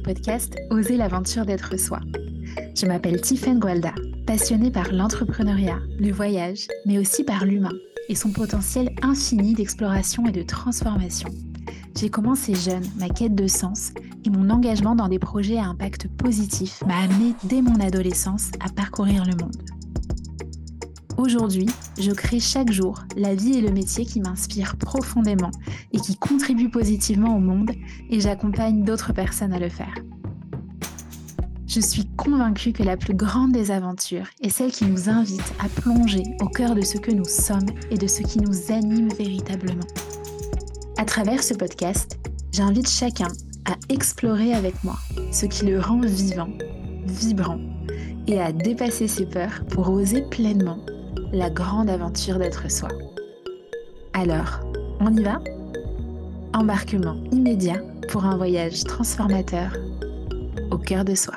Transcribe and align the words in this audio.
podcast 0.00 0.56
Oser 0.70 0.96
l'aventure 0.96 1.44
d'être 1.44 1.78
soi. 1.78 2.00
Je 2.74 2.86
m'appelle 2.86 3.20
Tiffaine 3.20 3.58
Gualda, 3.58 3.94
passionnée 4.26 4.70
par 4.70 4.92
l'entrepreneuriat, 4.92 5.78
le 5.98 6.10
voyage, 6.10 6.66
mais 6.86 6.98
aussi 6.98 7.24
par 7.24 7.44
l'humain 7.44 7.72
et 8.08 8.14
son 8.14 8.32
potentiel 8.32 8.90
infini 9.02 9.54
d'exploration 9.54 10.26
et 10.26 10.32
de 10.32 10.42
transformation. 10.42 11.28
J'ai 11.96 12.08
commencé 12.10 12.54
jeune 12.54 12.84
ma 12.98 13.08
quête 13.08 13.34
de 13.34 13.46
sens 13.46 13.92
et 14.24 14.30
mon 14.30 14.50
engagement 14.50 14.94
dans 14.94 15.08
des 15.08 15.18
projets 15.18 15.58
à 15.58 15.64
impact 15.64 16.08
positif 16.08 16.82
m'a 16.86 16.98
amené 16.98 17.34
dès 17.44 17.62
mon 17.62 17.78
adolescence 17.80 18.50
à 18.60 18.68
parcourir 18.70 19.24
le 19.24 19.36
monde. 19.36 19.69
Aujourd'hui, 21.20 21.66
je 21.98 22.12
crée 22.12 22.40
chaque 22.40 22.72
jour 22.72 23.04
la 23.14 23.34
vie 23.34 23.58
et 23.58 23.60
le 23.60 23.70
métier 23.70 24.06
qui 24.06 24.20
m'inspirent 24.20 24.76
profondément 24.76 25.50
et 25.92 25.98
qui 25.98 26.16
contribuent 26.16 26.70
positivement 26.70 27.36
au 27.36 27.40
monde 27.40 27.72
et 28.08 28.20
j'accompagne 28.20 28.84
d'autres 28.84 29.12
personnes 29.12 29.52
à 29.52 29.58
le 29.58 29.68
faire. 29.68 29.94
Je 31.66 31.78
suis 31.78 32.06
convaincue 32.16 32.72
que 32.72 32.82
la 32.82 32.96
plus 32.96 33.12
grande 33.12 33.52
des 33.52 33.70
aventures 33.70 34.28
est 34.40 34.48
celle 34.48 34.70
qui 34.72 34.86
nous 34.86 35.10
invite 35.10 35.52
à 35.62 35.68
plonger 35.68 36.22
au 36.40 36.46
cœur 36.46 36.74
de 36.74 36.80
ce 36.80 36.96
que 36.96 37.10
nous 37.10 37.26
sommes 37.26 37.68
et 37.90 37.98
de 37.98 38.06
ce 38.06 38.22
qui 38.22 38.38
nous 38.38 38.72
anime 38.72 39.10
véritablement. 39.12 39.86
À 40.96 41.04
travers 41.04 41.42
ce 41.42 41.52
podcast, 41.52 42.18
j'invite 42.50 42.88
chacun 42.88 43.28
à 43.66 43.74
explorer 43.90 44.54
avec 44.54 44.82
moi 44.84 44.96
ce 45.32 45.44
qui 45.44 45.66
le 45.66 45.80
rend 45.80 46.00
vivant, 46.00 46.48
vibrant 47.04 47.60
et 48.26 48.40
à 48.40 48.52
dépasser 48.52 49.06
ses 49.06 49.26
peurs 49.26 49.66
pour 49.68 49.90
oser 49.90 50.22
pleinement 50.22 50.78
la 51.32 51.48
grande 51.48 51.88
aventure 51.88 52.38
d'être 52.38 52.70
soi. 52.70 52.88
Alors, 54.12 54.60
on 54.98 55.14
y 55.16 55.22
va? 55.22 55.40
Embarquement 56.52 57.22
immédiat 57.30 57.80
pour 58.08 58.24
un 58.24 58.36
voyage 58.36 58.82
transformateur 58.84 59.76
au 60.72 60.78
cœur 60.78 61.04
de 61.04 61.14
soi. 61.14 61.34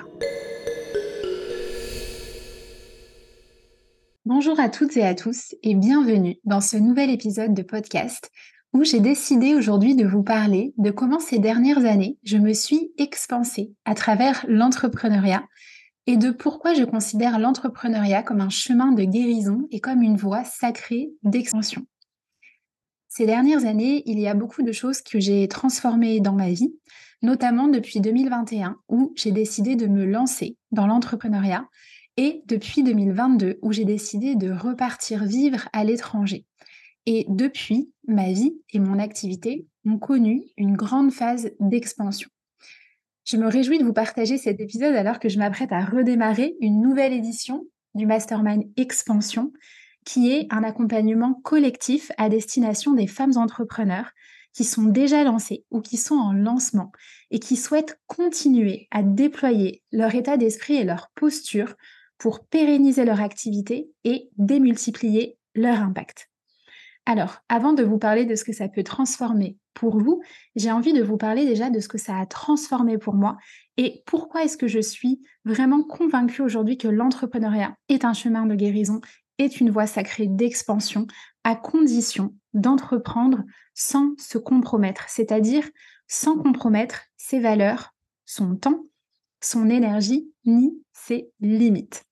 Bonjour 4.25 4.59
à 4.59 4.69
toutes 4.69 4.97
et 4.97 5.05
à 5.05 5.13
tous 5.13 5.53
et 5.61 5.75
bienvenue 5.75 6.37
dans 6.43 6.61
ce 6.61 6.77
nouvel 6.77 7.11
épisode 7.11 7.53
de 7.53 7.61
podcast 7.61 8.31
où 8.73 8.83
j'ai 8.83 8.99
décidé 8.99 9.53
aujourd'hui 9.53 9.95
de 9.95 10.07
vous 10.07 10.23
parler 10.23 10.73
de 10.77 10.89
comment 10.89 11.19
ces 11.19 11.37
dernières 11.37 11.85
années 11.85 12.17
je 12.23 12.37
me 12.37 12.53
suis 12.53 12.91
expansée 12.97 13.73
à 13.85 13.93
travers 13.93 14.43
l'entrepreneuriat 14.47 15.43
et 16.07 16.17
de 16.17 16.31
pourquoi 16.31 16.73
je 16.73 16.83
considère 16.83 17.39
l'entrepreneuriat 17.39 18.23
comme 18.23 18.41
un 18.41 18.49
chemin 18.49 18.91
de 18.91 19.03
guérison 19.03 19.67
et 19.71 19.79
comme 19.79 20.01
une 20.01 20.17
voie 20.17 20.43
sacrée 20.43 21.11
d'expansion. 21.23 21.85
Ces 23.07 23.25
dernières 23.25 23.65
années, 23.65 24.03
il 24.05 24.19
y 24.19 24.27
a 24.27 24.33
beaucoup 24.33 24.63
de 24.63 24.71
choses 24.71 25.01
que 25.01 25.19
j'ai 25.19 25.47
transformées 25.47 26.19
dans 26.19 26.33
ma 26.33 26.49
vie, 26.49 26.73
notamment 27.21 27.67
depuis 27.67 28.01
2021 28.01 28.77
où 28.89 29.13
j'ai 29.15 29.31
décidé 29.31 29.75
de 29.75 29.87
me 29.87 30.03
lancer 30.05 30.57
dans 30.71 30.87
l'entrepreneuriat 30.87 31.67
et 32.17 32.41
depuis 32.47 32.83
2022 32.83 33.59
où 33.61 33.71
j'ai 33.71 33.85
décidé 33.85 34.35
de 34.35 34.51
repartir 34.51 35.25
vivre 35.25 35.69
à 35.73 35.83
l'étranger. 35.83 36.45
Et 37.05 37.25
depuis, 37.27 37.91
ma 38.07 38.31
vie 38.31 38.55
et 38.71 38.79
mon 38.79 38.97
activité 38.99 39.67
ont 39.85 39.97
connu 39.97 40.45
une 40.57 40.75
grande 40.75 41.11
phase 41.11 41.51
d'expansion. 41.59 42.29
Je 43.25 43.37
me 43.37 43.47
réjouis 43.47 43.79
de 43.79 43.85
vous 43.85 43.93
partager 43.93 44.37
cet 44.37 44.59
épisode 44.59 44.95
alors 44.95 45.19
que 45.19 45.29
je 45.29 45.39
m'apprête 45.39 45.71
à 45.71 45.85
redémarrer 45.85 46.55
une 46.59 46.81
nouvelle 46.81 47.13
édition 47.13 47.65
du 47.95 48.05
Mastermind 48.05 48.65
Expansion, 48.75 49.53
qui 50.05 50.31
est 50.31 50.47
un 50.49 50.63
accompagnement 50.63 51.33
collectif 51.43 52.11
à 52.17 52.27
destination 52.27 52.93
des 52.93 53.07
femmes 53.07 53.37
entrepreneurs 53.37 54.11
qui 54.53 54.65
sont 54.65 54.83
déjà 54.83 55.23
lancées 55.23 55.63
ou 55.71 55.81
qui 55.81 55.97
sont 55.97 56.15
en 56.15 56.33
lancement 56.33 56.91
et 57.31 57.39
qui 57.39 57.55
souhaitent 57.55 57.97
continuer 58.07 58.87
à 58.91 59.03
déployer 59.03 59.83
leur 59.91 60.13
état 60.13 60.37
d'esprit 60.37 60.75
et 60.75 60.83
leur 60.83 61.09
posture 61.15 61.75
pour 62.17 62.45
pérenniser 62.45 63.05
leur 63.05 63.21
activité 63.21 63.89
et 64.03 64.29
démultiplier 64.37 65.37
leur 65.55 65.79
impact. 65.79 66.29
Alors, 67.05 67.39
avant 67.49 67.73
de 67.73 67.83
vous 67.83 67.97
parler 67.97 68.25
de 68.25 68.35
ce 68.35 68.43
que 68.43 68.53
ça 68.53 68.67
peut 68.69 68.83
transformer 68.83 69.57
pour 69.73 69.97
vous, 69.99 70.21
j'ai 70.55 70.71
envie 70.71 70.93
de 70.93 71.03
vous 71.03 71.17
parler 71.17 71.45
déjà 71.45 71.69
de 71.69 71.79
ce 71.79 71.87
que 71.87 71.97
ça 71.97 72.17
a 72.17 72.25
transformé 72.25 72.97
pour 72.97 73.13
moi 73.13 73.37
et 73.77 74.03
pourquoi 74.05 74.43
est-ce 74.43 74.57
que 74.57 74.67
je 74.67 74.79
suis 74.79 75.21
vraiment 75.45 75.83
convaincue 75.83 76.41
aujourd'hui 76.41 76.77
que 76.77 76.87
l'entrepreneuriat 76.87 77.75
est 77.89 78.05
un 78.05 78.13
chemin 78.13 78.45
de 78.45 78.55
guérison, 78.55 79.01
est 79.37 79.59
une 79.59 79.71
voie 79.71 79.87
sacrée 79.87 80.27
d'expansion, 80.27 81.07
à 81.43 81.55
condition 81.55 82.35
d'entreprendre 82.53 83.43
sans 83.73 84.13
se 84.17 84.37
compromettre, 84.37 85.09
c'est-à-dire 85.09 85.67
sans 86.07 86.37
compromettre 86.37 87.01
ses 87.17 87.39
valeurs, 87.39 87.93
son 88.25 88.55
temps, 88.55 88.85
son 89.41 89.69
énergie, 89.69 90.31
ni 90.45 90.77
ses 90.93 91.29
limites. 91.39 92.05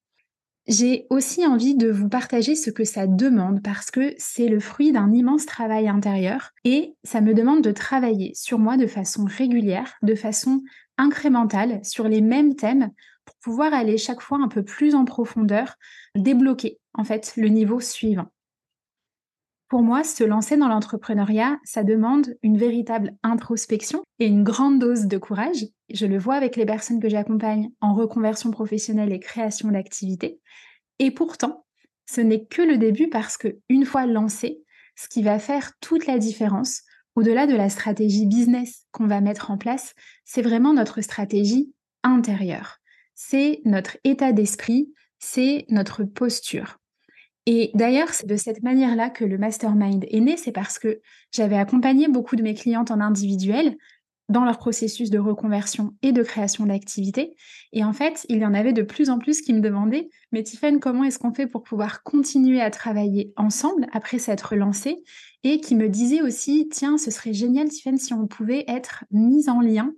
J'ai 0.72 1.06
aussi 1.10 1.46
envie 1.46 1.76
de 1.76 1.92
vous 1.92 2.08
partager 2.08 2.56
ce 2.56 2.70
que 2.70 2.86
ça 2.86 3.06
demande 3.06 3.62
parce 3.62 3.92
que 3.92 4.14
c'est 4.18 4.48
le 4.48 4.62
fruit 4.62 4.94
d'un 4.94 5.12
immense 5.12 5.46
travail 5.46 5.90
intérieur 5.90 6.52
et 6.64 6.96
ça 7.04 7.20
me 7.20 7.34
demande 7.34 7.62
de 7.62 7.74
travailler 7.74 8.32
sur 8.36 8.58
moi 8.58 8.78
de 8.78 8.88
façon 8.88 9.26
régulière, 9.26 9.96
de 10.02 10.16
façon 10.16 10.64
incrémentale, 10.98 11.82
sur 11.84 12.08
les 12.08 12.22
mêmes 12.22 12.56
thèmes 12.56 12.90
pour 13.26 13.36
pouvoir 13.44 13.74
aller 13.74 13.98
chaque 13.98 14.22
fois 14.22 14.38
un 14.42 14.48
peu 14.48 14.64
plus 14.64 14.96
en 14.96 15.04
profondeur, 15.04 15.76
débloquer 16.16 16.80
en 16.94 17.04
fait 17.04 17.34
le 17.36 17.50
niveau 17.50 17.82
suivant. 17.82 18.32
Pour 19.68 19.82
moi, 19.82 20.06
se 20.06 20.24
lancer 20.24 20.56
dans 20.56 20.70
l'entrepreneuriat, 20.70 21.60
ça 21.66 21.84
demande 21.84 22.34
une 22.44 22.58
véritable 22.58 23.18
introspection 23.24 24.04
et 24.20 24.28
une 24.28 24.46
grande 24.46 24.80
dose 24.80 25.08
de 25.08 25.18
courage. 25.18 25.66
Je 25.94 26.06
le 26.06 26.18
vois 26.18 26.36
avec 26.36 26.56
les 26.56 26.66
personnes 26.66 27.00
que 27.00 27.10
j'accompagne 27.10 27.72
en 27.82 27.94
reconversion 27.94 28.52
professionnelle 28.52 29.12
et 29.12 29.20
création 29.20 29.70
d'activités. 29.70 30.40
Et 31.00 31.12
pourtant, 31.12 31.66
ce 32.06 32.22
n'est 32.22 32.46
que 32.46 32.62
le 32.62 32.78
début 32.78 33.10
parce 33.10 33.38
que 33.38 33.60
une 33.70 33.86
fois 33.86 34.06
lancé, 34.06 34.64
ce 34.96 35.08
qui 35.08 35.24
va 35.24 35.40
faire 35.40 35.72
toute 35.80 36.06
la 36.06 36.18
différence, 36.18 36.84
au-delà 37.16 37.48
de 37.48 37.56
la 37.56 37.70
stratégie 37.70 38.26
business 38.26 38.86
qu'on 38.92 39.08
va 39.08 39.22
mettre 39.22 39.52
en 39.52 39.58
place, 39.58 39.94
c'est 40.26 40.42
vraiment 40.42 40.74
notre 40.74 41.02
stratégie 41.02 41.74
intérieure. 42.04 42.78
C'est 43.16 43.62
notre 43.66 43.98
état 44.04 44.32
d'esprit, 44.32 44.94
c'est 45.20 45.66
notre 45.70 46.04
posture. 46.04 46.78
Et 47.46 47.72
d'ailleurs, 47.74 48.10
c'est 48.14 48.28
de 48.28 48.36
cette 48.36 48.62
manière-là 48.62 49.10
que 49.10 49.26
le 49.26 49.38
mastermind 49.38 50.06
est 50.10 50.20
né, 50.20 50.38
c'est 50.38 50.52
parce 50.52 50.78
que 50.78 51.02
j'avais 51.32 51.58
accompagné 51.58 52.08
beaucoup 52.08 52.36
de 52.36 52.44
mes 52.44 52.54
clientes 52.54 52.92
en 52.92 53.00
individuel 53.00 53.78
dans 54.32 54.46
leur 54.46 54.58
processus 54.58 55.10
de 55.10 55.20
reconversion 55.20 55.94
et 56.02 56.12
de 56.14 56.24
création 56.24 56.66
d'activité. 56.66 57.36
Et 57.74 57.84
en 57.84 57.94
fait, 57.94 58.26
il 58.30 58.38
y 58.38 58.46
en 58.46 58.54
avait 58.54 58.74
de 58.74 58.82
plus 58.82 59.10
en 59.10 59.20
plus 59.20 59.42
qui 59.42 59.54
me 59.54 59.60
demandaient, 59.60 60.10
mais 60.32 60.44
Tiffany, 60.44 60.80
comment 60.80 61.04
est-ce 61.04 61.20
qu'on 61.20 61.34
fait 61.34 61.48
pour 61.48 61.64
pouvoir 61.64 62.02
continuer 62.04 62.62
à 62.62 62.72
travailler 62.72 63.34
ensemble 63.36 63.88
après 63.92 64.20
s'être 64.20 64.56
lancé 64.56 65.04
Et 65.44 65.60
qui 65.60 65.76
me 65.76 65.90
disaient 65.90 66.22
aussi, 66.22 66.70
tiens, 66.72 66.98
ce 66.98 67.12
serait 67.12 67.34
génial, 67.34 67.68
Tiffany, 67.68 68.00
si 68.00 68.14
on 68.14 68.26
pouvait 68.26 68.64
être 68.68 69.04
mis 69.12 69.50
en 69.50 69.60
lien 69.60 69.92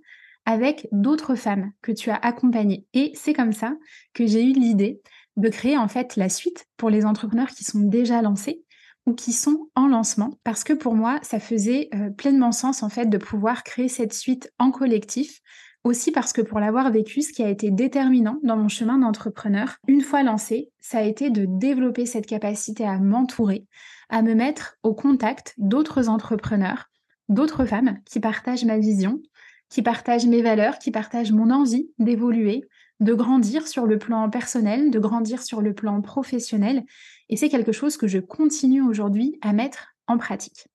avec 0.46 0.88
d'autres 0.92 1.36
femmes 1.36 1.70
que 1.80 1.92
tu 1.92 2.10
as 2.10 2.16
accompagnées. 2.16 2.86
Et 2.92 3.12
c'est 3.14 3.32
comme 3.32 3.52
ça 3.52 3.74
que 4.12 4.26
j'ai 4.26 4.42
eu 4.42 4.52
l'idée 4.52 5.00
de 5.36 5.48
créer 5.48 5.78
en 5.78 5.88
fait 5.88 6.16
la 6.16 6.28
suite 6.28 6.66
pour 6.76 6.90
les 6.90 7.04
entrepreneurs 7.06 7.50
qui 7.50 7.64
sont 7.64 7.80
déjà 7.80 8.20
lancés 8.20 8.63
ou 9.06 9.14
qui 9.14 9.32
sont 9.32 9.68
en 9.74 9.86
lancement 9.86 10.38
parce 10.44 10.64
que 10.64 10.72
pour 10.72 10.94
moi 10.94 11.18
ça 11.22 11.38
faisait 11.38 11.88
euh, 11.94 12.10
pleinement 12.10 12.52
sens 12.52 12.82
en 12.82 12.88
fait 12.88 13.06
de 13.06 13.18
pouvoir 13.18 13.62
créer 13.62 13.88
cette 13.88 14.12
suite 14.12 14.52
en 14.58 14.70
collectif 14.70 15.40
aussi 15.84 16.10
parce 16.10 16.32
que 16.32 16.40
pour 16.40 16.60
l'avoir 16.60 16.90
vécu 16.90 17.20
ce 17.20 17.32
qui 17.32 17.42
a 17.42 17.50
été 17.50 17.70
déterminant 17.70 18.38
dans 18.42 18.56
mon 18.56 18.68
chemin 18.68 18.98
d'entrepreneur 18.98 19.76
une 19.88 20.00
fois 20.00 20.22
lancé 20.22 20.70
ça 20.80 20.98
a 20.98 21.02
été 21.02 21.30
de 21.30 21.44
développer 21.46 22.06
cette 22.06 22.26
capacité 22.26 22.86
à 22.86 22.98
m'entourer 22.98 23.66
à 24.08 24.22
me 24.22 24.34
mettre 24.34 24.76
au 24.82 24.94
contact 24.94 25.54
d'autres 25.58 26.08
entrepreneurs 26.08 26.86
d'autres 27.28 27.64
femmes 27.66 27.98
qui 28.06 28.20
partagent 28.20 28.64
ma 28.64 28.78
vision 28.78 29.20
qui 29.68 29.82
partagent 29.82 30.26
mes 30.26 30.42
valeurs 30.42 30.78
qui 30.78 30.90
partagent 30.90 31.32
mon 31.32 31.50
envie 31.50 31.90
d'évoluer 31.98 32.66
de 33.00 33.14
grandir 33.14 33.66
sur 33.66 33.86
le 33.86 33.98
plan 33.98 34.28
personnel, 34.30 34.90
de 34.90 34.98
grandir 34.98 35.42
sur 35.42 35.60
le 35.60 35.74
plan 35.74 36.00
professionnel. 36.00 36.84
Et 37.28 37.36
c'est 37.36 37.48
quelque 37.48 37.72
chose 37.72 37.96
que 37.96 38.06
je 38.06 38.18
continue 38.18 38.82
aujourd'hui 38.82 39.38
à 39.40 39.52
mettre 39.52 39.94
en 40.06 40.18
pratique. 40.18 40.68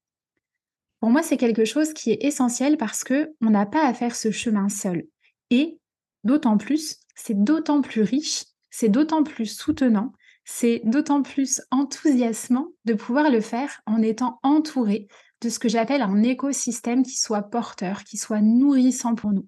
Pour 1.00 1.10
moi, 1.10 1.24
c'est 1.24 1.38
quelque 1.38 1.66
chose 1.66 1.94
qui 1.94 2.12
est 2.12 2.24
essentiel 2.24 2.78
parce 2.78 3.04
que 3.04 3.34
on 3.42 3.50
n'a 3.50 3.66
pas 3.66 3.86
à 3.86 3.94
faire 3.94 4.16
ce 4.16 4.32
chemin 4.32 4.68
seul. 4.68 5.08
Et 5.50 5.80
d'autant 6.24 6.58
plus, 6.58 6.98
c'est 7.16 7.42
d'autant 7.42 7.82
plus 7.82 8.02
riche, 8.02 8.44
c'est 8.70 8.90
d'autant 8.90 9.24
plus 9.24 9.46
soutenant, 9.46 10.12
c'est 10.44 10.82
d'autant 10.84 11.22
plus 11.22 11.62
enthousiasmant 11.72 12.68
de 12.86 12.94
pouvoir 12.94 13.30
le 13.30 13.40
faire 13.40 13.82
en 13.86 14.02
étant 14.02 14.40
entouré 14.44 15.08
de 15.42 15.50
ce 15.50 15.60
que 15.60 15.70
j'appelle 15.70 16.02
un 16.02 16.22
écosystème 16.24 17.04
qui 17.04 17.18
soit 17.18 17.44
porteur, 17.44 18.04
qui 18.04 18.18
soit 18.18 18.42
nourrissant 18.42 19.16
pour 19.16 19.32
nous. 19.32 19.48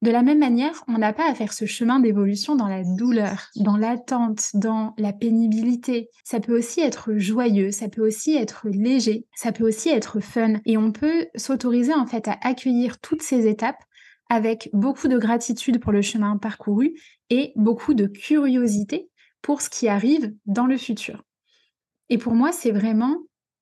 De 0.00 0.12
la 0.12 0.22
même 0.22 0.38
manière, 0.38 0.84
on 0.86 0.98
n'a 0.98 1.12
pas 1.12 1.28
à 1.28 1.34
faire 1.34 1.52
ce 1.52 1.64
chemin 1.64 1.98
d'évolution 1.98 2.54
dans 2.54 2.68
la 2.68 2.84
douleur, 2.84 3.48
dans 3.56 3.76
l'attente, 3.76 4.50
dans 4.54 4.94
la 4.96 5.12
pénibilité. 5.12 6.08
Ça 6.22 6.38
peut 6.38 6.56
aussi 6.56 6.80
être 6.80 7.16
joyeux, 7.16 7.72
ça 7.72 7.88
peut 7.88 8.06
aussi 8.06 8.36
être 8.36 8.68
léger, 8.68 9.26
ça 9.34 9.50
peut 9.50 9.66
aussi 9.66 9.88
être 9.88 10.20
fun. 10.20 10.54
Et 10.66 10.76
on 10.76 10.92
peut 10.92 11.26
s'autoriser 11.34 11.94
en 11.94 12.06
fait 12.06 12.28
à 12.28 12.38
accueillir 12.42 13.00
toutes 13.00 13.22
ces 13.22 13.48
étapes 13.48 13.82
avec 14.30 14.70
beaucoup 14.72 15.08
de 15.08 15.18
gratitude 15.18 15.80
pour 15.80 15.90
le 15.90 16.02
chemin 16.02 16.36
parcouru 16.36 16.94
et 17.30 17.52
beaucoup 17.56 17.94
de 17.94 18.06
curiosité 18.06 19.10
pour 19.42 19.62
ce 19.62 19.70
qui 19.70 19.88
arrive 19.88 20.32
dans 20.46 20.66
le 20.66 20.76
futur. 20.76 21.24
Et 22.08 22.18
pour 22.18 22.34
moi, 22.34 22.52
c'est 22.52 22.70
vraiment 22.70 23.16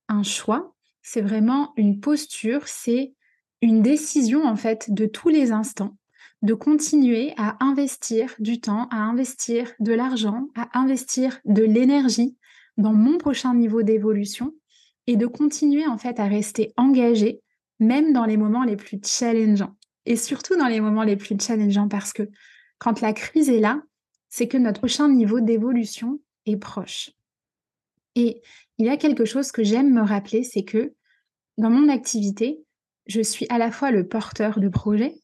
un 0.09 0.23
choix, 0.23 0.75
c'est 1.01 1.23
vraiment 1.23 1.73
une 1.77 1.99
posture, 2.01 2.69
c'est 2.69 3.15
une 3.63 3.81
décision 3.81 4.45
en 4.45 4.57
fait 4.57 4.93
de 4.93 5.07
tous 5.07 5.31
les 5.31 5.51
instants 5.51 5.97
de 6.43 6.55
continuer 6.55 7.33
à 7.37 7.57
investir 7.65 8.35
du 8.39 8.61
temps, 8.61 8.89
à 8.91 8.97
investir 8.97 9.73
de 9.81 9.93
l'argent, 9.93 10.49
à 10.55 10.79
investir 10.79 11.41
de 11.45 11.63
l'énergie 11.63 12.37
dans 12.77 12.93
mon 12.93 13.19
prochain 13.19 13.55
niveau 13.55 13.83
d'évolution 13.83 14.53
et 15.07 15.17
de 15.17 15.27
continuer 15.27 15.87
en 15.87 15.99
fait 15.99 16.21
à 16.21 16.27
rester 16.27 16.73
engagé 16.77 17.41
même 17.81 18.13
dans 18.13 18.25
les 18.25 18.37
moments 18.37 18.65
les 18.65 18.77
plus 18.77 19.01
challengeants 19.05 19.77
et 20.05 20.17
surtout 20.17 20.57
dans 20.57 20.69
les 20.69 20.81
moments 20.81 21.03
les 21.03 21.17
plus 21.17 21.37
challengeants 21.41 21.89
parce 21.89 22.13
que 22.13 22.29
quand 22.79 23.01
la 23.01 23.13
crise 23.13 23.49
est 23.49 23.61
là, 23.61 23.83
c'est 24.29 24.49
que 24.49 24.59
notre 24.59 24.81
prochain 24.81 25.09
niveau 25.09 25.41
d'évolution 25.41 26.21
est 26.45 26.57
proche. 26.57 27.11
Et 28.15 28.43
il 28.79 28.87
y 28.87 28.91
a 28.91 28.97
quelque 28.97 29.25
chose 29.25 29.53
que 29.53 29.65
j'aime 29.65 29.93
me 29.93 30.03
rappeler, 30.03 30.43
c'est 30.43 30.65
que 30.65 30.95
dans 31.59 31.71
mon 31.71 31.89
activité, 31.89 32.63
je 33.07 33.21
suis 33.21 33.47
à 33.49 33.59
la 33.59 33.71
fois 33.71 33.91
le 33.91 34.07
porteur 34.07 34.61
de 34.61 34.69
projet 34.69 35.15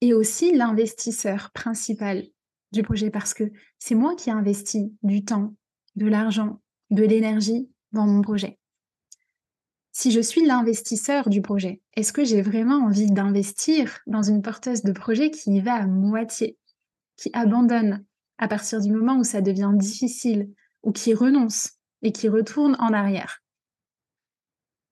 et 0.00 0.14
aussi 0.14 0.54
l'investisseur 0.54 1.50
principal 1.52 2.24
du 2.72 2.82
projet 2.82 3.10
parce 3.10 3.34
que 3.34 3.44
c'est 3.78 3.94
moi 3.94 4.14
qui 4.14 4.30
ai 4.30 4.32
investi 4.32 4.94
du 5.02 5.24
temps, 5.24 5.54
de 5.94 6.06
l'argent, 6.06 6.60
de 6.90 7.04
l'énergie 7.04 7.70
dans 7.92 8.06
mon 8.06 8.22
projet. 8.22 8.58
Si 9.92 10.10
je 10.10 10.20
suis 10.20 10.44
l'investisseur 10.44 11.30
du 11.30 11.40
projet, 11.40 11.80
est-ce 11.94 12.12
que 12.12 12.24
j'ai 12.24 12.42
vraiment 12.42 12.84
envie 12.84 13.10
d'investir 13.10 13.98
dans 14.06 14.22
une 14.22 14.42
porteuse 14.42 14.82
de 14.82 14.92
projet 14.92 15.30
qui 15.30 15.54
y 15.54 15.60
va 15.60 15.74
à 15.74 15.86
moitié, 15.86 16.58
qui 17.16 17.30
abandonne 17.32 18.04
à 18.36 18.46
partir 18.46 18.82
du 18.82 18.92
moment 18.92 19.16
où 19.16 19.24
ça 19.24 19.40
devient 19.40 19.72
difficile 19.74 20.50
ou 20.82 20.92
qui 20.92 21.14
renonce 21.14 21.70
et 22.02 22.12
qui 22.12 22.28
retourne 22.28 22.76
en 22.78 22.92
arrière? 22.92 23.42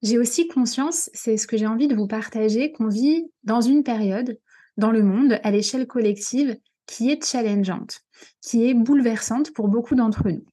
J'ai 0.01 0.19
aussi 0.19 0.49
conscience, 0.49 1.11
c'est 1.13 1.37
ce 1.37 1.47
que 1.47 1.59
j'ai 1.59 1.67
envie 1.67 1.89
de 1.89 1.95
vous 1.95 2.07
partager, 2.07 2.73
qu'on 2.73 2.89
vit 2.89 3.27
dans 3.43 3.61
une 3.61 3.83
période 3.83 4.39
dans 4.77 4.91
le 4.91 5.03
monde 5.03 5.39
à 5.43 5.51
l'échelle 5.51 5.87
collective 5.87 6.57
qui 6.87 7.11
est 7.11 7.25
challengeante, 7.25 8.01
qui 8.41 8.69
est 8.69 8.75
bouleversante 8.75 9.53
pour 9.53 9.69
beaucoup 9.69 9.95
d'entre 9.95 10.29
nous. 10.29 10.45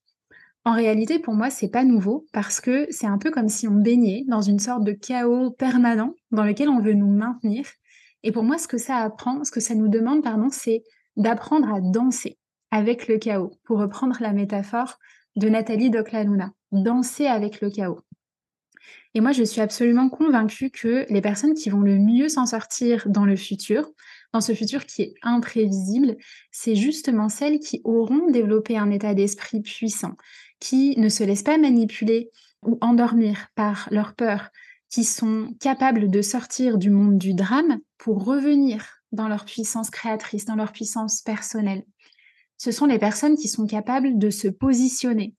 En 0.63 0.73
réalité, 0.73 1.17
pour 1.17 1.33
moi, 1.33 1.49
c'est 1.49 1.71
pas 1.71 1.83
nouveau 1.83 2.27
parce 2.33 2.61
que 2.61 2.85
c'est 2.91 3.07
un 3.07 3.17
peu 3.17 3.31
comme 3.31 3.49
si 3.49 3.67
on 3.67 3.73
baignait 3.73 4.23
dans 4.27 4.41
une 4.41 4.59
sorte 4.59 4.83
de 4.83 4.91
chaos 4.91 5.49
permanent 5.51 6.13
dans 6.31 6.43
lequel 6.43 6.69
on 6.69 6.79
veut 6.79 6.93
nous 6.93 7.09
maintenir. 7.09 7.65
Et 8.23 8.31
pour 8.31 8.43
moi, 8.43 8.59
ce 8.59 8.67
que 8.67 8.77
ça 8.77 8.97
apprend, 8.97 9.43
ce 9.43 9.51
que 9.51 9.59
ça 9.59 9.73
nous 9.73 9.87
demande, 9.87 10.23
pardon, 10.23 10.49
c'est 10.51 10.83
d'apprendre 11.17 11.73
à 11.73 11.81
danser 11.81 12.37
avec 12.69 13.07
le 13.07 13.17
chaos, 13.17 13.51
pour 13.65 13.79
reprendre 13.79 14.17
la 14.21 14.33
métaphore 14.33 14.97
de 15.35 15.49
Nathalie 15.49 15.89
Doclaluna, 15.89 16.51
danser 16.71 17.25
avec 17.25 17.59
le 17.61 17.69
chaos. 17.69 17.99
Et 19.13 19.19
moi, 19.19 19.31
je 19.31 19.43
suis 19.43 19.61
absolument 19.61 20.09
convaincue 20.09 20.69
que 20.69 21.05
les 21.09 21.21
personnes 21.21 21.53
qui 21.53 21.69
vont 21.69 21.81
le 21.81 21.97
mieux 21.97 22.29
s'en 22.29 22.45
sortir 22.45 23.09
dans 23.09 23.25
le 23.25 23.35
futur, 23.35 23.89
dans 24.33 24.41
ce 24.41 24.53
futur 24.53 24.85
qui 24.85 25.01
est 25.01 25.13
imprévisible, 25.21 26.17
c'est 26.51 26.75
justement 26.75 27.29
celles 27.29 27.59
qui 27.59 27.81
auront 27.83 28.29
développé 28.29 28.77
un 28.77 28.89
état 28.91 29.13
d'esprit 29.13 29.61
puissant, 29.61 30.15
qui 30.59 30.97
ne 30.97 31.09
se 31.09 31.23
laissent 31.23 31.43
pas 31.43 31.57
manipuler 31.57 32.29
ou 32.65 32.77
endormir 32.81 33.47
par 33.55 33.87
leur 33.91 34.15
peur, 34.15 34.49
qui 34.89 35.03
sont 35.03 35.53
capables 35.59 36.09
de 36.09 36.21
sortir 36.21 36.77
du 36.77 36.89
monde 36.89 37.17
du 37.17 37.33
drame 37.33 37.79
pour 37.97 38.23
revenir 38.23 39.01
dans 39.11 39.27
leur 39.27 39.45
puissance 39.45 39.89
créatrice, 39.89 40.45
dans 40.45 40.55
leur 40.55 40.71
puissance 40.71 41.21
personnelle. 41.21 41.83
Ce 42.57 42.71
sont 42.71 42.85
les 42.85 42.99
personnes 42.99 43.35
qui 43.35 43.47
sont 43.47 43.65
capables 43.65 44.17
de 44.17 44.29
se 44.29 44.47
positionner, 44.47 45.33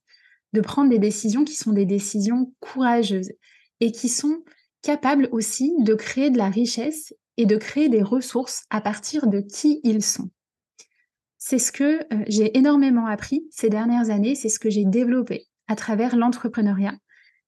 de 0.53 0.61
prendre 0.61 0.89
des 0.89 0.99
décisions 0.99 1.45
qui 1.45 1.55
sont 1.55 1.71
des 1.71 1.85
décisions 1.85 2.53
courageuses 2.59 3.31
et 3.79 3.91
qui 3.91 4.09
sont 4.09 4.43
capables 4.81 5.29
aussi 5.31 5.73
de 5.79 5.95
créer 5.95 6.29
de 6.29 6.37
la 6.37 6.49
richesse 6.49 7.13
et 7.37 7.45
de 7.45 7.57
créer 7.57 7.89
des 7.89 8.03
ressources 8.03 8.63
à 8.69 8.81
partir 8.81 9.27
de 9.27 9.39
qui 9.39 9.79
ils 9.83 10.03
sont. 10.03 10.29
C'est 11.37 11.59
ce 11.59 11.71
que 11.71 11.99
euh, 12.13 12.23
j'ai 12.27 12.57
énormément 12.57 13.05
appris 13.05 13.45
ces 13.51 13.69
dernières 13.69 14.09
années, 14.09 14.35
c'est 14.35 14.49
ce 14.49 14.59
que 14.59 14.69
j'ai 14.69 14.85
développé 14.85 15.47
à 15.67 15.75
travers 15.75 16.15
l'entrepreneuriat. 16.15 16.95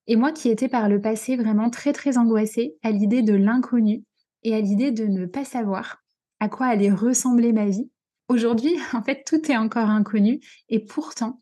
Et 0.06 0.16
moi 0.16 0.32
qui 0.32 0.48
étais 0.48 0.68
par 0.68 0.88
le 0.88 1.00
passé 1.00 1.36
vraiment 1.36 1.70
très 1.70 1.92
très 1.92 2.18
angoissée 2.18 2.76
à 2.82 2.90
l'idée 2.90 3.22
de 3.22 3.34
l'inconnu 3.34 4.04
et 4.42 4.54
à 4.54 4.60
l'idée 4.60 4.90
de 4.90 5.06
ne 5.06 5.26
pas 5.26 5.44
savoir 5.44 6.02
à 6.40 6.48
quoi 6.48 6.66
allait 6.66 6.90
ressembler 6.90 7.52
ma 7.52 7.66
vie, 7.66 7.90
aujourd'hui 8.28 8.76
en 8.92 9.02
fait 9.02 9.24
tout 9.26 9.50
est 9.50 9.56
encore 9.56 9.88
inconnu 9.88 10.40
et 10.68 10.80
pourtant 10.80 11.40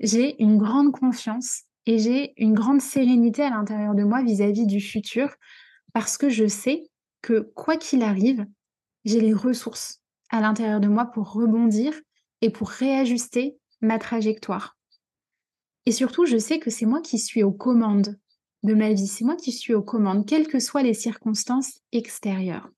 j'ai 0.00 0.40
une 0.42 0.58
grande 0.58 0.92
confiance 0.92 1.62
et 1.86 1.98
j'ai 1.98 2.34
une 2.36 2.54
grande 2.54 2.80
sérénité 2.80 3.42
à 3.42 3.50
l'intérieur 3.50 3.94
de 3.94 4.04
moi 4.04 4.22
vis-à-vis 4.22 4.66
du 4.66 4.80
futur 4.80 5.34
parce 5.92 6.18
que 6.18 6.28
je 6.28 6.46
sais 6.46 6.84
que 7.24 7.40
quoi 7.54 7.78
qu'il 7.78 8.02
arrive, 8.02 8.46
j'ai 9.06 9.18
les 9.18 9.32
ressources 9.32 10.02
à 10.28 10.42
l'intérieur 10.42 10.78
de 10.78 10.88
moi 10.88 11.06
pour 11.06 11.32
rebondir 11.32 11.94
et 12.42 12.50
pour 12.50 12.68
réajuster 12.68 13.56
ma 13.80 13.98
trajectoire. 13.98 14.76
Et 15.86 15.92
surtout, 15.92 16.26
je 16.26 16.36
sais 16.36 16.58
que 16.58 16.68
c'est 16.68 16.84
moi 16.84 17.00
qui 17.00 17.18
suis 17.18 17.42
aux 17.42 17.52
commandes 17.52 18.18
de 18.62 18.74
ma 18.74 18.92
vie, 18.92 19.06
c'est 19.06 19.24
moi 19.24 19.36
qui 19.36 19.52
suis 19.52 19.72
aux 19.72 19.82
commandes, 19.82 20.26
quelles 20.26 20.48
que 20.48 20.58
soient 20.60 20.82
les 20.82 20.92
circonstances 20.92 21.80
extérieures. 21.92 22.68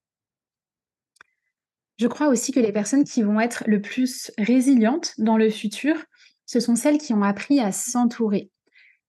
Je 1.98 2.06
crois 2.06 2.28
aussi 2.28 2.52
que 2.52 2.60
les 2.60 2.72
personnes 2.72 3.04
qui 3.04 3.22
vont 3.22 3.40
être 3.40 3.64
le 3.66 3.80
plus 3.80 4.30
résilientes 4.38 5.14
dans 5.18 5.38
le 5.38 5.50
futur, 5.50 5.96
ce 6.44 6.60
sont 6.60 6.76
celles 6.76 6.98
qui 6.98 7.12
ont 7.14 7.22
appris 7.24 7.58
à 7.58 7.72
s'entourer, 7.72 8.50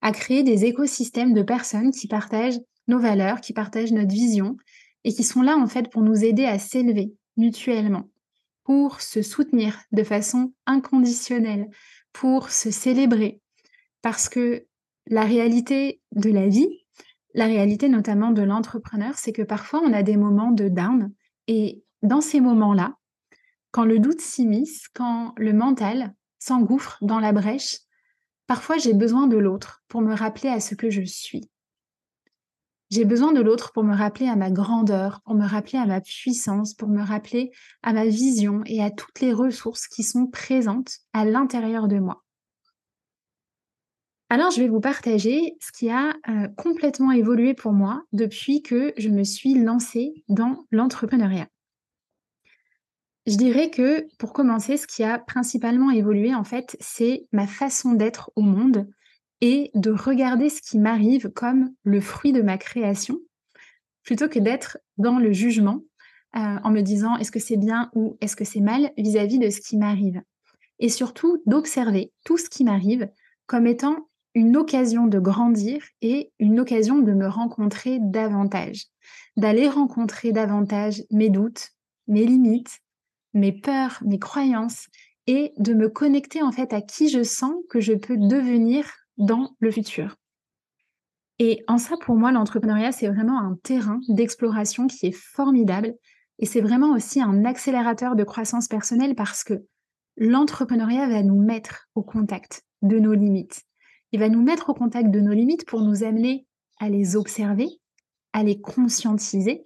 à 0.02 0.12
créer 0.12 0.42
des 0.42 0.66
écosystèmes 0.66 1.34
de 1.34 1.44
personnes 1.44 1.92
qui 1.92 2.08
partagent 2.08 2.60
nos 2.88 2.98
valeurs, 2.98 3.40
qui 3.40 3.54
partagent 3.54 3.92
notre 3.92 4.14
vision 4.14 4.58
et 5.08 5.14
qui 5.14 5.24
sont 5.24 5.42
là 5.42 5.56
en 5.56 5.68
fait 5.68 5.90
pour 5.90 6.02
nous 6.02 6.26
aider 6.26 6.44
à 6.44 6.60
s'élever 6.60 7.14
mutuellement, 7.38 8.10
pour 8.66 9.00
se 9.00 9.22
soutenir 9.22 9.80
de 9.94 10.04
façon 10.04 10.54
inconditionnelle, 10.66 11.70
pour 12.12 12.50
se 12.50 12.72
célébrer. 12.72 13.40
Parce 14.02 14.28
que 14.28 14.66
la 15.06 15.24
réalité 15.24 16.02
de 16.12 16.30
la 16.30 16.48
vie, 16.48 16.68
la 17.34 17.46
réalité 17.46 17.88
notamment 17.88 18.32
de 18.32 18.42
l'entrepreneur, 18.42 19.18
c'est 19.18 19.32
que 19.32 19.44
parfois 19.44 19.82
on 19.82 19.94
a 19.94 20.04
des 20.04 20.18
moments 20.18 20.52
de 20.52 20.68
down 20.68 21.14
et 21.48 21.82
dans 22.02 22.22
ces 22.22 22.42
moments-là, 22.42 22.96
quand 23.72 23.86
le 23.86 24.00
doute 24.00 24.20
s'immisce, 24.20 24.90
quand 24.94 25.34
le 25.38 25.54
mental 25.54 26.14
s'engouffre 26.38 26.98
dans 27.02 27.22
la 27.22 27.32
brèche, 27.32 27.78
Parfois, 28.48 28.78
j'ai 28.78 28.94
besoin 28.94 29.28
de 29.28 29.38
l'autre 29.38 29.84
pour 29.90 30.02
me 30.02 30.16
rappeler 30.16 30.50
à 30.50 30.62
ce 30.62 30.74
que 30.74 30.90
je 30.90 31.02
suis. 31.02 31.50
J'ai 32.90 33.04
besoin 33.04 33.34
de 33.34 33.42
l'autre 33.42 33.74
pour 33.74 33.84
me 33.84 33.94
rappeler 33.94 34.28
à 34.28 34.38
ma 34.38 34.50
grandeur, 34.50 35.20
pour 35.26 35.36
me 35.36 35.46
rappeler 35.46 35.78
à 35.78 35.86
ma 35.86 36.00
puissance, 36.00 36.74
pour 36.74 36.88
me 36.88 37.04
rappeler 37.04 37.52
à 37.84 37.92
ma 37.92 38.06
vision 38.06 38.62
et 38.66 38.82
à 38.82 38.92
toutes 38.92 39.20
les 39.20 39.34
ressources 39.34 39.88
qui 39.88 40.04
sont 40.04 40.28
présentes 40.28 41.00
à 41.12 41.26
l'intérieur 41.26 41.90
de 41.90 42.00
moi. 42.00 42.24
Alors, 44.30 44.52
je 44.52 44.62
vais 44.62 44.70
vous 44.70 44.80
partager 44.80 45.58
ce 45.60 45.72
qui 45.72 45.90
a 45.90 46.14
euh, 46.30 46.48
complètement 46.58 47.12
évolué 47.12 47.54
pour 47.54 47.74
moi 47.74 48.04
depuis 48.14 48.62
que 48.62 48.94
je 48.98 49.10
me 49.10 49.24
suis 49.24 49.54
lancée 49.54 50.24
dans 50.30 50.66
l'entrepreneuriat. 50.72 51.48
Je 53.26 53.36
dirais 53.36 53.70
que 53.70 54.08
pour 54.18 54.32
commencer, 54.32 54.78
ce 54.78 54.88
qui 54.88 55.04
a 55.04 55.20
principalement 55.20 55.92
évolué, 55.92 56.34
en 56.34 56.46
fait, 56.46 56.78
c'est 56.80 57.28
ma 57.34 57.48
façon 57.48 57.94
d'être 57.94 58.32
au 58.38 58.42
monde 58.42 58.88
et 59.42 59.72
de 59.76 59.92
regarder 59.92 60.50
ce 60.50 60.62
qui 60.62 60.80
m'arrive 60.80 61.30
comme 61.30 61.72
le 61.84 62.02
fruit 62.02 62.34
de 62.34 62.42
ma 62.42 62.58
création, 62.58 63.20
plutôt 64.04 64.28
que 64.28 64.40
d'être 64.40 64.78
dans 64.98 65.20
le 65.20 65.32
jugement 65.32 65.82
euh, 66.36 66.58
en 66.64 66.72
me 66.72 66.82
disant 66.82 67.18
est-ce 67.18 67.32
que 67.32 67.40
c'est 67.40 67.58
bien 67.58 67.90
ou 67.94 68.18
est-ce 68.22 68.36
que 68.36 68.46
c'est 68.46 68.62
mal 68.62 68.92
vis-à-vis 68.98 69.40
de 69.40 69.50
ce 69.50 69.62
qui 69.62 69.78
m'arrive. 69.78 70.22
Et 70.80 70.90
surtout 70.90 71.42
d'observer 71.46 72.12
tout 72.24 72.38
ce 72.38 72.50
qui 72.50 72.64
m'arrive 72.64 73.10
comme 73.46 73.68
étant 73.68 74.08
une 74.34 74.56
occasion 74.56 75.08
de 75.08 75.20
grandir 75.20 75.82
et 76.02 76.32
une 76.38 76.60
occasion 76.60 77.00
de 77.00 77.12
me 77.14 77.28
rencontrer 77.28 77.98
davantage, 78.00 78.86
d'aller 79.36 79.68
rencontrer 79.68 80.32
davantage 80.32 81.04
mes 81.12 81.30
doutes, 81.30 81.70
mes 82.08 82.26
limites, 82.26 82.80
mes 83.34 83.52
peurs, 83.52 84.00
mes 84.06 84.20
croyances 84.20 84.88
et 85.26 85.54
de 85.58 85.74
me 85.74 85.90
connecter 85.90 86.42
en 86.42 86.52
fait 86.52 86.72
à 86.74 86.82
qui 86.82 87.10
je 87.10 87.24
sens 87.24 87.56
que 87.70 87.80
je 87.80 87.94
peux 87.94 88.18
devenir 88.18 88.92
dans 89.18 89.56
le 89.60 89.72
futur. 89.72 90.16
Et 91.40 91.64
en 91.68 91.78
ça, 91.78 91.96
pour 91.98 92.16
moi, 92.16 92.32
l'entrepreneuriat, 92.32 92.92
c'est 92.92 93.08
vraiment 93.08 93.40
un 93.40 93.58
terrain 93.62 94.00
d'exploration 94.10 94.88
qui 94.88 95.08
est 95.08 95.16
formidable 95.16 95.94
et 96.40 96.46
c'est 96.46 96.62
vraiment 96.62 96.92
aussi 96.92 97.22
un 97.22 97.46
accélérateur 97.46 98.16
de 98.16 98.24
croissance 98.24 98.68
personnelle 98.68 99.16
parce 99.16 99.44
que 99.44 99.66
l'entrepreneuriat 100.18 101.08
va 101.08 101.24
nous 101.24 101.40
mettre 101.40 101.88
au 101.96 102.04
contact 102.04 102.64
de 102.82 103.00
nos 103.00 103.14
limites. 103.14 103.64
Il 104.12 104.20
va 104.20 104.30
nous 104.30 104.42
mettre 104.42 104.70
au 104.70 104.74
contact 104.74 105.12
de 105.12 105.20
nos 105.20 105.34
limites 105.34 105.66
pour 105.66 105.82
nous 105.82 106.04
amener 106.04 106.48
à 106.80 106.90
les 106.90 107.16
observer, 107.16 107.68
à 108.34 108.44
les 108.44 108.60
conscientiser 108.60 109.66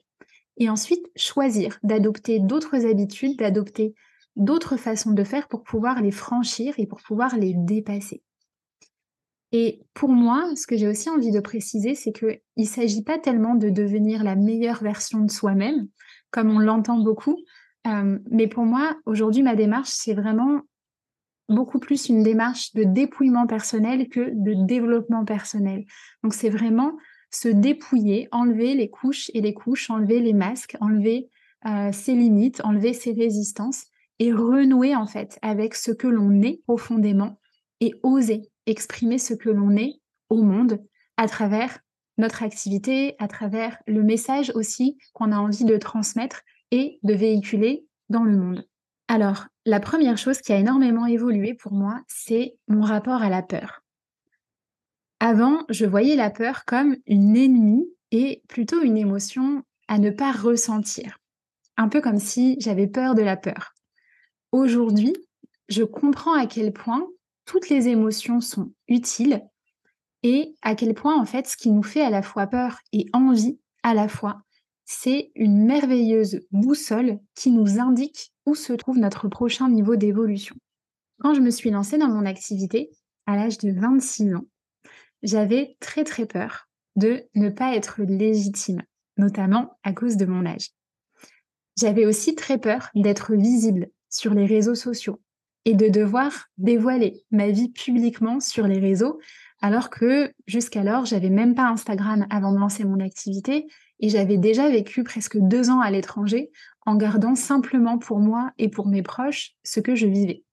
et 0.58 0.70
ensuite 0.70 1.06
choisir 1.16 1.78
d'adopter 1.84 2.40
d'autres 2.40 2.86
habitudes, 2.86 3.38
d'adopter 3.38 3.94
d'autres 4.36 4.78
façons 4.78 5.12
de 5.12 5.24
faire 5.24 5.48
pour 5.48 5.64
pouvoir 5.64 6.02
les 6.02 6.12
franchir 6.12 6.74
et 6.78 6.88
pour 6.88 7.02
pouvoir 7.02 7.36
les 7.38 7.54
dépasser. 7.56 8.24
Et 9.52 9.82
pour 9.94 10.10
moi, 10.10 10.50
ce 10.56 10.66
que 10.66 10.78
j'ai 10.78 10.88
aussi 10.88 11.10
envie 11.10 11.32
de 11.32 11.40
préciser, 11.40 11.96
c'est 11.96 12.14
qu'il 12.14 12.40
ne 12.58 12.64
s'agit 12.64 13.04
pas 13.04 13.20
tellement 13.20 13.56
de 13.56 13.70
devenir 13.70 14.24
la 14.24 14.36
meilleure 14.36 14.82
version 14.82 15.20
de 15.20 15.32
soi-même, 15.32 15.88
comme 16.32 16.52
on 16.52 16.60
l'entend 16.60 17.00
beaucoup, 17.00 17.38
euh, 17.88 18.20
mais 18.30 18.48
pour 18.48 18.66
moi, 18.66 18.96
aujourd'hui, 19.06 19.44
ma 19.44 19.56
démarche, 19.56 19.90
c'est 19.92 20.14
vraiment 20.14 20.62
beaucoup 21.50 21.80
plus 21.80 22.10
une 22.10 22.24
démarche 22.24 22.74
de 22.74 22.84
dépouillement 22.84 23.48
personnel 23.48 24.08
que 24.10 24.32
de 24.34 24.66
développement 24.66 25.26
personnel. 25.26 25.86
Donc 26.24 26.34
c'est 26.34 26.50
vraiment 26.50 26.94
se 27.30 27.50
dépouiller, 27.50 28.28
enlever 28.32 28.74
les 28.74 28.90
couches 28.90 29.32
et 29.34 29.42
les 29.42 29.54
couches, 29.54 29.90
enlever 29.90 30.20
les 30.20 30.34
masques, 30.34 30.78
enlever 30.80 31.30
euh, 31.66 31.92
ses 31.92 32.14
limites, 32.14 32.62
enlever 32.64 32.94
ses 32.94 33.14
résistances 33.14 33.86
et 34.20 34.32
renouer 34.32 34.96
en 34.96 35.08
fait 35.08 35.40
avec 35.42 35.76
ce 35.76 35.92
que 35.92 36.08
l'on 36.08 36.42
est 36.42 36.62
profondément 36.66 37.40
et 37.80 37.94
oser 38.04 38.51
exprimer 38.66 39.18
ce 39.18 39.34
que 39.34 39.50
l'on 39.50 39.76
est 39.76 40.02
au 40.30 40.42
monde 40.42 40.84
à 41.18 41.28
travers 41.28 41.80
notre 42.18 42.44
activité, 42.44 43.16
à 43.20 43.28
travers 43.28 43.78
le 43.88 44.04
message 44.04 44.52
aussi 44.56 44.98
qu'on 45.14 45.32
a 45.32 45.38
envie 45.38 45.66
de 45.66 45.78
transmettre 45.78 46.42
et 46.72 47.00
de 47.04 47.14
véhiculer 47.14 47.86
dans 48.10 48.24
le 48.24 48.38
monde. 48.38 48.66
Alors, 49.08 49.48
la 49.66 49.80
première 49.80 50.18
chose 50.18 50.40
qui 50.40 50.54
a 50.54 50.58
énormément 50.58 51.06
évolué 51.06 51.54
pour 51.54 51.74
moi, 51.74 52.02
c'est 52.08 52.56
mon 52.68 52.82
rapport 52.82 53.22
à 53.22 53.30
la 53.30 53.42
peur. 53.42 53.84
Avant, 55.20 55.66
je 55.70 55.86
voyais 55.86 56.16
la 56.16 56.30
peur 56.30 56.66
comme 56.66 56.96
une 57.06 57.36
ennemie 57.36 57.88
et 58.12 58.42
plutôt 58.48 58.82
une 58.82 58.98
émotion 58.98 59.64
à 59.88 60.00
ne 60.00 60.10
pas 60.10 60.32
ressentir. 60.32 61.18
Un 61.78 61.90
peu 61.90 62.02
comme 62.02 62.20
si 62.20 62.56
j'avais 62.60 62.88
peur 62.88 63.14
de 63.14 63.22
la 63.22 63.38
peur. 63.38 63.74
Aujourd'hui, 64.52 65.16
je 65.70 65.84
comprends 65.84 66.34
à 66.34 66.48
quel 66.48 66.74
point 66.74 67.08
toutes 67.52 67.68
les 67.68 67.90
émotions 67.90 68.40
sont 68.40 68.72
utiles 68.88 69.46
et 70.24 70.56
à 70.62 70.74
quel 70.74 70.94
point, 70.94 71.20
en 71.20 71.26
fait, 71.26 71.48
ce 71.48 71.58
qui 71.58 71.70
nous 71.70 71.84
fait 71.84 72.00
à 72.00 72.10
la 72.10 72.22
fois 72.22 72.48
peur 72.48 72.80
et 72.94 73.08
envie 73.12 73.60
à 73.84 73.94
la 73.94 74.08
fois, 74.08 74.44
c'est 74.86 75.34
une 75.36 75.66
merveilleuse 75.66 76.40
boussole 76.52 77.20
qui 77.36 77.52
nous 77.52 77.78
indique 77.78 78.32
où 78.46 78.56
se 78.56 78.72
trouve 78.72 79.00
notre 79.00 79.28
prochain 79.28 79.68
niveau 79.68 79.98
d'évolution. 79.98 80.56
Quand 81.20 81.34
je 81.34 81.42
me 81.42 81.50
suis 81.50 81.72
lancée 81.72 81.98
dans 81.98 82.08
mon 82.08 82.26
activité, 82.26 82.90
à 83.26 83.36
l'âge 83.36 83.58
de 83.58 83.78
26 83.78 84.34
ans, 84.36 84.46
j'avais 85.22 85.76
très 85.82 86.06
très 86.06 86.26
peur 86.26 86.70
de 86.96 87.26
ne 87.36 87.50
pas 87.50 87.76
être 87.76 88.02
légitime, 88.02 88.82
notamment 89.18 89.78
à 89.84 89.92
cause 89.92 90.16
de 90.16 90.26
mon 90.26 90.46
âge. 90.46 90.70
J'avais 91.78 92.06
aussi 92.06 92.34
très 92.34 92.60
peur 92.60 92.88
d'être 92.96 93.36
visible 93.36 93.90
sur 94.10 94.34
les 94.34 94.46
réseaux 94.46 94.76
sociaux 94.76 95.20
et 95.66 95.74
de 95.74 95.90
devoir 95.90 96.48
dévoiler 96.58 97.24
ma 97.32 97.50
vie 97.50 97.70
publiquement 97.70 98.40
sur 98.40 98.68
les 98.68 98.80
réseaux, 98.80 99.20
alors 99.62 99.90
que 99.90 100.34
jusqu'alors, 100.48 101.06
j'avais 101.06 101.30
même 101.30 101.54
pas 101.54 101.70
Instagram 101.70 102.26
avant 102.30 102.52
de 102.52 102.60
lancer 102.60 102.84
mon 102.84 103.00
activité 103.00 103.68
et 104.00 104.10
j'avais 104.10 104.38
déjà 104.38 104.70
vécu 104.70 105.04
presque 105.04 105.38
deux 105.38 105.70
ans 105.70 105.80
à 105.80 105.92
l'étranger 105.92 106.50
en 106.86 106.96
gardant 106.96 107.36
simplement 107.36 108.00
pour 108.00 108.20
moi 108.20 108.52
et 108.58 108.70
pour 108.70 108.88
mes 108.88 109.04
proches 109.04 109.52
ce 109.64 109.80
que 109.80 109.96
je 109.96 110.08
vivais. 110.08 110.44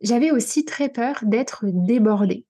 J'avais 0.00 0.32
aussi 0.32 0.64
très 0.64 0.88
peur 0.88 1.20
d'être 1.22 1.64
débordée, 1.66 2.46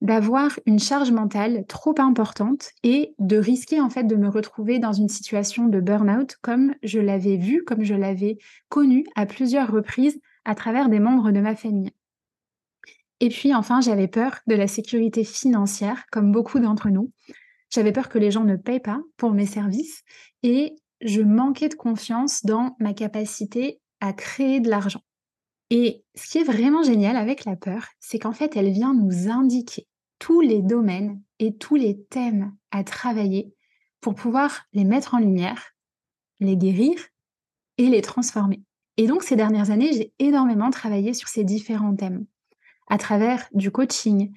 d'avoir 0.00 0.58
une 0.66 0.80
charge 0.80 1.12
mentale 1.12 1.64
trop 1.68 1.94
importante 1.98 2.70
et 2.82 3.14
de 3.18 3.36
risquer 3.36 3.80
en 3.80 3.90
fait 3.90 4.04
de 4.04 4.16
me 4.16 4.28
retrouver 4.28 4.80
dans 4.80 4.92
une 4.92 5.08
situation 5.08 5.66
de 5.66 5.80
burn-out 5.80 6.36
comme 6.42 6.74
je 6.82 6.98
l'avais 6.98 7.36
vu, 7.36 7.62
comme 7.62 7.84
je 7.84 7.94
l'avais 7.94 8.38
connu 8.70 9.04
à 9.14 9.26
plusieurs 9.26 9.70
reprises 9.70 10.18
à 10.44 10.54
travers 10.54 10.88
des 10.88 11.00
membres 11.00 11.30
de 11.30 11.40
ma 11.40 11.56
famille. 11.56 11.90
Et 13.20 13.28
puis 13.28 13.54
enfin, 13.54 13.80
j'avais 13.80 14.08
peur 14.08 14.40
de 14.46 14.54
la 14.54 14.66
sécurité 14.66 15.24
financière, 15.24 16.04
comme 16.10 16.32
beaucoup 16.32 16.58
d'entre 16.58 16.90
nous. 16.90 17.12
J'avais 17.70 17.92
peur 17.92 18.08
que 18.08 18.18
les 18.18 18.30
gens 18.30 18.44
ne 18.44 18.56
payent 18.56 18.80
pas 18.80 19.00
pour 19.16 19.32
mes 19.32 19.46
services 19.46 20.02
et 20.42 20.76
je 21.00 21.22
manquais 21.22 21.68
de 21.68 21.74
confiance 21.74 22.44
dans 22.44 22.76
ma 22.80 22.92
capacité 22.94 23.80
à 24.00 24.12
créer 24.12 24.60
de 24.60 24.68
l'argent. 24.68 25.00
Et 25.70 26.04
ce 26.14 26.30
qui 26.30 26.38
est 26.38 26.44
vraiment 26.44 26.82
génial 26.82 27.16
avec 27.16 27.44
la 27.44 27.56
peur, 27.56 27.88
c'est 27.98 28.18
qu'en 28.18 28.32
fait, 28.32 28.56
elle 28.56 28.70
vient 28.70 28.94
nous 28.94 29.28
indiquer 29.28 29.86
tous 30.18 30.40
les 30.40 30.62
domaines 30.62 31.20
et 31.38 31.56
tous 31.56 31.76
les 31.76 32.02
thèmes 32.04 32.54
à 32.70 32.84
travailler 32.84 33.54
pour 34.00 34.14
pouvoir 34.14 34.62
les 34.72 34.84
mettre 34.84 35.14
en 35.14 35.18
lumière, 35.18 35.72
les 36.40 36.56
guérir 36.56 36.94
et 37.78 37.88
les 37.88 38.02
transformer. 38.02 38.62
Et 38.96 39.06
donc, 39.06 39.22
ces 39.22 39.36
dernières 39.36 39.70
années, 39.70 39.92
j'ai 39.92 40.12
énormément 40.18 40.70
travaillé 40.70 41.14
sur 41.14 41.28
ces 41.28 41.44
différents 41.44 41.96
thèmes, 41.96 42.26
à 42.88 42.98
travers 42.98 43.48
du 43.52 43.70
coaching, 43.70 44.32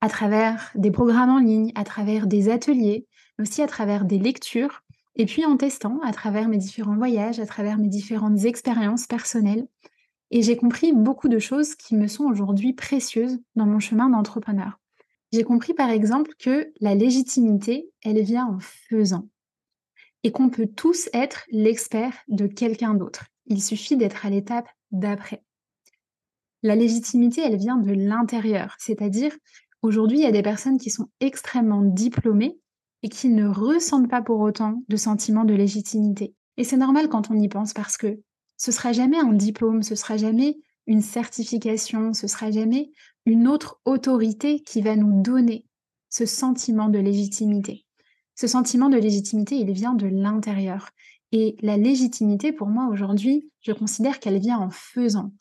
à 0.00 0.08
travers 0.08 0.70
des 0.74 0.90
programmes 0.90 1.30
en 1.30 1.38
ligne, 1.38 1.72
à 1.74 1.84
travers 1.84 2.26
des 2.26 2.48
ateliers, 2.48 3.06
mais 3.38 3.42
aussi 3.42 3.62
à 3.62 3.66
travers 3.66 4.04
des 4.04 4.18
lectures, 4.18 4.82
et 5.16 5.26
puis 5.26 5.44
en 5.44 5.56
testant 5.56 6.00
à 6.02 6.12
travers 6.12 6.48
mes 6.48 6.56
différents 6.56 6.96
voyages, 6.96 7.40
à 7.40 7.46
travers 7.46 7.76
mes 7.76 7.88
différentes 7.88 8.44
expériences 8.44 9.06
personnelles. 9.06 9.66
Et 10.30 10.42
j'ai 10.42 10.56
compris 10.56 10.92
beaucoup 10.92 11.28
de 11.28 11.38
choses 11.38 11.74
qui 11.74 11.96
me 11.96 12.06
sont 12.06 12.24
aujourd'hui 12.24 12.72
précieuses 12.72 13.38
dans 13.56 13.66
mon 13.66 13.80
chemin 13.80 14.08
d'entrepreneur. 14.08 14.78
J'ai 15.32 15.44
compris 15.44 15.74
par 15.74 15.90
exemple 15.90 16.32
que 16.38 16.72
la 16.80 16.94
légitimité, 16.94 17.90
elle 18.02 18.22
vient 18.22 18.46
en 18.46 18.58
faisant. 18.60 19.28
Et 20.22 20.32
qu'on 20.32 20.50
peut 20.50 20.66
tous 20.66 21.08
être 21.12 21.44
l'expert 21.50 22.12
de 22.28 22.46
quelqu'un 22.46 22.94
d'autre. 22.94 23.26
Il 23.48 23.62
suffit 23.62 23.96
d'être 23.96 24.24
à 24.24 24.30
l'étape 24.30 24.68
d'après. 24.92 25.42
La 26.62 26.76
légitimité, 26.76 27.40
elle 27.44 27.56
vient 27.56 27.76
de 27.76 27.92
l'intérieur, 27.92 28.74
c'est-à-dire 28.78 29.32
aujourd'hui, 29.82 30.18
il 30.18 30.24
y 30.24 30.26
a 30.26 30.32
des 30.32 30.42
personnes 30.42 30.78
qui 30.78 30.90
sont 30.90 31.08
extrêmement 31.20 31.82
diplômées 31.82 32.58
et 33.02 33.08
qui 33.08 33.28
ne 33.28 33.48
ressentent 33.48 34.10
pas 34.10 34.22
pour 34.22 34.40
autant 34.40 34.82
de 34.88 34.96
sentiment 34.96 35.44
de 35.44 35.54
légitimité. 35.54 36.34
Et 36.56 36.64
c'est 36.64 36.76
normal 36.76 37.08
quand 37.08 37.30
on 37.30 37.40
y 37.40 37.48
pense 37.48 37.72
parce 37.72 37.96
que 37.96 38.20
ce 38.56 38.72
sera 38.72 38.92
jamais 38.92 39.18
un 39.18 39.32
diplôme, 39.32 39.82
ce 39.82 39.94
sera 39.94 40.16
jamais 40.16 40.58
une 40.86 41.02
certification, 41.02 42.12
ce 42.12 42.26
sera 42.26 42.50
jamais 42.50 42.90
une 43.24 43.46
autre 43.46 43.80
autorité 43.84 44.60
qui 44.60 44.82
va 44.82 44.96
nous 44.96 45.22
donner 45.22 45.64
ce 46.08 46.26
sentiment 46.26 46.88
de 46.88 46.98
légitimité. 46.98 47.86
Ce 48.34 48.46
sentiment 48.46 48.88
de 48.88 48.96
légitimité, 48.96 49.56
il 49.56 49.70
vient 49.72 49.94
de 49.94 50.06
l'intérieur. 50.06 50.90
Et 51.32 51.56
la 51.60 51.76
légitimité, 51.76 52.52
pour 52.52 52.68
moi, 52.68 52.88
aujourd'hui, 52.90 53.50
je 53.60 53.72
considère 53.72 54.18
qu'elle 54.18 54.38
vient 54.38 54.58
en 54.58 54.70
faisant. 54.70 55.32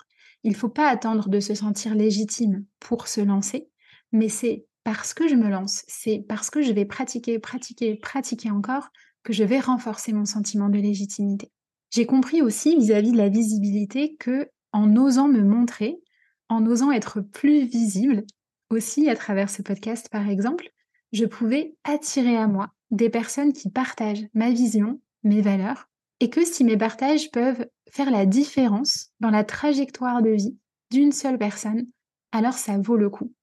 Il 0.43 0.51
ne 0.51 0.57
faut 0.57 0.69
pas 0.69 0.89
attendre 0.89 1.29
de 1.29 1.39
se 1.39 1.55
sentir 1.55 1.95
légitime 1.95 2.65
pour 2.79 3.07
se 3.07 3.21
lancer, 3.21 3.69
mais 4.11 4.29
c'est 4.29 4.65
parce 4.83 5.13
que 5.13 5.27
je 5.27 5.35
me 5.35 5.49
lance, 5.49 5.83
c'est 5.87 6.23
parce 6.27 6.49
que 6.49 6.61
je 6.61 6.71
vais 6.71 6.85
pratiquer, 6.85 7.39
pratiquer, 7.39 7.95
pratiquer 7.95 8.51
encore 8.51 8.89
que 9.23 9.33
je 9.33 9.43
vais 9.43 9.59
renforcer 9.59 10.13
mon 10.13 10.23
sentiment 10.23 10.69
de 10.69 10.77
légitimité. 10.77 11.51
J'ai 11.89 12.05
compris 12.05 12.41
aussi 12.41 12.77
vis-à-vis 12.77 13.11
de 13.11 13.17
la 13.17 13.29
visibilité 13.29 14.15
que 14.15 14.49
en 14.71 14.95
osant 14.95 15.27
me 15.27 15.41
montrer, 15.41 15.99
en 16.47 16.65
osant 16.65 16.91
être 16.91 17.19
plus 17.19 17.65
visible, 17.65 18.23
aussi 18.69 19.09
à 19.09 19.15
travers 19.15 19.49
ce 19.49 19.61
podcast 19.61 20.07
par 20.09 20.29
exemple, 20.29 20.69
je 21.11 21.25
pouvais 21.25 21.75
attirer 21.83 22.37
à 22.37 22.47
moi 22.47 22.69
des 22.91 23.09
personnes 23.09 23.53
qui 23.53 23.69
partagent 23.69 24.25
ma 24.33 24.51
vision, 24.51 25.01
mes 25.27 25.41
valeurs, 25.41 25.89
et 26.19 26.29
que 26.29 26.43
si 26.45 26.63
mes 26.63 26.77
partages 26.77 27.31
peuvent 27.31 27.67
faire 27.91 28.11
la 28.11 28.25
différence 28.25 29.11
dans 29.19 29.29
la 29.29 29.43
trajectoire 29.43 30.21
de 30.21 30.31
vie 30.31 30.57
d'une 30.91 31.11
seule 31.11 31.37
personne, 31.37 31.85
alors 32.31 32.53
ça 32.53 32.77
vaut 32.77 32.97
le 32.97 33.09
coup. 33.09 33.33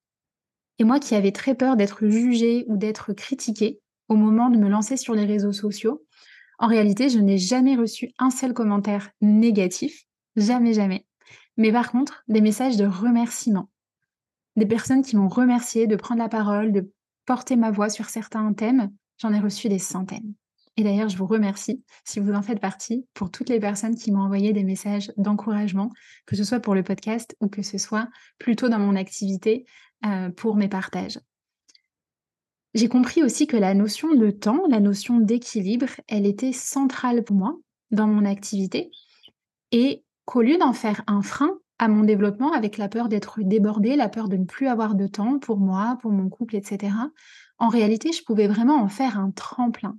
Et 0.79 0.83
moi 0.83 0.99
qui 0.99 1.15
avais 1.15 1.31
très 1.31 1.55
peur 1.55 1.77
d'être 1.77 2.07
jugée 2.07 2.65
ou 2.67 2.77
d'être 2.77 3.13
critiquée 3.13 3.79
au 4.09 4.15
moment 4.15 4.49
de 4.49 4.57
me 4.57 4.69
lancer 4.69 4.97
sur 4.97 5.13
les 5.13 5.25
réseaux 5.25 5.53
sociaux, 5.53 6.05
en 6.57 6.67
réalité, 6.67 7.09
je 7.09 7.19
n'ai 7.19 7.37
jamais 7.37 7.75
reçu 7.75 8.11
un 8.17 8.29
seul 8.29 8.53
commentaire 8.53 9.09
négatif, 9.21 10.05
jamais, 10.35 10.73
jamais. 10.73 11.05
Mais 11.57 11.71
par 11.71 11.91
contre, 11.91 12.23
des 12.27 12.41
messages 12.41 12.77
de 12.77 12.85
remerciement. 12.85 13.69
Des 14.55 14.65
personnes 14.65 15.03
qui 15.03 15.17
m'ont 15.17 15.27
remercié 15.27 15.87
de 15.87 15.95
prendre 15.95 16.21
la 16.21 16.29
parole, 16.29 16.71
de 16.71 16.91
porter 17.25 17.55
ma 17.55 17.71
voix 17.71 17.89
sur 17.89 18.05
certains 18.05 18.53
thèmes, 18.53 18.91
j'en 19.17 19.33
ai 19.33 19.39
reçu 19.39 19.67
des 19.67 19.79
centaines. 19.79 20.33
Et 20.77 20.83
d'ailleurs, 20.83 21.09
je 21.09 21.17
vous 21.17 21.27
remercie, 21.27 21.83
si 22.03 22.19
vous 22.19 22.33
en 22.33 22.41
faites 22.41 22.59
partie, 22.59 23.05
pour 23.13 23.31
toutes 23.31 23.49
les 23.49 23.59
personnes 23.59 23.95
qui 23.95 24.11
m'ont 24.11 24.23
envoyé 24.23 24.51
des 24.51 24.63
messages 24.63 25.11
d'encouragement, 25.15 25.89
que 26.25 26.35
ce 26.35 26.43
soit 26.43 26.59
pour 26.59 26.75
le 26.75 26.83
podcast 26.83 27.35
ou 27.39 27.47
que 27.47 27.61
ce 27.61 27.77
soit 27.77 28.09
plutôt 28.39 28.67
dans 28.67 28.79
mon 28.79 28.95
activité 28.95 29.65
euh, 30.05 30.29
pour 30.29 30.57
mes 30.57 30.67
partages. 30.67 31.19
J'ai 32.73 32.89
compris 32.89 33.23
aussi 33.23 33.47
que 33.47 33.55
la 33.55 33.73
notion 33.73 34.13
de 34.13 34.31
temps, 34.31 34.63
la 34.67 34.81
notion 34.81 35.19
d'équilibre, 35.19 35.87
elle 36.09 36.25
était 36.25 36.51
centrale 36.51 37.23
pour 37.23 37.37
moi 37.37 37.57
dans 37.91 38.07
mon 38.07 38.25
activité 38.25 38.91
et 39.71 40.03
qu'au 40.25 40.41
lieu 40.41 40.57
d'en 40.57 40.73
faire 40.73 41.01
un 41.07 41.21
frein 41.21 41.57
à 41.79 41.87
mon 41.87 42.03
développement 42.03 42.51
avec 42.51 42.77
la 42.77 42.89
peur 42.89 43.07
d'être 43.07 43.39
débordée, 43.41 43.95
la 43.95 44.09
peur 44.09 44.27
de 44.27 44.35
ne 44.35 44.43
plus 44.43 44.67
avoir 44.67 44.95
de 44.95 45.07
temps 45.07 45.39
pour 45.39 45.57
moi, 45.57 45.97
pour 46.01 46.11
mon 46.11 46.27
couple, 46.27 46.57
etc., 46.57 46.93
en 47.57 47.69
réalité, 47.69 48.11
je 48.11 48.23
pouvais 48.23 48.47
vraiment 48.47 48.81
en 48.81 48.89
faire 48.89 49.17
un 49.17 49.31
tremplin 49.31 49.97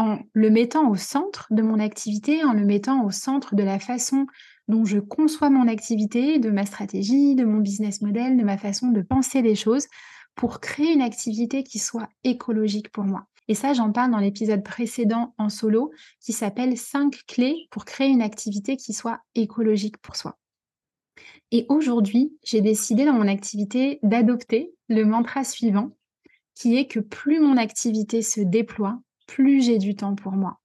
en 0.00 0.18
le 0.32 0.48
mettant 0.48 0.88
au 0.88 0.96
centre 0.96 1.46
de 1.50 1.60
mon 1.60 1.78
activité, 1.78 2.42
en 2.42 2.54
le 2.54 2.64
mettant 2.64 3.04
au 3.04 3.10
centre 3.10 3.54
de 3.54 3.62
la 3.62 3.78
façon 3.78 4.26
dont 4.66 4.86
je 4.86 4.98
conçois 4.98 5.50
mon 5.50 5.68
activité, 5.68 6.38
de 6.38 6.48
ma 6.48 6.64
stratégie, 6.64 7.34
de 7.34 7.44
mon 7.44 7.58
business 7.58 8.00
model, 8.00 8.38
de 8.38 8.42
ma 8.42 8.56
façon 8.56 8.88
de 8.88 9.02
penser 9.02 9.42
les 9.42 9.54
choses, 9.54 9.86
pour 10.34 10.60
créer 10.60 10.94
une 10.94 11.02
activité 11.02 11.64
qui 11.64 11.78
soit 11.78 12.08
écologique 12.24 12.90
pour 12.90 13.04
moi. 13.04 13.26
Et 13.46 13.54
ça, 13.54 13.74
j'en 13.74 13.92
parle 13.92 14.12
dans 14.12 14.20
l'épisode 14.20 14.64
précédent 14.64 15.34
en 15.36 15.50
solo 15.50 15.92
qui 16.20 16.32
s'appelle 16.32 16.78
5 16.78 17.26
clés 17.26 17.68
pour 17.70 17.84
créer 17.84 18.08
une 18.08 18.22
activité 18.22 18.78
qui 18.78 18.94
soit 18.94 19.20
écologique 19.34 19.98
pour 19.98 20.16
soi. 20.16 20.38
Et 21.50 21.66
aujourd'hui, 21.68 22.32
j'ai 22.42 22.62
décidé 22.62 23.04
dans 23.04 23.12
mon 23.12 23.28
activité 23.28 23.98
d'adopter 24.02 24.72
le 24.88 25.04
mantra 25.04 25.44
suivant 25.44 25.90
qui 26.54 26.78
est 26.78 26.86
que 26.86 27.00
plus 27.00 27.38
mon 27.38 27.58
activité 27.58 28.22
se 28.22 28.40
déploie, 28.40 28.98
plus 29.30 29.64
j'ai 29.64 29.78
du 29.78 29.94
temps 29.94 30.16
pour 30.16 30.32
moi. 30.32 30.60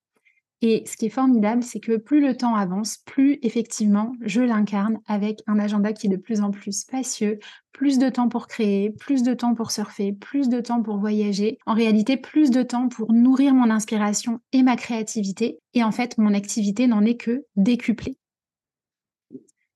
Et 0.62 0.84
ce 0.88 0.98
qui 0.98 1.06
est 1.06 1.10
formidable, 1.10 1.62
c'est 1.62 1.80
que 1.80 1.98
plus 1.98 2.22
le 2.22 2.36
temps 2.36 2.56
avance, 2.56 2.98
plus 3.06 3.38
effectivement 3.44 4.14
je 4.22 4.42
l'incarne 4.42 5.00
avec 5.06 5.42
un 5.46 5.60
agenda 5.60 5.94
qui 5.94 6.08
est 6.08 6.10
de 6.10 6.16
plus 6.16 6.42
en 6.42 6.50
plus 6.50 6.72
spacieux, 6.72 7.38
plus 7.72 8.00
de 8.00 8.10
temps 8.10 8.28
pour 8.28 8.48
créer, 8.48 8.90
plus 8.90 9.22
de 9.22 9.36
temps 9.36 9.54
pour 9.54 9.70
surfer, 9.70 10.14
plus 10.14 10.50
de 10.50 10.62
temps 10.62 10.82
pour 10.82 10.98
voyager, 10.98 11.60
en 11.68 11.76
réalité 11.76 12.18
plus 12.18 12.50
de 12.50 12.64
temps 12.64 12.88
pour 12.88 13.14
nourrir 13.14 13.54
mon 13.54 13.70
inspiration 13.70 14.40
et 14.54 14.64
ma 14.64 14.76
créativité. 14.76 15.60
Et 15.76 15.84
en 15.84 15.92
fait, 15.92 16.18
mon 16.18 16.34
activité 16.34 16.88
n'en 16.88 17.06
est 17.06 17.18
que 17.18 17.46
décuplée. 17.56 18.18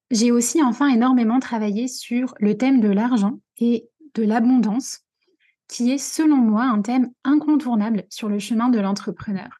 J'ai 0.10 0.32
aussi 0.32 0.64
enfin 0.64 0.88
énormément 0.88 1.40
travaillé 1.40 1.88
sur 1.88 2.34
le 2.40 2.58
thème 2.58 2.80
de 2.80 2.90
l'argent 2.90 3.40
et 3.58 3.88
de 4.16 4.24
l'abondance, 4.24 5.02
qui 5.70 5.92
est 5.92 5.98
selon 5.98 6.36
moi 6.36 6.64
un 6.64 6.82
thème 6.82 7.12
incontournable 7.24 8.04
sur 8.10 8.28
le 8.28 8.40
chemin 8.40 8.68
de 8.68 8.80
l'entrepreneur. 8.80 9.60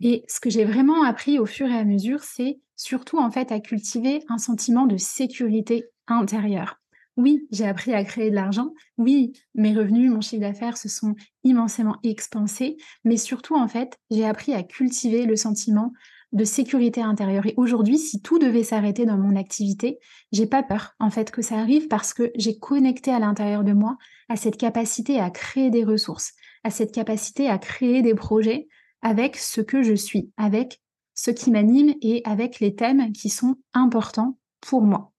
Et 0.00 0.24
ce 0.26 0.40
que 0.40 0.50
j'ai 0.50 0.64
vraiment 0.64 1.04
appris 1.04 1.38
au 1.38 1.46
fur 1.46 1.68
et 1.68 1.76
à 1.76 1.84
mesure, 1.84 2.24
c'est 2.24 2.58
surtout 2.74 3.18
en 3.18 3.30
fait 3.30 3.52
à 3.52 3.60
cultiver 3.60 4.24
un 4.28 4.38
sentiment 4.38 4.86
de 4.86 4.96
sécurité 4.96 5.84
intérieure. 6.08 6.80
Oui, 7.16 7.46
j'ai 7.50 7.66
appris 7.66 7.92
à 7.92 8.02
créer 8.02 8.30
de 8.30 8.34
l'argent. 8.34 8.72
Oui, 8.96 9.32
mes 9.54 9.76
revenus, 9.76 10.10
mon 10.10 10.22
chiffre 10.22 10.40
d'affaires 10.40 10.78
se 10.78 10.88
sont 10.88 11.14
immensément 11.44 11.96
expansés. 12.02 12.78
Mais 13.04 13.18
surtout, 13.18 13.56
en 13.56 13.68
fait, 13.68 13.98
j'ai 14.10 14.24
appris 14.24 14.54
à 14.54 14.62
cultiver 14.62 15.26
le 15.26 15.36
sentiment 15.36 15.92
de 16.32 16.44
sécurité 16.44 17.02
intérieure. 17.02 17.46
Et 17.46 17.54
aujourd'hui, 17.56 17.98
si 17.98 18.22
tout 18.22 18.38
devait 18.38 18.62
s'arrêter 18.62 19.04
dans 19.04 19.18
mon 19.18 19.36
activité, 19.36 19.98
j'ai 20.32 20.46
pas 20.46 20.62
peur, 20.62 20.94
en 21.00 21.10
fait, 21.10 21.30
que 21.30 21.42
ça 21.42 21.56
arrive 21.56 21.88
parce 21.88 22.14
que 22.14 22.30
j'ai 22.36 22.58
connecté 22.58 23.10
à 23.10 23.18
l'intérieur 23.18 23.64
de 23.64 23.72
moi 23.72 23.96
à 24.28 24.36
cette 24.36 24.56
capacité 24.56 25.18
à 25.18 25.30
créer 25.30 25.70
des 25.70 25.84
ressources, 25.84 26.32
à 26.62 26.70
cette 26.70 26.92
capacité 26.92 27.48
à 27.48 27.58
créer 27.58 28.02
des 28.02 28.14
projets 28.14 28.68
avec 29.02 29.36
ce 29.36 29.60
que 29.60 29.82
je 29.82 29.94
suis, 29.94 30.30
avec 30.36 30.80
ce 31.14 31.30
qui 31.30 31.50
m'anime 31.50 31.94
et 32.00 32.22
avec 32.24 32.60
les 32.60 32.74
thèmes 32.74 33.12
qui 33.12 33.28
sont 33.28 33.56
importants 33.74 34.38
pour 34.60 34.82
moi. 34.82 35.12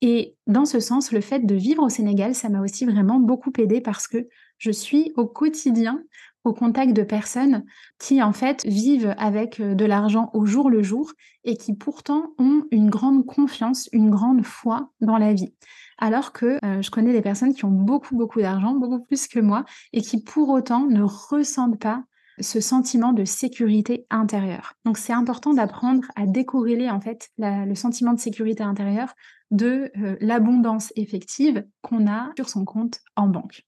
Et 0.00 0.36
dans 0.46 0.64
ce 0.64 0.78
sens, 0.78 1.10
le 1.10 1.20
fait 1.20 1.44
de 1.44 1.54
vivre 1.54 1.82
au 1.82 1.88
Sénégal, 1.88 2.34
ça 2.34 2.48
m'a 2.48 2.60
aussi 2.60 2.84
vraiment 2.84 3.18
beaucoup 3.18 3.52
aidé 3.58 3.80
parce 3.80 4.06
que 4.06 4.28
je 4.58 4.70
suis 4.70 5.12
au 5.16 5.26
quotidien 5.26 6.02
au 6.44 6.52
contact 6.52 6.92
de 6.92 7.02
personnes 7.02 7.64
qui 7.98 8.22
en 8.22 8.32
fait 8.32 8.64
vivent 8.64 9.14
avec 9.18 9.60
euh, 9.60 9.74
de 9.74 9.84
l'argent 9.84 10.30
au 10.34 10.46
jour 10.46 10.70
le 10.70 10.82
jour 10.82 11.12
et 11.44 11.56
qui 11.56 11.74
pourtant 11.74 12.32
ont 12.38 12.64
une 12.70 12.90
grande 12.90 13.26
confiance, 13.26 13.88
une 13.92 14.10
grande 14.10 14.44
foi 14.44 14.90
dans 15.00 15.18
la 15.18 15.32
vie. 15.34 15.54
Alors 15.98 16.32
que 16.32 16.58
euh, 16.64 16.82
je 16.82 16.90
connais 16.90 17.12
des 17.12 17.22
personnes 17.22 17.54
qui 17.54 17.64
ont 17.64 17.70
beaucoup 17.70 18.16
beaucoup 18.16 18.40
d'argent, 18.40 18.74
beaucoup 18.74 19.04
plus 19.04 19.28
que 19.28 19.40
moi, 19.40 19.64
et 19.92 20.00
qui 20.00 20.22
pour 20.22 20.48
autant 20.48 20.86
ne 20.86 21.02
ressentent 21.02 21.80
pas 21.80 22.04
ce 22.40 22.60
sentiment 22.60 23.12
de 23.12 23.24
sécurité 23.24 24.06
intérieure. 24.10 24.74
Donc 24.84 24.98
c'est 24.98 25.12
important 25.12 25.54
d'apprendre 25.54 26.06
à 26.16 26.26
décorréler 26.26 26.88
en 26.88 27.00
fait 27.00 27.30
le 27.38 27.74
sentiment 27.74 28.12
de 28.12 28.20
sécurité 28.20 28.62
intérieure 28.62 29.14
de 29.50 29.90
euh, 29.98 30.16
l'abondance 30.20 30.92
effective 30.96 31.66
qu'on 31.82 32.06
a 32.06 32.30
sur 32.36 32.48
son 32.48 32.64
compte 32.64 33.00
en 33.16 33.28
banque. 33.28 33.67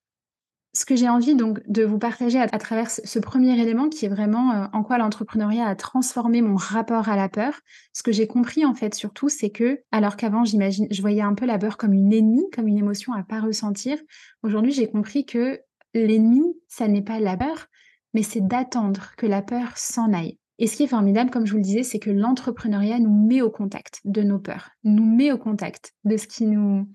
Ce 0.73 0.85
que 0.85 0.95
j'ai 0.95 1.09
envie 1.09 1.35
donc 1.35 1.61
de 1.67 1.83
vous 1.85 1.99
partager 1.99 2.39
à, 2.39 2.47
travers 2.47 2.91
ce, 2.91 3.19
premier 3.19 3.61
élément 3.61 3.89
qui 3.89 4.05
est 4.05 4.09
vraiment 4.09 4.53
euh, 4.53 4.67
en 4.73 4.85
quoi 4.85 4.99
l'entrepreneuriat 4.99 5.67
a 5.67 5.75
transformé 5.75 6.43
mon 6.43 6.55
rapport 6.55 7.09
à 7.09 7.17
la 7.17 7.29
peur, 7.29 7.55
ce 7.93 8.05
que 8.05 8.13
j'ai 8.13 8.29
compris 8.29 8.65
en 8.65 8.75
fait 8.75 8.95
surtout, 8.95 9.29
c'est 9.29 9.51
que 9.51 9.81
alors 9.91 10.17
qu'avant 10.17 10.45
je 10.45 11.01
voyais 11.01 11.23
un 11.23 11.35
peu 11.35 11.45
la 11.45 11.59
peur 11.59 11.77
comme 11.77 11.93
une 11.93 12.13
ennemie, 12.13 12.49
comme 12.55 12.69
une 12.69 12.79
émotion 12.79 13.13
à 13.13 13.25
pas 13.25 13.41
ressentir, 13.41 13.99
aujourd'hui 14.45 14.71
j'ai 14.71 14.89
compris 14.89 15.27
que 15.27 15.61
l'ennemi, 15.93 16.45
ça 16.69 16.87
n'est 16.87 17.03
pas 17.03 17.19
la 17.19 17.37
peur, 17.37 17.67
mais 18.15 18.23
c'est 18.23 18.47
d'attendre 18.47 19.13
que 19.17 19.27
la 19.27 19.43
peur 19.43 19.77
s'en 19.77 20.13
aille. 20.13 20.39
Et 20.59 20.67
ce 20.67 20.77
qui 20.77 20.83
est 20.83 20.89
formidable, 20.89 21.31
comme 21.31 21.47
je 21.47 21.53
vous 21.53 21.59
le 21.59 21.65
disais, 21.65 21.83
c'est 21.83 21.99
que 21.99 22.11
l'entrepreneuriat 22.11 22.99
nous 22.99 23.27
met 23.27 23.41
au 23.41 23.51
contact 23.51 24.01
de 24.05 24.23
nos 24.23 24.39
peurs, 24.39 24.71
nous 24.85 25.07
met 25.07 25.33
au 25.33 25.39
contact 25.39 25.95
de 26.05 26.17
ce 26.17 26.27
qui 26.27 26.45
nous, 26.45 26.87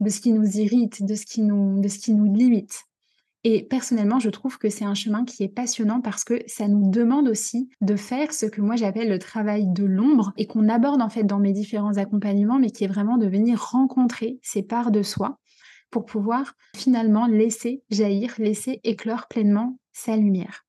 de 0.00 0.10
ce 0.10 0.20
qui 0.20 0.32
nous 0.32 0.58
irrite, 0.58 1.04
de 1.04 1.14
ce 1.14 1.24
qui 1.24 1.42
nous, 1.42 1.80
de 1.80 1.88
ce 1.88 1.98
qui 1.98 2.12
nous 2.14 2.34
limite. 2.34 2.82
Et 3.44 3.64
personnellement, 3.64 4.20
je 4.20 4.30
trouve 4.30 4.56
que 4.58 4.68
c'est 4.68 4.84
un 4.84 4.94
chemin 4.94 5.24
qui 5.24 5.42
est 5.42 5.48
passionnant 5.48 6.00
parce 6.00 6.22
que 6.22 6.42
ça 6.46 6.68
nous 6.68 6.90
demande 6.90 7.28
aussi 7.28 7.68
de 7.80 7.96
faire 7.96 8.32
ce 8.32 8.46
que 8.46 8.60
moi 8.60 8.76
j'appelle 8.76 9.08
le 9.08 9.18
travail 9.18 9.66
de 9.66 9.84
l'ombre 9.84 10.32
et 10.36 10.46
qu'on 10.46 10.68
aborde 10.68 11.02
en 11.02 11.08
fait 11.08 11.24
dans 11.24 11.40
mes 11.40 11.52
différents 11.52 11.96
accompagnements, 11.96 12.60
mais 12.60 12.70
qui 12.70 12.84
est 12.84 12.88
vraiment 12.88 13.18
de 13.18 13.26
venir 13.26 13.60
rencontrer 13.60 14.38
ces 14.42 14.62
parts 14.62 14.92
de 14.92 15.02
soi 15.02 15.40
pour 15.90 16.06
pouvoir 16.06 16.54
finalement 16.76 17.26
laisser 17.26 17.82
jaillir, 17.90 18.34
laisser 18.38 18.80
éclore 18.84 19.26
pleinement 19.28 19.76
sa 19.92 20.16
lumière. 20.16 20.64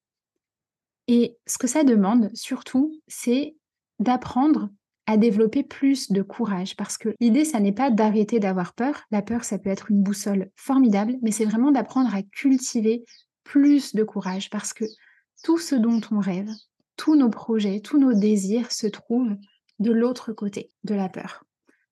Et 1.08 1.38
ce 1.46 1.58
que 1.58 1.68
ça 1.68 1.84
demande 1.84 2.32
surtout, 2.34 2.92
c'est 3.08 3.56
d'apprendre 4.00 4.70
à 5.06 5.18
développer 5.18 5.64
plus 5.64 6.12
de 6.12 6.22
courage 6.22 6.76
parce 6.76 6.98
que 6.98 7.10
l'idée, 7.20 7.46
ça 7.46 7.60
n'est 7.60 7.74
pas 7.74 7.92
d'arrêter 7.92 8.40
d'avoir 8.40 8.74
peur. 8.74 9.02
La 9.12 9.22
peur, 9.22 9.44
ça 9.44 9.60
peut 9.60 9.70
être 9.70 9.92
une 9.92 10.02
boussole 10.02 10.50
formidable, 10.56 11.18
mais 11.22 11.32
c'est 11.32 11.46
vraiment 11.46 11.72
d'apprendre 11.72 12.14
à 12.16 12.24
cultiver 12.24 13.04
plus 13.44 13.94
de 13.96 14.04
courage 14.04 14.50
parce 14.50 14.74
que 14.74 14.86
tout 15.44 15.58
ce 15.58 15.76
dont 15.76 16.02
on 16.12 16.20
rêve, 16.20 16.50
tous 16.96 17.16
nos 17.16 17.30
projets, 17.30 17.82
tous 17.82 17.98
nos 18.00 18.14
désirs 18.14 18.72
se 18.72 18.88
trouvent 18.88 19.36
de 19.80 19.92
l'autre 19.92 20.32
côté 20.32 20.72
de 20.84 20.96
la 20.96 21.10
peur, 21.10 21.44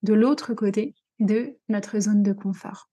de 0.04 0.14
l'autre 0.14 0.54
côté 0.54 0.96
de 1.20 1.58
notre 1.68 2.00
zone 2.00 2.24
de 2.24 2.34
confort 2.34 2.92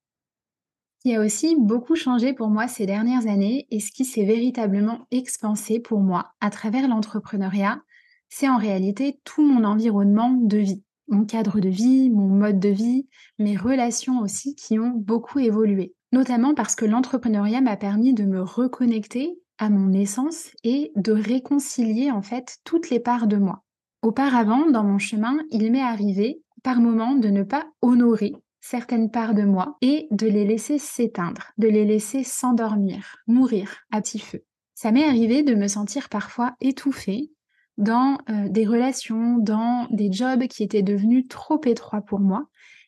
qui 1.01 1.15
a 1.15 1.21
aussi 1.21 1.57
beaucoup 1.59 1.95
changé 1.95 2.33
pour 2.33 2.49
moi 2.49 2.69
ces 2.69 2.87
dernières 2.87 3.27
années 3.27 3.67
et 3.71 3.81
ce 3.81 3.93
qui 3.93 4.05
s'est 4.05 4.25
véritablement 4.25 5.07
expansé 5.11 5.81
pour 5.81 6.01
moi 6.01 6.33
à 6.41 6.51
travers 6.51 6.89
l'entrepreneuriat, 6.89 7.81
c'est 8.29 8.49
en 8.49 8.59
réalité 8.59 9.21
tout 9.25 9.43
mon 9.43 9.65
environnement 9.65 10.31
de 10.31 10.59
vie, 10.59 10.83
mon 11.09 11.25
cadre 11.25 11.61
de 11.61 11.69
vie, 11.69 12.11
mon 12.11 12.29
mode 12.29 12.61
de 12.61 12.69
vie, 12.69 13.09
mes 13.39 13.57
relations 13.57 14.21
aussi 14.21 14.55
qui 14.55 14.79
ont 14.79 14.93
beaucoup 14.95 15.39
évolué. 15.39 15.95
Notamment 16.13 16.55
parce 16.55 16.75
que 16.75 16.85
l'entrepreneuriat 16.85 17.61
m'a 17.61 17.77
permis 17.77 18.15
de 18.15 18.25
me 18.25 18.43
reconnecter 18.43 19.39
à 19.59 19.71
mon 19.71 19.93
essence 19.93 20.51
et 20.65 20.93
de 20.97 21.13
réconcilier 21.13 22.11
en 22.11 22.23
fait 22.23 22.59
toutes 22.65 22.91
les 22.91 23.01
parts 23.01 23.27
de 23.27 23.37
moi. 23.37 23.65
Auparavant, 24.03 24.71
dans 24.71 24.85
mon 24.85 24.99
chemin, 24.99 25.39
il 25.51 25.71
m'est 25.73 25.83
arrivé 25.83 26.41
par 26.63 26.81
moments 26.81 27.15
de 27.15 27.29
ne 27.29 27.43
pas 27.43 27.67
honorer 27.83 28.33
certaines 28.61 29.11
parts 29.11 29.35
de 29.35 29.43
moi 29.43 29.77
et 29.81 30.09
de 30.11 30.27
les 30.27 30.45
laisser 30.45 30.79
s'éteindre, 30.79 31.53
de 31.59 31.69
les 31.69 31.85
laisser 31.85 32.25
s'endormir, 32.25 33.17
mourir 33.27 33.79
à 33.91 34.01
petit 34.01 34.19
feu. 34.19 34.45
Ça 34.75 34.93
m'est 34.93 35.05
arrivé 35.05 35.43
de 35.43 35.55
me 35.55 35.67
sentir 35.67 36.09
parfois 36.09 36.55
étouffée 36.61 37.31
dans 37.79 38.19
euh, 38.29 38.49
des 38.49 38.67
relations, 38.67 39.39
dans 39.39 39.87
des 39.91 40.13
jobs 40.13 40.47
qui 40.49 40.63
étaient 40.63 40.83
devenus 40.83 41.27
trop 41.29 41.61
étroits 41.65 42.03
pour 42.03 42.21
moi. 42.21 42.47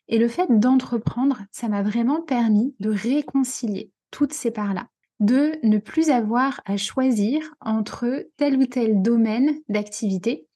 Et 0.09 0.18
le 0.18 0.29
fait 0.29 0.48
d'entreprendre, 0.50 1.42
ça 1.53 1.68
m'a 1.68 1.83
vraiment 1.83 2.20
permis 2.20 2.74
de 2.81 2.90
réconcilier 2.90 3.90
toutes 4.11 4.33
ces 4.33 4.50
parts-là, 4.50 4.88
de 5.20 5.53
ne 5.62 5.79
plus 5.79 6.11
avoir 6.11 6.61
à 6.66 6.76
choisir 6.76 7.55
entre 7.61 8.26
tel 8.37 8.59
ou 8.59 8.66
tel 8.66 9.00
domaine 9.00 9.55
d'activité, 9.68 10.46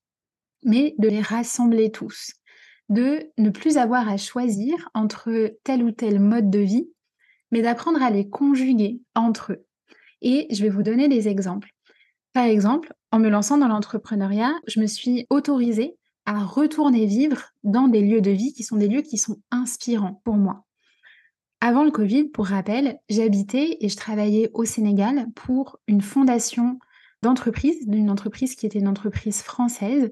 mais 0.64 0.94
de 0.98 1.08
les 1.08 1.22
rassembler 1.22 1.90
tous 1.90 2.34
de 2.88 3.30
ne 3.38 3.50
plus 3.50 3.76
avoir 3.76 4.08
à 4.08 4.16
choisir 4.16 4.88
entre 4.94 5.56
tel 5.64 5.82
ou 5.82 5.90
tel 5.90 6.20
mode 6.20 6.50
de 6.50 6.58
vie, 6.58 6.90
mais 7.50 7.62
d'apprendre 7.62 8.02
à 8.02 8.10
les 8.10 8.28
conjuguer 8.28 9.00
entre 9.14 9.52
eux. 9.52 9.66
Et 10.20 10.46
je 10.50 10.62
vais 10.62 10.70
vous 10.70 10.82
donner 10.82 11.08
des 11.08 11.28
exemples. 11.28 11.73
Par 12.34 12.46
exemple, 12.46 12.92
en 13.12 13.20
me 13.20 13.28
lançant 13.28 13.58
dans 13.58 13.68
l'entrepreneuriat, 13.68 14.52
je 14.66 14.80
me 14.80 14.86
suis 14.86 15.24
autorisée 15.30 15.96
à 16.26 16.40
retourner 16.40 17.06
vivre 17.06 17.40
dans 17.62 17.86
des 17.86 18.00
lieux 18.00 18.20
de 18.20 18.32
vie 18.32 18.52
qui 18.52 18.64
sont 18.64 18.76
des 18.76 18.88
lieux 18.88 19.02
qui 19.02 19.18
sont 19.18 19.38
inspirants 19.52 20.20
pour 20.24 20.34
moi. 20.34 20.64
Avant 21.60 21.84
le 21.84 21.92
Covid, 21.92 22.24
pour 22.24 22.46
rappel, 22.46 22.98
j'habitais 23.08 23.78
et 23.80 23.88
je 23.88 23.96
travaillais 23.96 24.50
au 24.52 24.64
Sénégal 24.64 25.28
pour 25.36 25.78
une 25.86 26.00
fondation 26.00 26.80
d'entreprise, 27.22 27.86
d'une 27.86 28.10
entreprise 28.10 28.56
qui 28.56 28.66
était 28.66 28.80
une 28.80 28.88
entreprise 28.88 29.40
française 29.40 30.10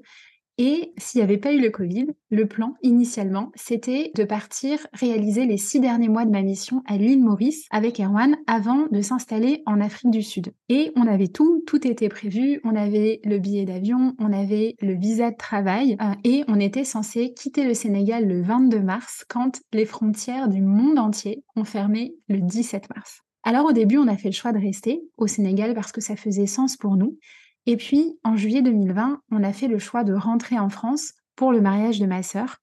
Et 0.59 0.93
s'il 0.97 1.19
n'y 1.19 1.23
avait 1.23 1.37
pas 1.37 1.51
eu 1.51 1.59
le 1.59 1.71
Covid, 1.71 2.07
le 2.29 2.47
plan 2.47 2.75
initialement, 2.83 3.51
c'était 3.55 4.11
de 4.15 4.23
partir 4.23 4.77
réaliser 4.93 5.45
les 5.45 5.57
six 5.57 5.79
derniers 5.79 6.09
mois 6.09 6.25
de 6.25 6.31
ma 6.31 6.43
mission 6.43 6.83
à 6.85 6.97
l'île 6.97 7.23
Maurice 7.23 7.65
avec 7.71 7.99
Erwan 7.99 8.37
avant 8.45 8.85
de 8.91 9.01
s'installer 9.01 9.63
en 9.65 9.81
Afrique 9.81 10.11
du 10.11 10.21
Sud. 10.21 10.53
Et 10.69 10.91
on 10.95 11.07
avait 11.07 11.27
tout, 11.27 11.63
tout 11.65 11.87
était 11.87 12.09
prévu. 12.09 12.59
On 12.63 12.75
avait 12.75 13.19
le 13.23 13.39
billet 13.39 13.65
d'avion, 13.65 14.13
on 14.19 14.31
avait 14.31 14.75
le 14.79 14.93
visa 14.93 15.31
de 15.31 15.37
travail 15.37 15.97
euh, 16.01 16.13
et 16.23 16.43
on 16.47 16.59
était 16.59 16.83
censé 16.83 17.33
quitter 17.33 17.63
le 17.63 17.73
Sénégal 17.73 18.27
le 18.27 18.41
22 18.43 18.79
mars 18.79 19.25
quand 19.27 19.59
les 19.73 19.85
frontières 19.85 20.49
du 20.49 20.61
monde 20.61 20.99
entier 20.99 21.43
ont 21.55 21.65
fermé 21.65 22.13
le 22.27 22.39
17 22.39 22.89
mars. 22.95 23.21
Alors 23.43 23.65
au 23.65 23.73
début, 23.73 23.97
on 23.97 24.07
a 24.07 24.15
fait 24.17 24.29
le 24.29 24.33
choix 24.33 24.53
de 24.53 24.59
rester 24.59 25.01
au 25.17 25.27
Sénégal 25.27 25.73
parce 25.73 25.91
que 25.91 25.99
ça 25.99 26.15
faisait 26.15 26.45
sens 26.45 26.77
pour 26.77 26.95
nous. 26.95 27.17
Et 27.65 27.77
puis, 27.77 28.19
en 28.23 28.35
juillet 28.35 28.61
2020, 28.61 29.21
on 29.31 29.43
a 29.43 29.53
fait 29.53 29.67
le 29.67 29.79
choix 29.79 30.03
de 30.03 30.13
rentrer 30.13 30.59
en 30.59 30.69
France 30.69 31.13
pour 31.35 31.51
le 31.51 31.61
mariage 31.61 31.99
de 31.99 32.05
ma 32.05 32.23
sœur, 32.23 32.57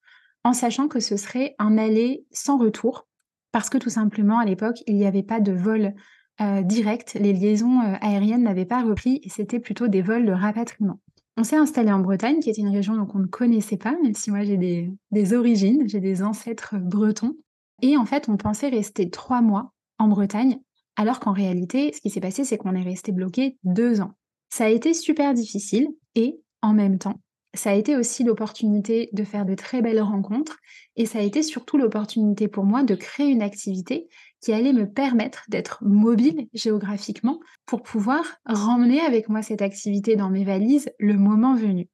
en 0.44 0.52
sachant 0.52 0.88
que 0.88 1.00
ce 1.00 1.16
serait 1.16 1.54
un 1.58 1.78
aller 1.78 2.24
sans 2.30 2.58
retour, 2.58 3.06
parce 3.52 3.70
que 3.70 3.78
tout 3.78 3.90
simplement, 3.90 4.38
à 4.38 4.44
l'époque, 4.44 4.82
il 4.86 4.96
n'y 4.96 5.06
avait 5.06 5.22
pas 5.22 5.40
de 5.40 5.52
vol 5.52 5.94
euh, 6.40 6.62
direct, 6.62 7.14
les 7.20 7.32
liaisons 7.32 7.80
euh, 7.80 7.96
aériennes 8.00 8.42
n'avaient 8.42 8.64
pas 8.64 8.82
repris, 8.82 9.20
et 9.22 9.28
c'était 9.28 9.58
plutôt 9.58 9.88
des 9.88 10.02
vols 10.02 10.26
de 10.26 10.32
rapatriement. 10.32 11.00
On 11.36 11.44
s'est 11.44 11.56
installé 11.56 11.92
en 11.92 12.00
Bretagne, 12.00 12.40
qui 12.40 12.50
était 12.50 12.60
une 12.60 12.74
région 12.74 13.04
qu'on 13.06 13.18
ne 13.18 13.26
connaissait 13.26 13.76
pas, 13.76 13.94
même 14.02 14.14
si 14.14 14.30
moi 14.30 14.42
j'ai 14.44 14.56
des, 14.56 14.92
des 15.10 15.34
origines, 15.34 15.88
j'ai 15.88 16.00
des 16.00 16.22
ancêtres 16.22 16.76
bretons. 16.76 17.36
Et 17.82 17.96
en 17.96 18.04
fait, 18.04 18.28
on 18.28 18.36
pensait 18.36 18.68
rester 18.68 19.10
trois 19.10 19.40
mois 19.40 19.72
en 19.98 20.08
Bretagne, 20.08 20.58
alors 20.96 21.20
qu'en 21.20 21.32
réalité, 21.32 21.92
ce 21.94 22.00
qui 22.00 22.10
s'est 22.10 22.20
passé, 22.20 22.44
c'est 22.44 22.58
qu'on 22.58 22.74
est 22.74 22.82
resté 22.82 23.12
bloqué 23.12 23.56
deux 23.64 24.00
ans. 24.00 24.12
Ça 24.50 24.64
a 24.64 24.68
été 24.68 24.94
super 24.94 25.32
difficile 25.32 25.88
et 26.14 26.40
en 26.60 26.74
même 26.74 26.98
temps, 26.98 27.20
ça 27.54 27.70
a 27.70 27.74
été 27.74 27.96
aussi 27.96 28.22
l'opportunité 28.22 29.08
de 29.12 29.24
faire 29.24 29.44
de 29.44 29.54
très 29.54 29.82
belles 29.82 30.00
rencontres 30.00 30.58
et 30.96 31.06
ça 31.06 31.18
a 31.18 31.22
été 31.22 31.42
surtout 31.42 31.78
l'opportunité 31.78 32.46
pour 32.46 32.64
moi 32.64 32.82
de 32.84 32.94
créer 32.94 33.28
une 33.28 33.42
activité 33.42 34.08
qui 34.40 34.52
allait 34.52 34.72
me 34.72 34.88
permettre 34.88 35.44
d'être 35.48 35.82
mobile 35.82 36.48
géographiquement 36.54 37.40
pour 37.66 37.82
pouvoir 37.82 38.24
ramener 38.44 39.00
avec 39.00 39.28
moi 39.28 39.42
cette 39.42 39.62
activité 39.62 40.16
dans 40.16 40.30
mes 40.30 40.44
valises 40.44 40.90
le 40.98 41.14
moment 41.14 41.54
venu. 41.54 41.88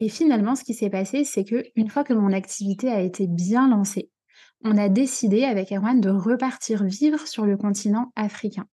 Et 0.00 0.08
finalement, 0.08 0.56
ce 0.56 0.64
qui 0.64 0.74
s'est 0.74 0.90
passé, 0.90 1.24
c'est 1.24 1.44
que 1.44 1.62
une 1.76 1.90
fois 1.90 2.04
que 2.04 2.14
mon 2.14 2.32
activité 2.32 2.90
a 2.90 3.00
été 3.00 3.26
bien 3.26 3.68
lancée, 3.68 4.10
on 4.64 4.76
a 4.76 4.88
décidé 4.88 5.44
avec 5.44 5.72
Erwan 5.72 6.00
de 6.00 6.10
repartir 6.10 6.84
vivre 6.84 7.26
sur 7.26 7.46
le 7.46 7.56
continent 7.56 8.12
africain. 8.16 8.66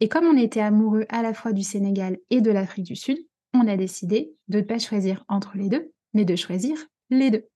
Et 0.00 0.08
comme 0.08 0.24
on 0.24 0.36
était 0.36 0.60
amoureux 0.60 1.04
à 1.08 1.22
la 1.22 1.34
fois 1.34 1.52
du 1.52 1.62
Sénégal 1.62 2.18
et 2.30 2.40
de 2.40 2.50
l'Afrique 2.50 2.86
du 2.86 2.96
Sud, 2.96 3.18
on 3.52 3.68
a 3.68 3.76
décidé 3.76 4.32
de 4.48 4.58
ne 4.58 4.64
pas 4.64 4.78
choisir 4.78 5.24
entre 5.28 5.56
les 5.56 5.68
deux, 5.68 5.92
mais 6.14 6.24
de 6.24 6.36
choisir 6.36 6.86
les 7.10 7.30
deux. 7.30 7.46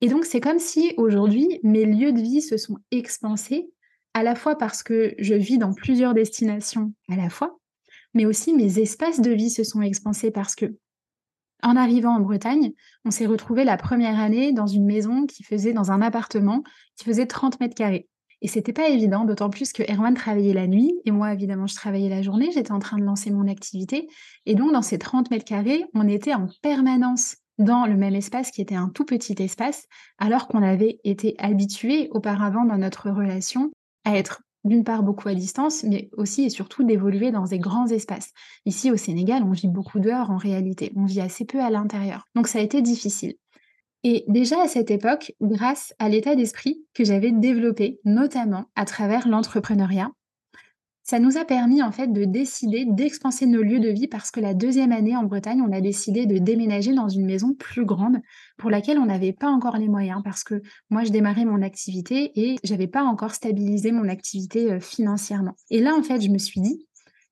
Et 0.00 0.08
donc 0.08 0.24
c'est 0.24 0.40
comme 0.40 0.58
si 0.58 0.92
aujourd'hui 0.96 1.60
mes 1.62 1.84
lieux 1.84 2.12
de 2.12 2.20
vie 2.20 2.42
se 2.42 2.56
sont 2.56 2.78
expansés, 2.90 3.70
à 4.12 4.22
la 4.22 4.34
fois 4.34 4.56
parce 4.56 4.82
que 4.82 5.14
je 5.18 5.34
vis 5.34 5.58
dans 5.58 5.72
plusieurs 5.72 6.14
destinations 6.14 6.92
à 7.08 7.16
la 7.16 7.30
fois, 7.30 7.58
mais 8.12 8.26
aussi 8.26 8.54
mes 8.54 8.78
espaces 8.78 9.20
de 9.20 9.30
vie 9.30 9.50
se 9.50 9.64
sont 9.64 9.82
expansés 9.82 10.30
parce 10.30 10.54
que 10.54 10.76
en 11.62 11.76
arrivant 11.76 12.14
en 12.14 12.20
Bretagne, 12.20 12.72
on 13.04 13.10
s'est 13.10 13.26
retrouvé 13.26 13.64
la 13.64 13.78
première 13.78 14.20
année 14.20 14.52
dans 14.52 14.66
une 14.66 14.84
maison 14.84 15.26
qui 15.26 15.42
faisait, 15.42 15.72
dans 15.72 15.90
un 15.90 16.02
appartement 16.02 16.62
qui 16.96 17.04
faisait 17.04 17.26
30 17.26 17.58
mètres 17.58 17.74
carrés. 17.74 18.06
Et 18.44 18.46
c'était 18.46 18.74
pas 18.74 18.90
évident, 18.90 19.24
d'autant 19.24 19.48
plus 19.48 19.72
que 19.72 19.82
Erwan 19.90 20.12
travaillait 20.12 20.52
la 20.52 20.66
nuit 20.66 20.92
et 21.06 21.10
moi, 21.10 21.32
évidemment, 21.32 21.66
je 21.66 21.74
travaillais 21.74 22.10
la 22.10 22.20
journée. 22.20 22.50
J'étais 22.52 22.72
en 22.72 22.78
train 22.78 22.98
de 22.98 23.02
lancer 23.02 23.30
mon 23.30 23.48
activité. 23.48 24.06
Et 24.44 24.54
donc, 24.54 24.70
dans 24.70 24.82
ces 24.82 24.98
30 24.98 25.30
mètres 25.30 25.46
carrés, 25.46 25.82
on 25.94 26.06
était 26.06 26.34
en 26.34 26.46
permanence 26.60 27.36
dans 27.56 27.86
le 27.86 27.96
même 27.96 28.14
espace 28.14 28.50
qui 28.50 28.60
était 28.60 28.74
un 28.74 28.90
tout 28.90 29.06
petit 29.06 29.34
espace, 29.42 29.86
alors 30.18 30.46
qu'on 30.46 30.62
avait 30.62 30.98
été 31.04 31.36
habitué 31.38 32.10
auparavant 32.10 32.66
dans 32.66 32.76
notre 32.76 33.08
relation 33.08 33.70
à 34.04 34.14
être 34.18 34.42
d'une 34.64 34.84
part 34.84 35.02
beaucoup 35.02 35.28
à 35.28 35.34
distance, 35.34 35.82
mais 35.82 36.10
aussi 36.12 36.44
et 36.44 36.50
surtout 36.50 36.84
d'évoluer 36.84 37.30
dans 37.30 37.44
des 37.44 37.58
grands 37.58 37.86
espaces. 37.86 38.32
Ici 38.66 38.90
au 38.90 38.98
Sénégal, 38.98 39.42
on 39.42 39.52
vit 39.52 39.68
beaucoup 39.68 40.00
dehors 40.00 40.30
en 40.30 40.36
réalité, 40.36 40.92
on 40.96 41.06
vit 41.06 41.22
assez 41.22 41.46
peu 41.46 41.60
à 41.60 41.70
l'intérieur. 41.70 42.26
Donc 42.34 42.48
ça 42.48 42.58
a 42.58 42.62
été 42.62 42.82
difficile. 42.82 43.36
Et 44.04 44.24
déjà 44.28 44.62
à 44.62 44.68
cette 44.68 44.90
époque, 44.90 45.32
grâce 45.40 45.94
à 45.98 46.10
l'état 46.10 46.36
d'esprit 46.36 46.84
que 46.92 47.04
j'avais 47.04 47.32
développé, 47.32 48.00
notamment 48.04 48.66
à 48.76 48.84
travers 48.84 49.26
l'entrepreneuriat, 49.26 50.10
ça 51.06 51.18
nous 51.18 51.36
a 51.36 51.44
permis 51.44 51.82
en 51.82 51.92
fait 51.92 52.12
de 52.12 52.24
décider 52.24 52.86
d'expanser 52.86 53.44
nos 53.44 53.62
lieux 53.62 53.78
de 53.78 53.90
vie 53.90 54.08
parce 54.08 54.30
que 54.30 54.40
la 54.40 54.54
deuxième 54.54 54.90
année 54.90 55.14
en 55.14 55.24
Bretagne, 55.24 55.60
on 55.60 55.72
a 55.72 55.82
décidé 55.82 56.24
de 56.24 56.38
déménager 56.38 56.94
dans 56.94 57.10
une 57.10 57.26
maison 57.26 57.52
plus 57.52 57.84
grande 57.84 58.20
pour 58.56 58.70
laquelle 58.70 58.98
on 58.98 59.04
n'avait 59.04 59.34
pas 59.34 59.48
encore 59.48 59.76
les 59.76 59.88
moyens 59.88 60.22
parce 60.24 60.44
que 60.44 60.62
moi 60.88 61.04
je 61.04 61.10
démarrais 61.10 61.44
mon 61.44 61.60
activité 61.60 62.32
et 62.34 62.56
j'avais 62.64 62.86
pas 62.86 63.04
encore 63.04 63.34
stabilisé 63.34 63.92
mon 63.92 64.08
activité 64.08 64.72
euh, 64.72 64.80
financièrement. 64.80 65.56
Et 65.70 65.80
là 65.80 65.94
en 65.94 66.02
fait, 66.02 66.22
je 66.22 66.30
me 66.30 66.38
suis 66.38 66.62
dit 66.62 66.86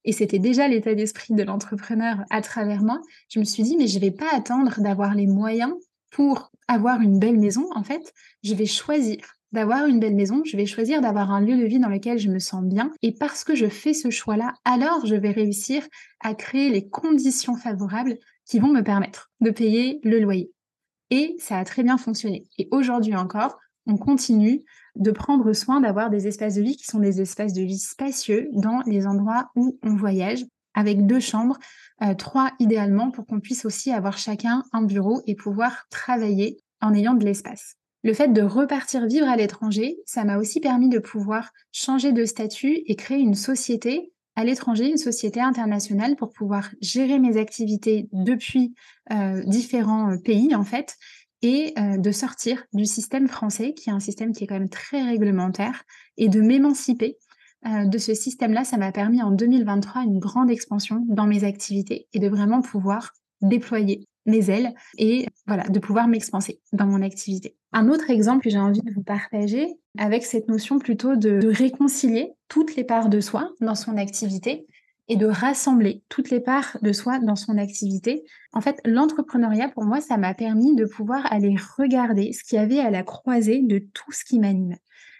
et 0.04 0.12
c'était 0.12 0.38
déjà 0.38 0.68
l'état 0.68 0.94
d'esprit 0.94 1.32
de 1.32 1.42
l'entrepreneur 1.42 2.24
à 2.28 2.42
travers 2.42 2.82
moi, 2.82 3.00
je 3.30 3.38
me 3.38 3.44
suis 3.44 3.62
dit 3.62 3.78
mais 3.78 3.86
je 3.86 3.98
vais 3.98 4.10
pas 4.10 4.28
attendre 4.34 4.82
d'avoir 4.82 5.14
les 5.14 5.26
moyens 5.26 5.72
pour 6.10 6.51
avoir 6.68 7.00
une 7.00 7.18
belle 7.18 7.38
maison, 7.38 7.66
en 7.74 7.84
fait, 7.84 8.12
je 8.42 8.54
vais 8.54 8.66
choisir 8.66 9.18
d'avoir 9.52 9.86
une 9.86 10.00
belle 10.00 10.14
maison, 10.14 10.42
je 10.44 10.56
vais 10.56 10.66
choisir 10.66 11.00
d'avoir 11.00 11.30
un 11.30 11.40
lieu 11.40 11.56
de 11.56 11.64
vie 11.64 11.78
dans 11.78 11.88
lequel 11.88 12.18
je 12.18 12.30
me 12.30 12.38
sens 12.38 12.64
bien. 12.64 12.90
Et 13.02 13.12
parce 13.12 13.44
que 13.44 13.54
je 13.54 13.66
fais 13.66 13.92
ce 13.92 14.10
choix-là, 14.10 14.54
alors 14.64 15.04
je 15.04 15.14
vais 15.14 15.30
réussir 15.30 15.86
à 16.20 16.34
créer 16.34 16.70
les 16.70 16.88
conditions 16.88 17.56
favorables 17.56 18.16
qui 18.46 18.58
vont 18.58 18.72
me 18.72 18.82
permettre 18.82 19.30
de 19.40 19.50
payer 19.50 20.00
le 20.04 20.20
loyer. 20.20 20.50
Et 21.10 21.36
ça 21.38 21.58
a 21.58 21.64
très 21.64 21.82
bien 21.82 21.98
fonctionné. 21.98 22.46
Et 22.58 22.68
aujourd'hui 22.70 23.14
encore, 23.14 23.58
on 23.86 23.96
continue 23.96 24.64
de 24.96 25.10
prendre 25.10 25.52
soin 25.52 25.80
d'avoir 25.80 26.10
des 26.10 26.26
espaces 26.26 26.54
de 26.54 26.62
vie 26.62 26.76
qui 26.76 26.84
sont 26.84 27.00
des 27.00 27.20
espaces 27.20 27.52
de 27.52 27.62
vie 27.62 27.78
spacieux 27.78 28.48
dans 28.52 28.80
les 28.86 29.06
endroits 29.06 29.50
où 29.56 29.78
on 29.82 29.94
voyage, 29.94 30.44
avec 30.74 31.06
deux 31.06 31.20
chambres, 31.20 31.58
euh, 32.02 32.14
trois 32.14 32.50
idéalement, 32.58 33.10
pour 33.10 33.26
qu'on 33.26 33.40
puisse 33.40 33.64
aussi 33.64 33.92
avoir 33.92 34.18
chacun 34.18 34.64
un 34.72 34.82
bureau 34.82 35.22
et 35.26 35.34
pouvoir 35.34 35.86
travailler 35.90 36.58
en 36.80 36.94
ayant 36.94 37.14
de 37.14 37.24
l'espace. 37.24 37.76
Le 38.02 38.14
fait 38.14 38.32
de 38.32 38.42
repartir 38.42 39.06
vivre 39.06 39.28
à 39.28 39.36
l'étranger, 39.36 39.96
ça 40.06 40.24
m'a 40.24 40.38
aussi 40.38 40.60
permis 40.60 40.88
de 40.88 40.98
pouvoir 40.98 41.50
changer 41.70 42.12
de 42.12 42.24
statut 42.24 42.82
et 42.86 42.96
créer 42.96 43.20
une 43.20 43.34
société 43.34 44.12
à 44.34 44.44
l'étranger, 44.44 44.88
une 44.88 44.96
société 44.96 45.40
internationale 45.40 46.16
pour 46.16 46.32
pouvoir 46.32 46.70
gérer 46.80 47.18
mes 47.18 47.36
activités 47.36 48.08
depuis 48.12 48.74
euh, 49.12 49.42
différents 49.44 50.12
euh, 50.12 50.16
pays 50.16 50.54
en 50.54 50.64
fait 50.64 50.96
et 51.44 51.74
de 51.98 52.12
sortir 52.12 52.62
du 52.72 52.86
système 52.86 53.26
français 53.26 53.74
qui 53.74 53.90
est 53.90 53.92
un 53.92 53.98
système 53.98 54.30
qui 54.30 54.44
est 54.44 54.46
quand 54.46 54.60
même 54.60 54.68
très 54.68 55.02
réglementaire 55.02 55.82
et 56.16 56.28
de 56.28 56.40
m'émanciper 56.40 57.18
euh, 57.66 57.84
de 57.84 57.98
ce 57.98 58.14
système-là, 58.14 58.64
ça 58.64 58.76
m'a 58.76 58.92
permis 58.92 59.22
en 59.22 59.30
2023 59.30 60.02
une 60.02 60.18
grande 60.18 60.50
expansion 60.50 61.04
dans 61.08 61.26
mes 61.26 61.44
activités 61.44 62.08
et 62.12 62.18
de 62.18 62.28
vraiment 62.28 62.60
pouvoir 62.60 63.12
déployer 63.40 64.06
mes 64.26 64.50
ailes 64.50 64.72
et 64.98 65.26
voilà, 65.46 65.64
de 65.64 65.78
pouvoir 65.78 66.08
m'expanser 66.08 66.60
dans 66.72 66.86
mon 66.86 67.02
activité. 67.02 67.56
Un 67.72 67.88
autre 67.88 68.10
exemple 68.10 68.44
que 68.44 68.50
j'ai 68.50 68.58
envie 68.58 68.82
de 68.82 68.92
vous 68.92 69.02
partager 69.02 69.66
avec 69.98 70.24
cette 70.24 70.48
notion 70.48 70.78
plutôt 70.78 71.16
de, 71.16 71.40
réconcilier 71.46 72.32
toutes 72.48 72.76
les 72.76 72.84
parts 72.84 73.08
de 73.08 73.20
soi 73.20 73.50
dans 73.60 73.74
son 73.74 73.96
activité 73.96 74.66
et 75.08 75.16
de 75.16 75.26
rassembler 75.26 76.02
toutes 76.08 76.30
les 76.30 76.40
parts 76.40 76.78
de 76.80 76.92
soi 76.92 77.18
dans 77.18 77.36
son 77.36 77.58
activité. 77.58 78.22
En 78.52 78.60
fait, 78.60 78.80
l'entrepreneuriat, 78.84 79.68
pour 79.68 79.84
moi, 79.84 80.00
ça 80.00 80.16
m'a 80.16 80.34
permis 80.34 80.74
de 80.76 80.84
pouvoir 80.84 81.30
aller 81.32 81.56
regarder 81.76 82.32
ce 82.32 82.44
qu'il 82.44 82.56
y 82.56 82.62
avait 82.62 82.78
à 82.78 82.90
la 82.90 83.02
croisée 83.02 83.62
de 83.62 83.78
tout 83.78 84.12
ce 84.12 84.24
qui 84.24 84.38
m'anime 84.38 84.76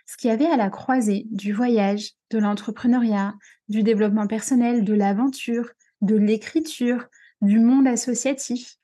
ce 0.07 0.17
qu'il 0.17 0.31
y 0.31 0.33
avait 0.33 0.47
à 0.47 0.57
la 0.57 0.71
croisée 0.71 1.27
du 1.31 1.53
voyage, 1.53 2.12
de 2.31 2.38
l'entrepreneuriat, 2.38 3.35
du 3.69 3.83
développement 3.83 4.27
personnel, 4.27 4.85
de 4.85 4.95
l'aventure, 4.95 5.71
de 6.01 6.17
l'écriture, 6.17 7.07
du 7.41 7.59
monde 7.59 7.87
associatif, 7.87 8.77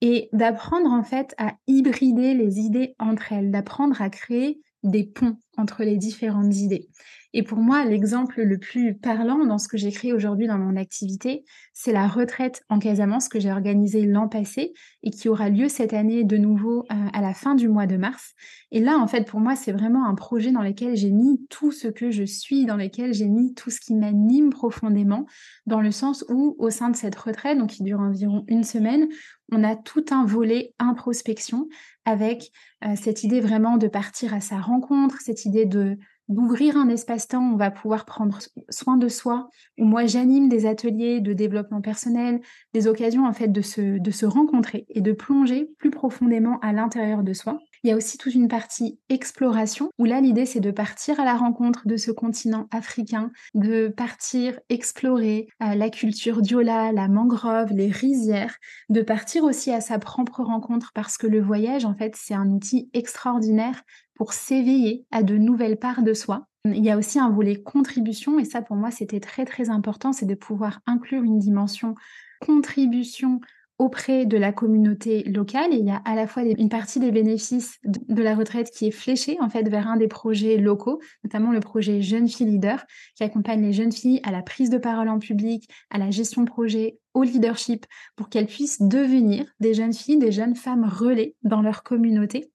et 0.00 0.28
d'apprendre 0.32 0.90
en 0.90 1.02
fait 1.02 1.34
à 1.38 1.54
hybrider 1.66 2.34
les 2.34 2.58
idées 2.58 2.94
entre 2.98 3.32
elles, 3.32 3.50
d'apprendre 3.50 4.02
à 4.02 4.10
créer 4.10 4.60
des 4.82 5.04
ponts 5.04 5.38
entre 5.56 5.82
les 5.82 5.96
différentes 5.96 6.54
idées. 6.56 6.88
Et 7.36 7.42
pour 7.42 7.58
moi, 7.58 7.84
l'exemple 7.84 8.42
le 8.42 8.58
plus 8.58 8.94
parlant 8.94 9.44
dans 9.44 9.58
ce 9.58 9.66
que 9.66 9.76
j'écris 9.76 10.12
aujourd'hui 10.12 10.46
dans 10.46 10.56
mon 10.56 10.76
activité, 10.76 11.44
c'est 11.72 11.90
la 11.90 12.06
retraite 12.06 12.62
en 12.68 12.78
Casamance 12.78 13.28
que 13.28 13.40
j'ai 13.40 13.50
organisée 13.50 14.06
l'an 14.06 14.28
passé 14.28 14.72
et 15.02 15.10
qui 15.10 15.28
aura 15.28 15.48
lieu 15.48 15.68
cette 15.68 15.94
année 15.94 16.22
de 16.22 16.36
nouveau 16.36 16.84
euh, 16.92 17.08
à 17.12 17.20
la 17.20 17.34
fin 17.34 17.56
du 17.56 17.68
mois 17.68 17.86
de 17.86 17.96
mars. 17.96 18.34
Et 18.70 18.78
là, 18.78 18.98
en 18.98 19.08
fait, 19.08 19.26
pour 19.26 19.40
moi, 19.40 19.56
c'est 19.56 19.72
vraiment 19.72 20.06
un 20.06 20.14
projet 20.14 20.52
dans 20.52 20.62
lequel 20.62 20.96
j'ai 20.96 21.10
mis 21.10 21.44
tout 21.50 21.72
ce 21.72 21.88
que 21.88 22.12
je 22.12 22.22
suis, 22.22 22.66
dans 22.66 22.76
lequel 22.76 23.12
j'ai 23.12 23.28
mis 23.28 23.52
tout 23.52 23.70
ce 23.70 23.80
qui 23.80 23.96
m'anime 23.96 24.50
profondément, 24.50 25.26
dans 25.66 25.80
le 25.80 25.90
sens 25.90 26.24
où, 26.28 26.54
au 26.60 26.70
sein 26.70 26.88
de 26.88 26.96
cette 26.96 27.16
retraite, 27.16 27.58
donc 27.58 27.70
qui 27.70 27.82
dure 27.82 27.98
environ 27.98 28.44
une 28.46 28.62
semaine, 28.62 29.08
on 29.50 29.64
a 29.64 29.74
tout 29.74 30.04
un 30.12 30.24
volet 30.24 30.72
introspection 30.78 31.68
avec 32.04 32.52
euh, 32.84 32.94
cette 32.94 33.24
idée 33.24 33.40
vraiment 33.40 33.76
de 33.76 33.88
partir 33.88 34.34
à 34.34 34.40
sa 34.40 34.58
rencontre, 34.58 35.20
cette 35.20 35.44
idée 35.44 35.66
de 35.66 35.98
d'ouvrir 36.28 36.76
un 36.76 36.88
espace-temps 36.88 37.50
où 37.50 37.54
on 37.54 37.56
va 37.56 37.70
pouvoir 37.70 38.04
prendre 38.04 38.38
soin 38.70 38.96
de 38.96 39.08
soi, 39.08 39.48
où 39.78 39.84
moi 39.84 40.06
j'anime 40.06 40.48
des 40.48 40.66
ateliers 40.66 41.20
de 41.20 41.32
développement 41.32 41.80
personnel, 41.80 42.40
des 42.72 42.86
occasions 42.86 43.26
en 43.26 43.32
fait 43.32 43.48
de 43.48 43.60
se, 43.60 43.98
de 43.98 44.10
se 44.10 44.26
rencontrer 44.26 44.86
et 44.88 45.00
de 45.00 45.12
plonger 45.12 45.70
plus 45.78 45.90
profondément 45.90 46.58
à 46.60 46.72
l'intérieur 46.72 47.22
de 47.22 47.32
soi. 47.32 47.58
Il 47.84 47.90
y 47.90 47.92
a 47.92 47.96
aussi 47.96 48.16
toute 48.16 48.34
une 48.34 48.48
partie 48.48 48.98
exploration, 49.10 49.90
où 49.98 50.06
là 50.06 50.22
l'idée 50.22 50.46
c'est 50.46 50.60
de 50.60 50.70
partir 50.70 51.20
à 51.20 51.24
la 51.26 51.36
rencontre 51.36 51.86
de 51.86 51.98
ce 51.98 52.10
continent 52.10 52.66
africain, 52.70 53.30
de 53.52 53.88
partir 53.88 54.58
explorer 54.70 55.48
euh, 55.62 55.74
la 55.74 55.90
culture 55.90 56.40
diola, 56.40 56.92
la 56.92 57.08
mangrove, 57.08 57.72
les 57.72 57.90
rizières, 57.90 58.56
de 58.88 59.02
partir 59.02 59.44
aussi 59.44 59.70
à 59.70 59.82
sa 59.82 59.98
propre 59.98 60.42
rencontre 60.42 60.92
parce 60.94 61.18
que 61.18 61.26
le 61.26 61.42
voyage 61.42 61.84
en 61.84 61.94
fait 61.94 62.14
c'est 62.16 62.32
un 62.32 62.48
outil 62.48 62.88
extraordinaire 62.94 63.82
pour 64.14 64.32
s'éveiller 64.32 65.04
à 65.10 65.22
de 65.22 65.36
nouvelles 65.36 65.78
parts 65.78 66.02
de 66.02 66.14
soi. 66.14 66.46
Il 66.64 66.82
y 66.82 66.90
a 66.90 66.96
aussi 66.96 67.18
un 67.18 67.28
volet 67.28 67.62
contribution 67.62 68.38
et 68.38 68.46
ça 68.46 68.62
pour 68.62 68.76
moi 68.76 68.90
c'était 68.90 69.20
très 69.20 69.44
très 69.44 69.68
important, 69.68 70.14
c'est 70.14 70.24
de 70.24 70.34
pouvoir 70.34 70.80
inclure 70.86 71.22
une 71.22 71.38
dimension 71.38 71.94
contribution 72.40 73.40
auprès 73.78 74.24
de 74.24 74.36
la 74.36 74.52
communauté 74.52 75.24
locale. 75.24 75.72
il 75.72 75.84
y 75.84 75.90
a 75.90 76.00
à 76.04 76.14
la 76.14 76.26
fois 76.26 76.42
une 76.42 76.68
partie 76.68 77.00
des 77.00 77.10
bénéfices 77.10 77.78
de 77.84 78.22
la 78.22 78.36
retraite 78.36 78.70
qui 78.70 78.86
est 78.86 78.92
fléchée 78.92 79.36
en 79.40 79.48
fait 79.48 79.68
vers 79.68 79.88
un 79.88 79.96
des 79.96 80.06
projets 80.06 80.56
locaux, 80.58 81.00
notamment 81.24 81.50
le 81.50 81.60
projet 81.60 82.00
Jeunes 82.00 82.28
filles 82.28 82.46
leaders, 82.46 82.84
qui 83.16 83.24
accompagne 83.24 83.62
les 83.62 83.72
jeunes 83.72 83.92
filles 83.92 84.20
à 84.22 84.30
la 84.30 84.42
prise 84.42 84.70
de 84.70 84.78
parole 84.78 85.08
en 85.08 85.18
public, 85.18 85.68
à 85.90 85.98
la 85.98 86.10
gestion 86.10 86.42
de 86.42 86.48
projet, 86.48 86.98
au 87.14 87.22
leadership, 87.22 87.86
pour 88.16 88.28
qu'elles 88.28 88.46
puissent 88.46 88.80
devenir 88.80 89.44
des 89.60 89.74
jeunes 89.74 89.92
filles, 89.92 90.18
des 90.18 90.32
jeunes 90.32 90.56
femmes 90.56 90.84
relais 90.84 91.34
dans 91.42 91.62
leur 91.62 91.82
communauté 91.82 92.52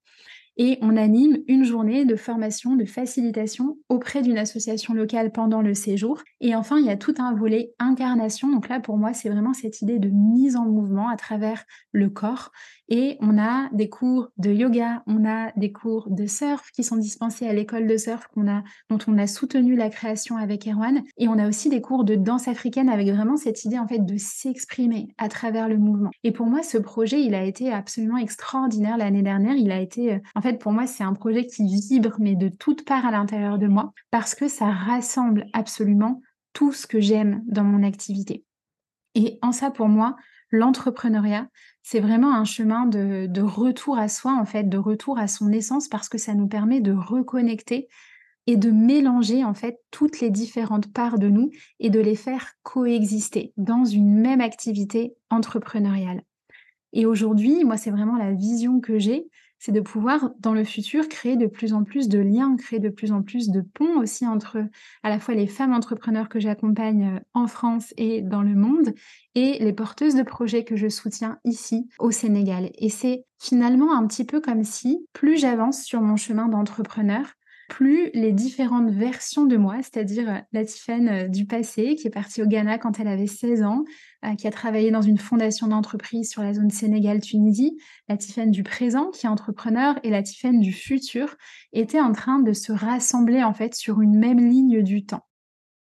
et 0.60 0.78
on 0.82 0.98
anime 0.98 1.38
une 1.48 1.64
journée 1.64 2.04
de 2.04 2.18
formation, 2.18 2.76
de 2.76 2.84
facilitation 2.84 3.78
auprès 3.88 4.22
d'une 4.22 4.38
association 4.38 4.94
locale 4.94 5.32
pendant 5.32 5.62
le 5.62 5.74
séjour. 5.74 6.22
Et 6.42 6.54
enfin, 6.54 6.78
il 6.80 6.86
y 6.86 6.90
a 6.90 6.98
tout 6.98 7.16
un 7.18 7.34
volet 7.34 7.74
incarnation. 7.80 8.52
Donc 8.52 8.68
là, 8.68 8.82
pour 8.82 8.98
moi, 8.98 9.14
c'est 9.14 9.30
vraiment 9.30 9.54
cette 9.54 9.82
idée 9.82 10.00
de 10.00 10.10
mise 10.10 10.58
en 10.58 10.66
mouvement 10.66 11.08
à 11.08 11.16
travers 11.16 11.64
le 11.94 12.10
corps. 12.10 12.52
Et 12.90 13.18
on 13.22 13.38
a 13.38 13.70
des 13.72 13.88
cours 13.88 14.30
de 14.38 14.52
yoga, 14.52 15.04
on 15.06 15.24
a 15.26 15.52
des 15.56 15.72
cours 15.72 16.10
de 16.10 16.26
surf 16.26 16.72
qui 16.72 16.84
sont 16.84 16.98
dispensés 16.98 17.48
à 17.48 17.54
l'école 17.54 17.88
de 17.88 17.98
surf 17.98 18.28
dont 18.36 18.98
on 19.08 19.18
a 19.18 19.28
soutenu 19.28 19.76
la 19.76 19.90
création 19.90 20.38
avec 20.38 20.68
Erwan. 20.68 21.04
Et 21.18 21.28
on 21.28 21.38
a 21.38 21.48
aussi 21.48 21.70
des 21.70 21.82
cours 21.82 22.04
de 22.04 22.16
danse 22.16 22.48
africaine 22.48 22.90
avec 22.90 23.08
vraiment 23.10 23.38
cette 23.38 23.64
idée 23.64 23.78
en 23.78 23.88
fait 23.88 24.00
de 24.06 24.18
s'exprimer 24.18 25.14
à 25.18 25.30
travers 25.30 25.70
le 25.70 25.78
mouvement. 25.78 26.10
Et 26.24 26.32
pour 26.32 26.48
moi, 26.48 26.64
ce 26.64 26.78
projet, 26.78 27.22
il 27.22 27.36
a 27.36 27.44
été 27.44 27.72
absolument 27.72 28.18
extraordinaire 28.18 28.98
l'année 28.98 29.22
dernière. 29.22 29.56
Il 29.56 29.72
a 29.72 29.80
été, 29.80 30.14
euh, 30.14 30.20
en 30.36 30.42
fait, 30.42 30.60
pour 30.60 30.72
moi, 30.72 30.88
c'est 30.88 31.04
un 31.04 31.14
projet 31.14 31.46
qui 31.46 31.64
vibre, 31.68 32.16
mais 32.20 32.36
de 32.36 32.50
toutes 32.50 32.86
parts 32.86 33.06
à 33.06 33.12
l'intérieur 33.12 33.58
de 33.60 33.68
moi, 33.68 33.94
parce 34.12 34.36
que 34.36 34.48
ça 34.48 34.70
rassemble 34.70 35.46
absolument 35.54 36.22
tout 36.54 36.72
ce 36.72 36.88
que 36.88 37.00
j'aime 37.00 37.44
dans 37.46 37.64
mon 37.64 37.84
activité. 37.84 38.44
Et 39.16 39.38
en 39.42 39.52
ça, 39.52 39.72
pour 39.72 39.88
moi, 39.88 40.16
l'entrepreneuriat, 40.52 41.48
c'est 41.92 42.02
vraiment 42.02 42.36
un 42.36 42.46
chemin 42.46 42.86
de, 42.86 43.42
retour 43.42 43.98
à 43.98 44.10
soi, 44.10 44.38
en 44.40 44.46
fait, 44.46 44.70
de 44.70 44.78
retour 44.78 45.18
à 45.18 45.28
son 45.28 45.52
essence, 45.52 45.88
parce 45.88 46.08
que 46.08 46.20
ça 46.20 46.36
nous 46.36 46.48
permet 46.48 46.82
de 46.82 46.92
reconnecter 46.92 47.88
et 48.46 48.58
de 48.58 48.70
mélanger, 48.70 49.44
en 49.44 49.56
fait, 49.56 49.80
toutes 49.90 50.20
les 50.20 50.30
différentes 50.30 50.94
parts 50.94 51.18
de 51.18 51.30
nous 51.30 51.50
et 51.80 51.90
de 51.90 52.00
les 52.00 52.14
faire 52.14 52.52
coexister 52.62 53.54
dans 53.58 53.86
une 53.86 54.20
même 54.20 54.40
activité 54.40 55.16
entrepreneuriale. 55.32 56.22
Et 56.94 57.08
aujourd'hui, 57.08 57.64
moi, 57.64 57.76
c'est 57.76 57.90
vraiment 57.90 58.18
la 58.18 58.34
vision 58.34 58.82
que 58.82 59.00
j'ai, 59.00 59.28
c'est 59.60 59.74
de 59.74 59.82
pouvoir, 59.82 60.32
dans 60.40 60.54
le 60.54 60.64
futur, 60.64 61.08
créer 61.10 61.36
de 61.36 61.46
plus 61.46 61.74
en 61.74 61.84
plus 61.84 62.08
de 62.08 62.20
liens, 62.20 62.56
créer 62.56 62.80
de 62.80 62.90
plus 62.90 63.12
en 63.12 63.22
plus 63.22 63.50
de 63.50 63.62
ponts 63.62 64.00
aussi 64.00 64.26
entre 64.26 64.58
à 65.04 65.10
la 65.10 65.20
fois 65.20 65.36
les 65.36 65.48
femmes 65.48 65.74
entrepreneurs 65.74 66.30
que 66.30 66.40
j'accompagne 66.40 67.16
euh, 67.16 67.20
en 67.34 67.48
France 67.48 67.94
et 67.98 68.22
dans 68.22 68.42
le 68.42 68.56
monde 68.56 68.94
et 69.36 69.58
les 69.60 69.74
porteuses 69.74 70.16
de 70.16 70.24
projets 70.24 70.64
que 70.64 70.76
je 70.76 70.88
soutiens 70.88 71.40
ici 71.44 71.88
au 72.00 72.12
Sénégal. 72.12 72.72
Et 72.78 72.90
c'est 72.90 73.26
finalement 73.38 73.94
un 73.94 74.08
petit 74.08 74.26
peu 74.26 74.40
comme 74.40 74.64
si, 74.64 75.06
plus 75.14 75.38
j'avance 75.38 75.84
sur 75.84 76.02
mon 76.02 76.16
chemin 76.16 76.48
d'entrepreneur, 76.48 77.26
plus 77.70 78.10
les 78.14 78.34
différentes 78.34 78.90
versions 78.90 79.46
de 79.46 79.56
moi, 79.56 79.76
c'est-à-dire 79.78 80.30
euh, 80.30 80.40
la 80.52 80.66
Tiffaine 80.66 81.08
euh, 81.08 81.28
du 81.28 81.46
passé, 81.46 81.96
qui 81.96 82.08
est 82.08 82.12
partie 82.12 82.42
au 82.42 82.48
Ghana 82.48 82.78
quand 82.78 83.00
elle 83.00 83.08
avait 83.08 83.28
16 83.28 83.64
ans, 83.64 83.86
qui 84.38 84.48
a 84.48 84.52
travaillé 84.52 84.92
dans 84.92 85.02
une 85.02 85.18
fondation 85.18 85.68
d'entreprise 85.68 86.30
sur 86.30 86.44
la 86.44 86.54
zone 86.54 86.70
Sénégal-Tunisie, 86.70 87.78
la 88.08 88.18
Tiffaine 88.18 88.52
du 88.52 88.64
présent, 88.64 89.12
qui 89.12 89.26
est 89.26 89.30
entrepreneur, 89.30 89.98
et 90.04 90.10
la 90.10 90.24
Tiffaine 90.24 90.60
du 90.60 90.74
futur, 90.74 91.36
étaient 91.74 92.02
en 92.02 92.12
train 92.12 92.40
de 92.40 92.54
se 92.54 92.72
rassembler 92.72 93.44
en 93.44 93.54
fait 93.54 93.76
sur 93.76 94.02
une 94.02 94.18
même 94.18 94.40
ligne 94.40 94.82
du 94.84 95.06
temps. 95.06 95.26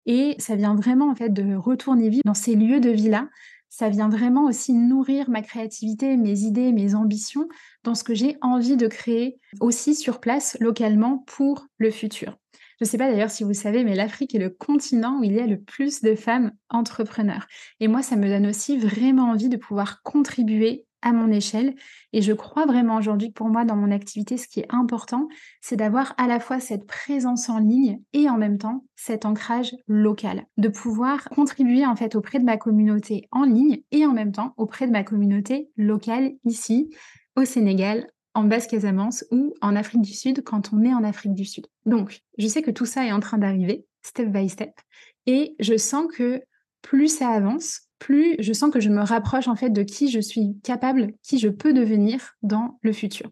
Et 0.06 0.36
ça 0.38 0.56
vient 0.56 0.74
vraiment 0.74 1.10
en 1.10 1.14
fait 1.14 1.30
de 1.30 1.54
retourner 1.54 2.08
vivre 2.08 2.22
dans 2.24 2.34
ces 2.34 2.54
lieux 2.54 2.80
de 2.80 2.90
vie-là, 2.90 3.28
ça 3.68 3.90
vient 3.90 4.08
vraiment 4.08 4.46
aussi 4.46 4.72
nourrir 4.72 5.28
ma 5.30 5.42
créativité, 5.42 6.16
mes 6.16 6.40
idées, 6.40 6.72
mes 6.72 6.94
ambitions 6.94 7.48
dans 7.84 7.94
ce 7.94 8.02
que 8.02 8.14
j'ai 8.14 8.36
envie 8.40 8.76
de 8.76 8.86
créer 8.86 9.38
aussi 9.60 9.94
sur 9.94 10.20
place, 10.20 10.56
localement, 10.60 11.18
pour 11.26 11.66
le 11.76 11.90
futur. 11.90 12.38
Je 12.78 12.84
ne 12.84 12.88
sais 12.88 12.98
pas 12.98 13.10
d'ailleurs 13.10 13.30
si 13.30 13.42
vous 13.42 13.54
savez, 13.54 13.82
mais 13.82 13.96
l'Afrique 13.96 14.34
est 14.34 14.38
le 14.38 14.50
continent 14.50 15.18
où 15.18 15.24
il 15.24 15.32
y 15.32 15.40
a 15.40 15.46
le 15.46 15.60
plus 15.60 16.00
de 16.00 16.14
femmes 16.14 16.52
entrepreneurs. 16.68 17.46
Et 17.80 17.88
moi, 17.88 18.02
ça 18.02 18.14
me 18.14 18.28
donne 18.28 18.46
aussi 18.46 18.78
vraiment 18.78 19.30
envie 19.30 19.48
de 19.48 19.56
pouvoir 19.56 20.02
contribuer 20.02 20.84
à 21.02 21.12
mon 21.12 21.30
échelle. 21.30 21.74
Et 22.12 22.22
je 22.22 22.32
crois 22.32 22.66
vraiment 22.66 22.96
aujourd'hui 22.96 23.28
que 23.28 23.34
pour 23.34 23.48
moi, 23.48 23.64
dans 23.64 23.76
mon 23.76 23.90
activité, 23.90 24.36
ce 24.36 24.48
qui 24.48 24.60
est 24.60 24.66
important, 24.72 25.28
c'est 25.60 25.76
d'avoir 25.76 26.14
à 26.18 26.26
la 26.26 26.40
fois 26.40 26.60
cette 26.60 26.86
présence 26.86 27.48
en 27.48 27.58
ligne 27.58 28.00
et 28.12 28.28
en 28.28 28.38
même 28.38 28.58
temps 28.58 28.84
cet 28.96 29.24
ancrage 29.24 29.74
local, 29.86 30.44
de 30.56 30.68
pouvoir 30.68 31.24
contribuer 31.30 31.86
en 31.86 31.96
fait 31.96 32.14
auprès 32.14 32.38
de 32.38 32.44
ma 32.44 32.56
communauté 32.56 33.28
en 33.30 33.44
ligne 33.44 33.80
et 33.90 34.06
en 34.06 34.12
même 34.12 34.32
temps 34.32 34.54
auprès 34.56 34.86
de 34.86 34.92
ma 34.92 35.04
communauté 35.04 35.70
locale 35.76 36.32
ici 36.44 36.90
au 37.36 37.44
Sénégal, 37.44 38.08
en 38.38 38.44
Basse-Casamance 38.44 39.24
ou 39.32 39.52
en 39.60 39.74
Afrique 39.74 40.02
du 40.02 40.14
Sud 40.14 40.44
quand 40.44 40.72
on 40.72 40.84
est 40.84 40.94
en 40.94 41.02
Afrique 41.02 41.34
du 41.34 41.44
Sud. 41.44 41.66
Donc, 41.86 42.20
je 42.38 42.46
sais 42.46 42.62
que 42.62 42.70
tout 42.70 42.86
ça 42.86 43.04
est 43.04 43.10
en 43.10 43.18
train 43.18 43.36
d'arriver, 43.36 43.84
step 44.02 44.28
by 44.28 44.48
step, 44.48 44.70
et 45.26 45.56
je 45.58 45.76
sens 45.76 46.06
que 46.14 46.40
plus 46.80 47.08
ça 47.08 47.30
avance, 47.30 47.88
plus 47.98 48.36
je 48.38 48.52
sens 48.52 48.70
que 48.70 48.78
je 48.78 48.90
me 48.90 49.02
rapproche 49.02 49.48
en 49.48 49.56
fait 49.56 49.70
de 49.70 49.82
qui 49.82 50.08
je 50.08 50.20
suis 50.20 50.56
capable, 50.62 51.14
qui 51.24 51.40
je 51.40 51.48
peux 51.48 51.72
devenir 51.72 52.36
dans 52.42 52.78
le 52.82 52.92
futur. 52.92 53.28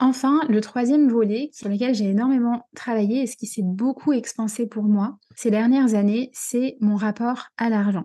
Enfin, 0.00 0.40
le 0.48 0.62
troisième 0.62 1.08
volet 1.08 1.50
sur 1.52 1.68
lequel 1.68 1.94
j'ai 1.94 2.06
énormément 2.06 2.66
travaillé 2.74 3.22
et 3.22 3.26
ce 3.26 3.36
qui 3.36 3.46
s'est 3.46 3.62
beaucoup 3.62 4.12
expansé 4.12 4.66
pour 4.66 4.84
moi 4.84 5.18
ces 5.36 5.50
dernières 5.50 5.94
années, 5.94 6.30
c'est 6.32 6.78
mon 6.80 6.96
rapport 6.96 7.48
à 7.58 7.68
l'argent. 7.68 8.04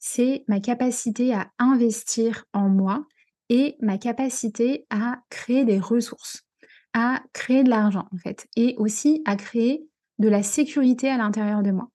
C'est 0.00 0.44
ma 0.48 0.58
capacité 0.58 1.32
à 1.32 1.46
investir 1.60 2.44
en 2.52 2.68
moi 2.68 3.06
et 3.48 3.76
ma 3.80 3.98
capacité 3.98 4.86
à 4.90 5.18
créer 5.30 5.64
des 5.64 5.78
ressources, 5.78 6.42
à 6.92 7.22
créer 7.32 7.64
de 7.64 7.70
l'argent 7.70 8.06
en 8.12 8.16
fait, 8.18 8.46
et 8.56 8.74
aussi 8.78 9.22
à 9.24 9.36
créer 9.36 9.86
de 10.18 10.28
la 10.28 10.42
sécurité 10.42 11.08
à 11.08 11.16
l'intérieur 11.16 11.62
de 11.62 11.70
moi. 11.70 11.90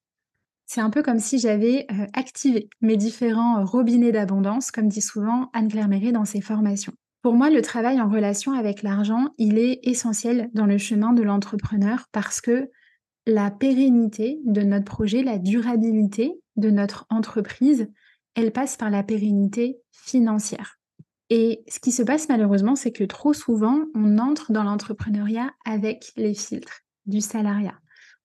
C'est 0.65 0.81
un 0.81 0.91
peu 0.91 1.01
comme 1.01 1.19
si 1.19 1.39
j'avais 1.39 1.87
euh, 1.91 2.05
activé 2.13 2.69
mes 2.81 2.95
différents 2.95 3.59
euh, 3.59 3.65
robinets 3.65 4.11
d'abondance, 4.11 4.69
comme 4.69 4.87
dit 4.87 5.01
souvent 5.01 5.49
Anne-Claire 5.53 5.87
dans 6.13 6.25
ses 6.25 6.41
formations. 6.41 6.93
Pour 7.21 7.33
moi, 7.33 7.49
le 7.49 7.61
travail 7.61 7.99
en 7.99 8.07
relation 8.07 8.53
avec 8.53 8.83
l'argent, 8.83 9.33
il 9.37 9.57
est 9.57 9.79
essentiel 9.83 10.49
dans 10.53 10.67
le 10.67 10.77
chemin 10.77 11.11
de 11.11 11.23
l'entrepreneur 11.23 12.05
parce 12.11 12.39
que 12.39 12.69
la 13.25 13.51
pérennité 13.51 14.39
de 14.45 14.61
notre 14.61 14.85
projet, 14.85 15.23
la 15.23 15.37
durabilité 15.37 16.39
de 16.55 16.69
notre 16.69 17.05
entreprise, 17.09 17.87
elle 18.35 18.51
passe 18.51 18.77
par 18.77 18.89
la 18.89 19.03
pérennité 19.03 19.79
financière. 19.91 20.78
Et 21.29 21.63
ce 21.67 21.79
qui 21.79 21.91
se 21.91 22.01
passe 22.01 22.29
malheureusement, 22.29 22.75
c'est 22.75 22.91
que 22.91 23.03
trop 23.03 23.33
souvent, 23.33 23.85
on 23.93 24.17
entre 24.17 24.51
dans 24.51 24.63
l'entrepreneuriat 24.63 25.51
avec 25.65 26.11
les 26.15 26.33
filtres 26.33 26.81
du 27.05 27.21
salariat 27.21 27.79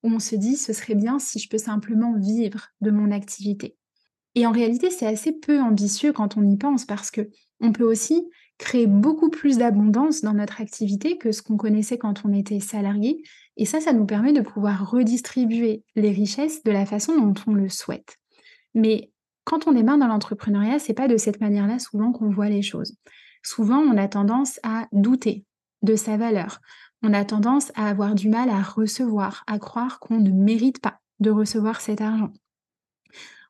où 0.05 0.09
on 0.09 0.19
se 0.19 0.35
dit 0.35 0.55
ce 0.55 0.71
serait 0.71 0.95
bien 0.95 1.19
si 1.19 1.39
je 1.39 1.49
peux 1.49 1.57
simplement 1.57 2.15
vivre 2.17 2.69
de 2.79 2.91
mon 2.91 3.11
activité. 3.11 3.75
Et 4.35 4.45
en 4.45 4.51
réalité, 4.51 4.91
c'est 4.91 5.07
assez 5.07 5.31
peu 5.31 5.59
ambitieux 5.59 6.13
quand 6.13 6.37
on 6.37 6.47
y 6.47 6.57
pense 6.57 6.85
parce 6.85 7.09
que 7.09 7.29
on 7.59 7.71
peut 7.71 7.83
aussi 7.83 8.23
créer 8.57 8.85
beaucoup 8.85 9.29
plus 9.29 9.57
d'abondance 9.57 10.21
dans 10.21 10.33
notre 10.33 10.61
activité 10.61 11.17
que 11.17 11.31
ce 11.31 11.41
qu'on 11.41 11.57
connaissait 11.57 11.97
quand 11.97 12.23
on 12.25 12.33
était 12.33 12.59
salarié. 12.59 13.23
Et 13.57 13.65
ça, 13.65 13.81
ça 13.81 13.93
nous 13.93 14.05
permet 14.05 14.33
de 14.33 14.41
pouvoir 14.41 14.89
redistribuer 14.89 15.83
les 15.95 16.11
richesses 16.11 16.63
de 16.63 16.71
la 16.71 16.85
façon 16.85 17.17
dont 17.17 17.33
on 17.47 17.53
le 17.53 17.69
souhaite. 17.69 18.17
Mais 18.73 19.11
quand 19.45 19.67
on 19.67 19.71
démarre 19.71 19.97
dans 19.97 20.07
l'entrepreneuriat, 20.07 20.79
c'est 20.79 20.93
pas 20.93 21.07
de 21.07 21.17
cette 21.17 21.39
manière-là 21.39 21.79
souvent 21.79 22.11
qu'on 22.11 22.29
voit 22.29 22.49
les 22.49 22.61
choses. 22.61 22.97
Souvent, 23.43 23.79
on 23.79 23.97
a 23.97 24.07
tendance 24.07 24.59
à 24.63 24.87
douter 24.91 25.45
de 25.81 25.95
sa 25.95 26.17
valeur 26.17 26.59
on 27.05 27.13
a 27.13 27.23
tendance 27.23 27.71
à 27.75 27.87
avoir 27.87 28.15
du 28.15 28.29
mal 28.29 28.49
à 28.49 28.61
recevoir, 28.61 29.43
à 29.45 29.59
croire 29.59 29.99
qu'on 29.99 30.19
ne 30.19 30.31
mérite 30.31 30.79
pas 30.79 30.99
de 31.19 31.29
recevoir 31.29 31.79
cet 31.79 32.01
argent. 32.01 32.33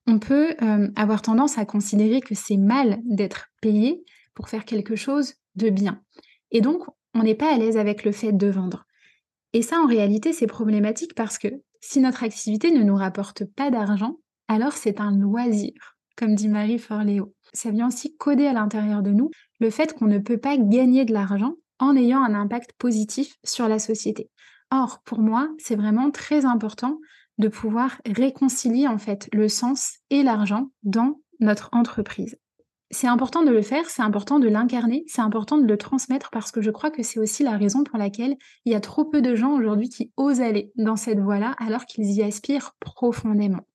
On 0.08 0.19
peut 0.19 0.55
euh, 0.62 0.89
avoir 0.97 1.21
tendance 1.21 1.58
à 1.58 1.65
considérer 1.65 2.19
que 2.19 2.36
c'est 2.36 2.58
mal 2.58 2.99
d'être 3.05 3.47
payé 3.62 4.03
pour 4.34 4.49
faire 4.49 4.65
quelque 4.65 4.97
chose 4.97 5.36
de 5.55 5.69
bien. 5.69 6.01
Et 6.51 6.60
donc, 6.60 6.84
on 7.13 7.23
n'est 7.23 7.34
pas 7.34 7.53
à 7.53 7.58
l'aise 7.58 7.77
avec 7.77 8.03
le 8.03 8.12
fait 8.12 8.34
de 8.34 8.47
vendre. 8.47 8.86
Et 9.53 9.62
ça, 9.62 9.79
en 9.79 9.88
réalité, 9.88 10.34
c'est 10.34 10.47
problématique 10.47 11.15
parce 11.15 11.38
que 11.38 11.47
si 11.79 12.01
notre 12.01 12.23
activité 12.23 12.71
ne 12.71 12.84
nous 12.84 12.95
rapporte 12.95 13.45
pas 13.45 13.71
d'argent, 13.71 14.17
alors 14.47 14.73
c'est 14.73 14.99
un 14.99 15.17
loisir, 15.17 15.73
comme 16.15 16.36
dit 16.36 16.47
Marie 16.47 16.79
Forleo. 16.79 17.34
Ça 17.53 17.71
vient 17.71 17.88
aussi 17.88 18.15
coder 18.17 18.47
à 18.47 18.53
l'intérieur 18.53 19.01
de 19.01 19.12
nous 19.12 19.31
le 19.60 19.69
fait 19.69 19.93
qu'on 19.93 20.05
ne 20.05 20.19
peut 20.19 20.38
pas 20.38 20.58
gagner 20.58 21.05
de 21.05 21.13
l'argent 21.13 21.53
en 21.79 21.95
ayant 21.95 22.23
un 22.23 22.34
impact 22.34 22.71
positif 22.77 23.36
sur 23.43 23.67
la 23.67 23.79
société. 23.79 24.29
Or, 24.71 25.01
pour 25.05 25.19
moi, 25.19 25.49
c'est 25.58 25.75
vraiment 25.75 26.12
très 26.12 26.45
important 26.45 26.99
de 27.38 27.47
pouvoir 27.47 27.99
réconcilier 28.05 28.88
en 28.88 28.97
fait 28.97 29.29
le 29.34 29.49
sens 29.49 29.97
et 30.10 30.23
l'argent 30.23 30.71
dans 30.84 31.19
notre 31.39 31.69
entreprise. 31.73 32.38
C'est 32.91 33.08
important 33.08 33.43
de 33.43 33.51
le 33.51 33.62
faire, 33.62 33.89
c'est 33.89 34.03
important 34.03 34.39
de 34.39 34.47
l'incarner, 34.47 35.03
c'est 35.08 35.21
important 35.21 35.58
de 35.58 35.65
le 35.65 35.77
transmettre 35.77 36.29
parce 36.29 36.51
que 36.51 36.62
je 36.62 36.71
crois 36.71 36.91
que 36.91 37.03
c'est 37.03 37.19
aussi 37.19 37.43
la 37.43 37.58
raison 37.58 37.84
pour 37.84 37.97
laquelle 37.97 38.38
il 38.63 38.71
y 38.71 38.75
a 38.75 38.79
trop 38.79 39.05
peu 39.05 39.21
de 39.21 39.36
gens 39.36 39.53
aujourd'hui 39.53 39.89
qui 39.89 40.13
osent 40.17 40.39
aller 40.39 40.71
dans 40.75 40.95
cette 40.95 41.19
voie-là 41.19 41.55
alors 41.58 41.86
qu'ils 41.86 42.12
y 42.12 42.21
aspirent 42.21 42.73
profondément. 42.79 43.65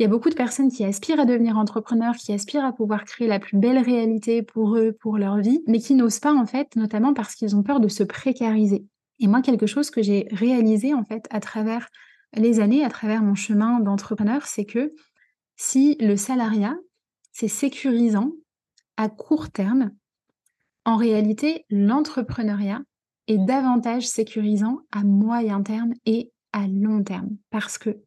Il 0.00 0.04
y 0.04 0.06
a 0.06 0.08
beaucoup 0.08 0.30
de 0.30 0.34
personnes 0.34 0.70
qui 0.70 0.82
aspirent 0.82 1.20
à 1.20 1.26
devenir 1.26 1.58
entrepreneurs, 1.58 2.16
qui 2.16 2.32
aspirent 2.32 2.64
à 2.64 2.72
pouvoir 2.72 3.04
créer 3.04 3.28
la 3.28 3.38
plus 3.38 3.58
belle 3.58 3.76
réalité 3.76 4.40
pour 4.42 4.74
eux, 4.78 4.96
pour 4.98 5.18
leur 5.18 5.36
vie, 5.36 5.62
mais 5.66 5.78
qui 5.78 5.94
n'osent 5.94 6.20
pas 6.20 6.32
en 6.32 6.46
fait, 6.46 6.74
notamment 6.74 7.12
parce 7.12 7.34
qu'ils 7.34 7.54
ont 7.54 7.62
peur 7.62 7.80
de 7.80 7.88
se 7.88 8.02
précariser. 8.02 8.86
Et 9.18 9.26
moi, 9.26 9.42
quelque 9.42 9.66
chose 9.66 9.90
que 9.90 10.00
j'ai 10.00 10.26
réalisé 10.30 10.94
en 10.94 11.04
fait 11.04 11.26
à 11.28 11.38
travers 11.38 11.86
les 12.32 12.60
années, 12.60 12.82
à 12.82 12.88
travers 12.88 13.22
mon 13.22 13.34
chemin 13.34 13.78
d'entrepreneur, 13.78 14.46
c'est 14.46 14.64
que 14.64 14.94
si 15.56 15.98
le 16.00 16.16
salariat, 16.16 16.78
c'est 17.32 17.46
sécurisant 17.46 18.32
à 18.96 19.10
court 19.10 19.50
terme, 19.50 19.90
en 20.86 20.96
réalité, 20.96 21.66
l'entrepreneuriat 21.68 22.80
est 23.26 23.36
davantage 23.36 24.08
sécurisant 24.08 24.78
à 24.92 25.04
moyen 25.04 25.60
terme 25.62 25.92
et 26.06 26.32
à 26.54 26.66
long 26.66 27.04
terme. 27.04 27.36
Parce 27.50 27.76
que 27.76 28.00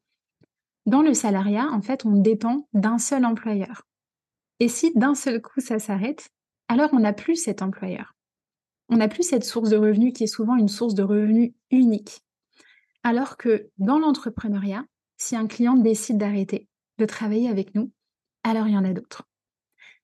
dans 0.86 1.02
le 1.02 1.14
salariat, 1.14 1.70
en 1.72 1.82
fait, 1.82 2.06
on 2.06 2.12
dépend 2.12 2.68
d'un 2.74 2.98
seul 2.98 3.26
employeur. 3.26 3.84
Et 4.60 4.68
si 4.68 4.92
d'un 4.96 5.16
seul 5.16 5.42
coup 5.42 5.62
ça 5.62 5.80
s'arrête, 5.80 6.30
alors 6.68 6.90
on 6.94 7.00
n'a 7.00 7.14
plus 7.14 7.36
cet 7.36 7.62
employeur. 7.62 8.16
On 8.90 8.98
n'a 8.98 9.08
plus 9.08 9.24
cette 9.24 9.44
source 9.44 9.70
de 9.70 9.78
revenus 9.78 10.14
qui 10.14 10.24
est 10.24 10.28
souvent 10.28 10.56
une 10.56 10.68
source 10.68 10.94
de 10.94 11.04
revenus 11.04 11.54
unique. 11.72 12.22
Alors 13.04 13.38
que 13.38 13.70
dans 13.78 14.00
l'entrepreneuriat, 14.00 14.86
si 15.18 15.36
un 15.36 15.48
client 15.48 15.76
décide 15.76 16.18
d'arrêter 16.18 16.68
de 16.98 17.06
travailler 17.06 17.50
avec 17.50 17.76
nous, 17.76 17.92
alors 18.44 18.68
il 18.68 18.74
y 18.74 18.78
en 18.78 18.86
a 18.86 18.94
d'autres. 18.94 19.28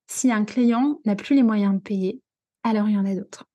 Si 0.07 0.31
un 0.31 0.43
client 0.43 0.99
n'a 1.05 1.15
plus 1.15 1.35
les 1.35 1.43
moyens 1.43 1.75
de 1.75 1.79
payer, 1.79 2.21
alors 2.63 2.89
il 2.89 2.95
y 2.95 2.97
en 2.97 3.05
a 3.05 3.15
d'autres. 3.15 3.45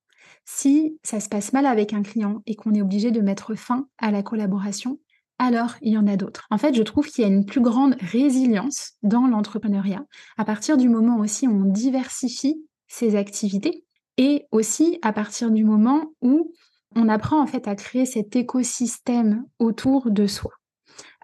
Si 0.45 0.99
ça 1.03 1.21
se 1.21 1.29
passe 1.29 1.53
mal 1.53 1.67
avec 1.67 1.93
un 1.93 2.03
client 2.03 2.43
et 2.47 2.55
qu'on 2.55 2.75
est 2.75 2.83
obligé 2.83 3.11
de 3.11 3.21
mettre 3.21 3.55
fin 3.55 3.89
à 3.99 4.11
la 4.11 4.23
collaboration, 4.23 5.01
alors 5.38 5.75
il 5.83 5.92
y 5.92 5.99
en 5.99 6.07
a 6.07 6.16
d'autres. 6.16 6.47
En 6.51 6.59
fait, 6.59 6.75
je 6.75 6.83
trouve 6.83 7.09
qu'il 7.09 7.23
y 7.23 7.25
a 7.27 7.31
une 7.31 7.44
plus 7.44 7.61
grande 7.61 7.97
résilience 8.01 8.92
dans 9.03 9.27
l'entrepreneuriat 9.27 10.05
à 10.37 10.44
partir 10.44 10.77
du 10.77 10.88
moment 10.88 11.18
aussi 11.18 11.49
où 11.49 11.53
on 11.53 11.70
diversifie 11.70 12.64
ses 12.87 13.16
activités 13.16 13.85
et 14.16 14.47
aussi 14.53 14.99
à 15.03 15.12
partir 15.12 15.51
du 15.51 15.64
moment 15.64 16.12
où 16.23 16.53
on 16.94 17.09
apprend 17.09 17.40
en 17.40 17.47
fait 17.47 17.66
à 17.66 17.75
créer 17.75 18.07
cet 18.07 18.37
écosystème 18.37 19.44
autour 19.59 20.11
de 20.11 20.27
soi, 20.27 20.53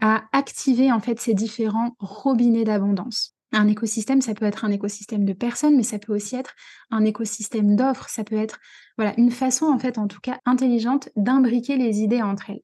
à 0.01 0.25
activer 0.33 0.91
en 0.91 1.01
fait 1.01 1.21
ces 1.21 1.35
différents 1.35 1.95
robinets 2.01 2.65
d'abondance. 2.65 3.37
Un 3.53 3.67
écosystème, 3.67 4.21
ça 4.21 4.35
peut 4.35 4.45
être 4.45 4.65
un 4.65 4.71
écosystème 4.71 5.25
de 5.25 5.33
personnes, 5.33 5.77
mais 5.77 5.83
ça 5.83 5.99
peut 5.99 6.15
aussi 6.15 6.37
être 6.37 6.55
un 6.91 7.05
écosystème 7.05 7.75
d'offres. 7.75 8.09
Ça 8.09 8.23
peut 8.23 8.37
être 8.37 8.59
voilà 8.97 9.13
une 9.19 9.33
façon 9.33 9.67
en 9.67 9.79
fait, 9.79 9.99
en 9.99 10.07
tout 10.07 10.21
cas 10.21 10.39
intelligente, 10.45 11.09
d'imbriquer 11.17 11.77
les 11.77 12.01
idées 12.01 12.23
entre 12.23 12.51
elles. 12.51 12.63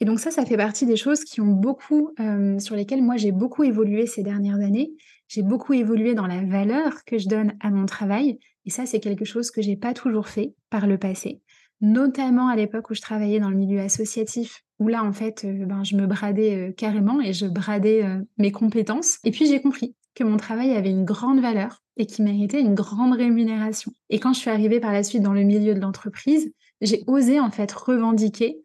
Et 0.00 0.04
donc 0.04 0.20
ça, 0.20 0.30
ça 0.30 0.44
fait 0.44 0.56
partie 0.56 0.86
des 0.86 0.96
choses 0.96 1.24
qui 1.24 1.40
ont 1.40 1.52
beaucoup, 1.52 2.10
euh, 2.20 2.58
sur 2.58 2.76
lesquelles 2.76 3.02
moi 3.02 3.16
j'ai 3.16 3.32
beaucoup 3.32 3.64
évolué 3.64 4.06
ces 4.06 4.22
dernières 4.22 4.60
années. 4.60 4.92
J'ai 5.26 5.42
beaucoup 5.42 5.74
évolué 5.74 6.14
dans 6.14 6.26
la 6.26 6.44
valeur 6.44 7.04
que 7.04 7.18
je 7.18 7.28
donne 7.28 7.54
à 7.60 7.70
mon 7.70 7.86
travail. 7.86 8.38
Et 8.64 8.70
ça, 8.70 8.86
c'est 8.86 9.00
quelque 9.00 9.24
chose 9.24 9.50
que 9.50 9.60
j'ai 9.60 9.76
pas 9.76 9.94
toujours 9.94 10.28
fait 10.28 10.54
par 10.70 10.86
le 10.86 10.98
passé 10.98 11.40
notamment 11.80 12.48
à 12.48 12.56
l'époque 12.56 12.90
où 12.90 12.94
je 12.94 13.00
travaillais 13.00 13.38
dans 13.38 13.50
le 13.50 13.56
milieu 13.56 13.80
associatif, 13.80 14.64
où 14.80 14.88
là, 14.88 15.04
en 15.04 15.12
fait, 15.12 15.44
euh, 15.44 15.64
ben, 15.64 15.84
je 15.84 15.94
me 15.94 16.08
bradais 16.08 16.56
euh, 16.56 16.72
carrément 16.72 17.20
et 17.20 17.32
je 17.32 17.46
bradais 17.46 18.04
mes 18.36 18.50
compétences. 18.50 19.18
Et 19.22 19.30
puis, 19.30 19.46
j'ai 19.46 19.60
compris 19.60 19.94
que 20.14 20.24
mon 20.24 20.36
travail 20.36 20.72
avait 20.72 20.90
une 20.90 21.04
grande 21.04 21.40
valeur 21.40 21.82
et 21.96 22.06
qui 22.06 22.22
méritait 22.22 22.60
une 22.60 22.74
grande 22.74 23.14
rémunération. 23.14 23.92
Et 24.10 24.18
quand 24.18 24.32
je 24.32 24.40
suis 24.40 24.50
arrivée 24.50 24.80
par 24.80 24.92
la 24.92 25.04
suite 25.04 25.22
dans 25.22 25.32
le 25.32 25.44
milieu 25.44 25.74
de 25.74 25.80
l'entreprise, 25.80 26.52
j'ai 26.80 27.04
osé, 27.06 27.38
en 27.38 27.50
fait, 27.50 27.70
revendiquer 27.70 28.60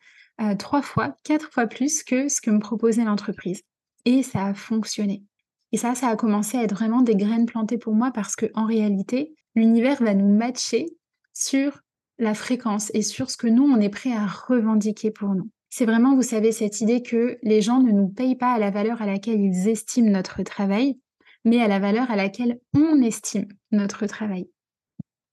trois 0.57 0.81
fois, 0.81 1.15
quatre 1.23 1.51
fois 1.51 1.67
plus 1.67 2.03
que 2.03 2.27
ce 2.27 2.41
que 2.41 2.51
me 2.51 2.59
proposait 2.59 3.05
l'entreprise. 3.05 3.61
Et 4.05 4.23
ça 4.23 4.45
a 4.47 4.53
fonctionné. 4.53 5.23
Et 5.71 5.77
ça, 5.77 5.95
ça 5.95 6.09
a 6.09 6.15
commencé 6.15 6.57
à 6.57 6.63
être 6.63 6.75
vraiment 6.75 7.01
des 7.01 7.15
graines 7.15 7.45
plantées 7.45 7.77
pour 7.77 7.93
moi 7.95 8.11
parce 8.11 8.35
que 8.35 8.45
en 8.53 8.65
réalité, 8.65 9.33
l'univers 9.55 10.01
va 10.03 10.13
nous 10.13 10.35
matcher 10.35 10.85
sur 11.33 11.79
la 12.19 12.33
fréquence 12.33 12.91
et 12.93 13.01
sur 13.01 13.31
ce 13.31 13.37
que 13.37 13.47
nous, 13.47 13.63
on 13.63 13.79
est 13.79 13.89
prêt 13.89 14.13
à 14.13 14.25
revendiquer 14.25 15.09
pour 15.09 15.29
nous. 15.29 15.49
C'est 15.69 15.85
vraiment, 15.85 16.15
vous 16.15 16.21
savez, 16.21 16.51
cette 16.51 16.81
idée 16.81 17.01
que 17.01 17.39
les 17.41 17.61
gens 17.61 17.79
ne 17.79 17.91
nous 17.91 18.07
payent 18.07 18.35
pas 18.35 18.53
à 18.53 18.59
la 18.59 18.69
valeur 18.69 19.01
à 19.01 19.07
laquelle 19.07 19.41
ils 19.41 19.67
estiment 19.67 20.11
notre 20.11 20.43
travail, 20.43 20.99
mais 21.45 21.59
à 21.61 21.67
la 21.67 21.79
valeur 21.79 22.11
à 22.11 22.15
laquelle 22.15 22.59
on 22.75 23.01
estime 23.01 23.47
notre 23.71 24.05
travail. 24.05 24.47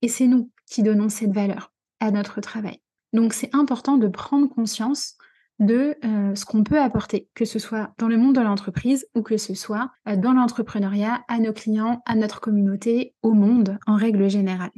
Et 0.01 0.09
c'est 0.09 0.27
nous 0.27 0.51
qui 0.67 0.83
donnons 0.83 1.11
cette 1.11 1.33
valeur 1.33 1.73
à 2.01 2.11
notre 2.11 2.41
travail. 2.41 2.81
Donc 3.13 3.33
c'est 3.33 3.55
important 3.55 3.97
de 3.97 4.09
prendre 4.09 4.49
conscience 4.49 5.17
de 5.59 5.95
euh, 6.05 6.35
ce 6.35 6.45
qu'on 6.45 6.65
peut 6.65 6.81
apporter, 6.81 7.29
que 7.35 7.45
ce 7.45 7.59
soit 7.59 7.93
dans 7.99 8.09
le 8.09 8.17
monde 8.17 8.35
de 8.35 8.41
l'entreprise 8.41 9.07
ou 9.15 9.23
que 9.23 9.37
ce 9.37 9.55
soit 9.55 9.91
euh, 10.09 10.17
dans 10.17 10.33
l'entrepreneuriat, 10.33 11.23
à 11.29 11.39
nos 11.39 11.53
clients, 11.53 12.03
à 12.07 12.17
notre 12.17 12.41
communauté, 12.41 13.15
au 13.23 13.33
monde 13.33 13.79
en 13.87 13.95
règle 13.95 14.29
générale. 14.31 14.71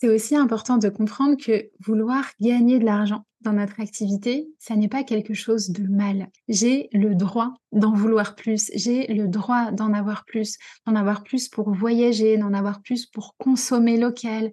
C'est 0.00 0.08
aussi 0.08 0.36
important 0.36 0.76
de 0.76 0.90
comprendre 0.90 1.36
que 1.36 1.70
vouloir 1.80 2.24
gagner 2.40 2.78
de 2.78 2.84
l'argent 2.84 3.24
dans 3.40 3.52
notre 3.52 3.80
activité, 3.80 4.48
ça 4.58 4.76
n'est 4.76 4.88
pas 4.88 5.02
quelque 5.02 5.34
chose 5.34 5.70
de 5.70 5.88
mal. 5.88 6.28
J'ai 6.48 6.88
le 6.92 7.14
droit 7.14 7.54
d'en 7.72 7.92
vouloir 7.92 8.34
plus, 8.34 8.70
j'ai 8.74 9.06
le 9.06 9.28
droit 9.28 9.70
d'en 9.70 9.92
avoir 9.92 10.24
plus, 10.24 10.56
d'en 10.86 10.94
avoir 10.94 11.22
plus 11.22 11.48
pour 11.48 11.72
voyager, 11.72 12.36
d'en 12.36 12.52
avoir 12.52 12.82
plus 12.82 13.06
pour 13.06 13.36
consommer 13.38 13.96
local, 13.96 14.50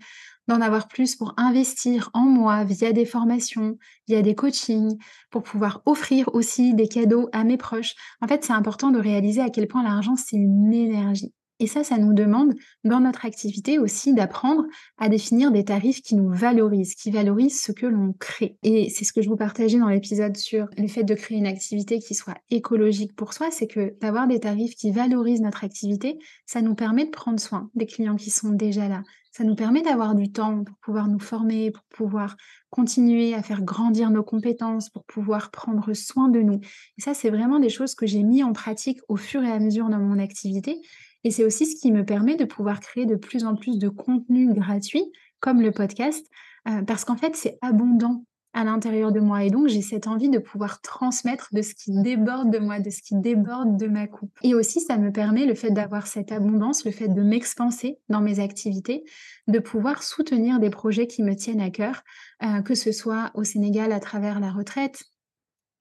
d'en 0.48 0.62
avoir 0.62 0.88
plus 0.88 1.16
pour 1.16 1.34
investir 1.38 2.10
en 2.14 2.22
moi 2.22 2.64
via 2.64 2.94
des 2.94 3.06
formations, 3.06 3.78
via 4.08 4.22
des 4.22 4.36
coachings, 4.36 4.98
pour 5.32 5.44
pouvoir 5.44 5.82
offrir 5.86 6.30
aussi 6.34 6.74
des 6.74 6.88
cadeaux 6.88 7.30
à 7.32 7.44
mes 7.44 7.58
proches. 7.58 7.96
En 8.22 8.28
fait, 8.28 8.44
c'est 8.44 8.54
important 8.54 8.92
de 8.92 9.00
réaliser 9.00 9.42
à 9.42 9.50
quel 9.50 9.68
point 9.68 9.84
l'argent, 9.84 10.16
c'est 10.16 10.38
une 10.38 10.74
énergie. 10.74 11.34
Et 11.60 11.68
ça, 11.68 11.86
ça 11.86 11.98
nous 11.98 12.14
demande 12.14 12.54
dans 12.84 13.00
notre 13.00 13.26
activité 13.26 13.80
aussi 13.80 14.14
d'apprendre 14.14 14.66
à 14.98 15.08
définir 15.08 15.52
des 15.52 15.64
tarifs 15.64 16.02
qui 16.02 16.16
nous 16.16 16.30
valorisent, 16.30 16.96
qui 16.96 17.12
valorisent 17.12 17.62
ce 17.62 17.72
que 17.72 17.86
l'on 17.86 18.12
crée. 18.12 18.58
Et 18.64 18.90
c'est 18.90 19.06
ce 19.06 19.14
que 19.14 19.22
je 19.22 19.30
vous 19.30 19.38
partageais 19.38 19.80
dans 19.80 19.88
l'épisode 19.88 20.36
sur 20.36 20.68
le 20.78 20.88
fait 20.90 21.04
de 21.04 21.14
créer 21.14 21.38
une 21.38 21.48
activité 21.48 22.00
qui 22.00 22.14
soit 22.14 22.38
écologique 22.50 23.16
pour 23.16 23.34
soi, 23.34 23.52
c'est 23.52 23.68
que 23.68 23.98
d'avoir 24.02 24.28
des 24.28 24.42
tarifs 24.42 24.76
qui 24.76 24.92
valorisent 24.92 25.42
notre 25.42 25.64
activité, 25.64 26.20
ça 26.46 26.62
nous 26.62 26.76
permet 26.76 27.06
de 27.06 27.12
prendre 27.12 27.40
soin 27.40 27.70
des 27.74 27.86
clients 27.86 28.18
qui 28.18 28.32
sont 28.32 28.52
déjà 28.52 28.90
là. 28.90 29.04
Ça 29.36 29.43
nous 29.43 29.56
permet 29.56 29.82
d'avoir 29.82 30.15
du 30.15 30.32
temps 30.32 30.63
pour 30.63 30.78
pouvoir 30.78 31.08
nous 31.08 31.19
former, 31.19 31.71
pour 31.71 31.84
pouvoir 31.86 32.38
continuer 32.69 33.34
à 33.34 33.43
faire 33.43 33.63
grandir 33.63 34.10
nos 34.10 34.24
compétences, 34.24 34.89
pour 34.89 35.04
pouvoir 35.04 35.52
prendre 35.52 35.93
soin 35.93 36.30
de 36.30 36.39
nous. 36.39 36.62
Et 36.98 37.02
ça, 37.02 37.13
c'est 37.13 37.30
vraiment 37.30 37.60
des 37.60 37.69
choses 37.69 37.95
que 37.95 38.06
j'ai 38.06 38.24
mis 38.24 38.43
en 38.43 38.54
pratique 38.54 39.00
au 39.10 39.17
fur 39.17 39.43
et 39.43 39.52
à 39.52 39.60
mesure 39.60 39.89
dans 39.89 40.00
mon 40.00 40.19
activité 40.19 40.80
et 41.26 41.32
c'est 41.32 41.43
aussi 41.43 41.65
ce 41.65 41.76
qui 41.76 41.91
me 41.91 42.06
permet 42.06 42.36
de 42.36 42.45
pouvoir 42.45 42.80
créer 42.80 43.08
de 43.08 43.15
plus 43.15 43.45
en 43.45 43.56
plus 43.56 43.80
de 43.80 43.89
contenu 43.89 44.54
gratuit, 44.54 45.04
comme 45.39 45.60
le 45.60 45.71
podcast, 45.71 46.24
euh, 46.67 46.84
parce 46.84 47.04
qu'en 47.04 47.17
fait, 47.17 47.36
c'est 47.36 47.58
abondant 47.62 48.24
à 48.56 48.63
l'intérieur 48.63 49.12
de 49.12 49.20
moi. 49.20 49.44
Et 49.44 49.50
donc, 49.50 49.68
j'ai 49.68 49.82
cette 49.82 50.08
envie 50.08 50.30
de 50.30 50.39
pouvoir 50.39 50.82
transmettre 50.82 51.50
de 51.52 51.62
ce 51.62 51.76
qui 51.76 51.91
déborde 52.02 52.50
de 52.52 52.58
moi, 52.58 52.80
de 52.80 52.89
ce 52.89 53.02
qui 53.02 53.13
déborde 53.15 53.78
de 53.78 53.88
ma 53.88 54.08
coupe. 54.08 54.32
Et 54.44 54.56
aussi, 54.56 54.80
ça 54.80 54.98
me 54.98 55.12
permet, 55.12 55.46
le 55.46 55.56
fait 55.56 55.72
d'avoir 55.72 56.08
cette 56.08 56.32
abondance, 56.32 56.86
le 56.86 56.91
fait 56.91 57.10
de 57.10 57.22
m'expanser 57.22 58.00
dans 58.08 58.22
mes 58.22 58.39
activités, 58.39 59.04
de 59.48 59.60
pouvoir 59.60 60.04
soutenir 60.04 60.60
des 60.60 60.70
projets 60.70 61.06
qui 61.06 61.22
me 61.22 61.36
tiennent 61.36 61.60
à 61.60 61.70
cœur, 61.70 62.02
euh, 62.44 62.62
que 62.62 62.76
ce 62.76 62.93
soit 62.93 63.30
au 63.34 63.43
Sénégal 63.43 63.91
à 63.91 63.99
travers 63.99 64.39
la 64.39 64.51
retraite, 64.51 65.03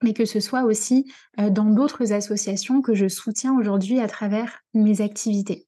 mais 0.03 0.13
que 0.13 0.25
ce 0.25 0.41
soit 0.41 0.65
aussi 0.65 1.09
dans 1.37 1.63
d'autres 1.63 2.11
associations 2.11 2.81
que 2.81 2.93
je 2.93 3.07
soutiens 3.07 3.57
aujourd'hui 3.57 4.01
à 4.01 4.07
travers 4.07 4.59
mes 4.73 4.99
activités. 4.99 5.65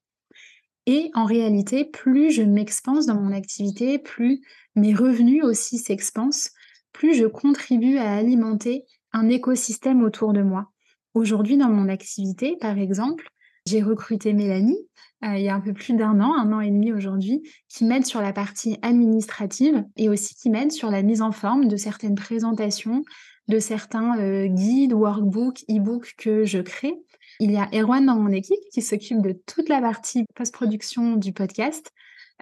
Et 0.84 1.10
en 1.14 1.24
réalité, 1.24 1.84
plus 1.84 2.30
je 2.30 2.42
m'expanse 2.42 3.06
dans 3.06 3.20
mon 3.20 3.32
activité, 3.32 3.98
plus 3.98 4.42
mes 4.74 4.94
revenus 4.94 5.42
aussi 5.44 5.78
s'expansent, 5.78 6.52
plus 6.98 7.14
je 7.14 7.26
contribue 7.26 7.96
à 7.96 8.16
alimenter 8.16 8.84
un 9.12 9.28
écosystème 9.28 10.02
autour 10.02 10.32
de 10.32 10.42
moi. 10.42 10.72
Aujourd'hui, 11.14 11.56
dans 11.56 11.68
mon 11.68 11.88
activité, 11.88 12.56
par 12.60 12.76
exemple, 12.76 13.28
j'ai 13.66 13.82
recruté 13.82 14.32
Mélanie 14.32 14.88
il 15.22 15.40
y 15.40 15.48
a 15.48 15.54
un 15.54 15.60
peu 15.60 15.72
plus 15.72 15.94
d'un 15.94 16.20
an, 16.20 16.34
un 16.34 16.52
an 16.52 16.60
et 16.60 16.70
demi 16.70 16.92
aujourd'hui, 16.92 17.42
qui 17.68 17.84
m'aide 17.84 18.06
sur 18.06 18.20
la 18.20 18.32
partie 18.32 18.78
administrative 18.82 19.84
et 19.96 20.08
aussi 20.08 20.34
qui 20.34 20.50
m'aide 20.50 20.70
sur 20.70 20.90
la 20.90 21.02
mise 21.02 21.22
en 21.22 21.32
forme 21.32 21.66
de 21.66 21.76
certaines 21.76 22.14
présentations, 22.14 23.04
de 23.48 23.58
certains 23.58 24.18
euh, 24.20 24.46
guides, 24.46 24.92
workbooks, 24.92 25.64
e-books 25.68 26.14
que 26.18 26.44
je 26.44 26.58
crée. 26.58 26.94
Il 27.40 27.50
y 27.50 27.56
a 27.56 27.68
Erwan 27.72 28.06
dans 28.06 28.16
mon 28.16 28.30
équipe 28.30 28.60
qui 28.72 28.82
s'occupe 28.82 29.22
de 29.22 29.32
toute 29.46 29.68
la 29.68 29.80
partie 29.80 30.24
post-production 30.34 31.16
du 31.16 31.32
podcast, 31.32 31.92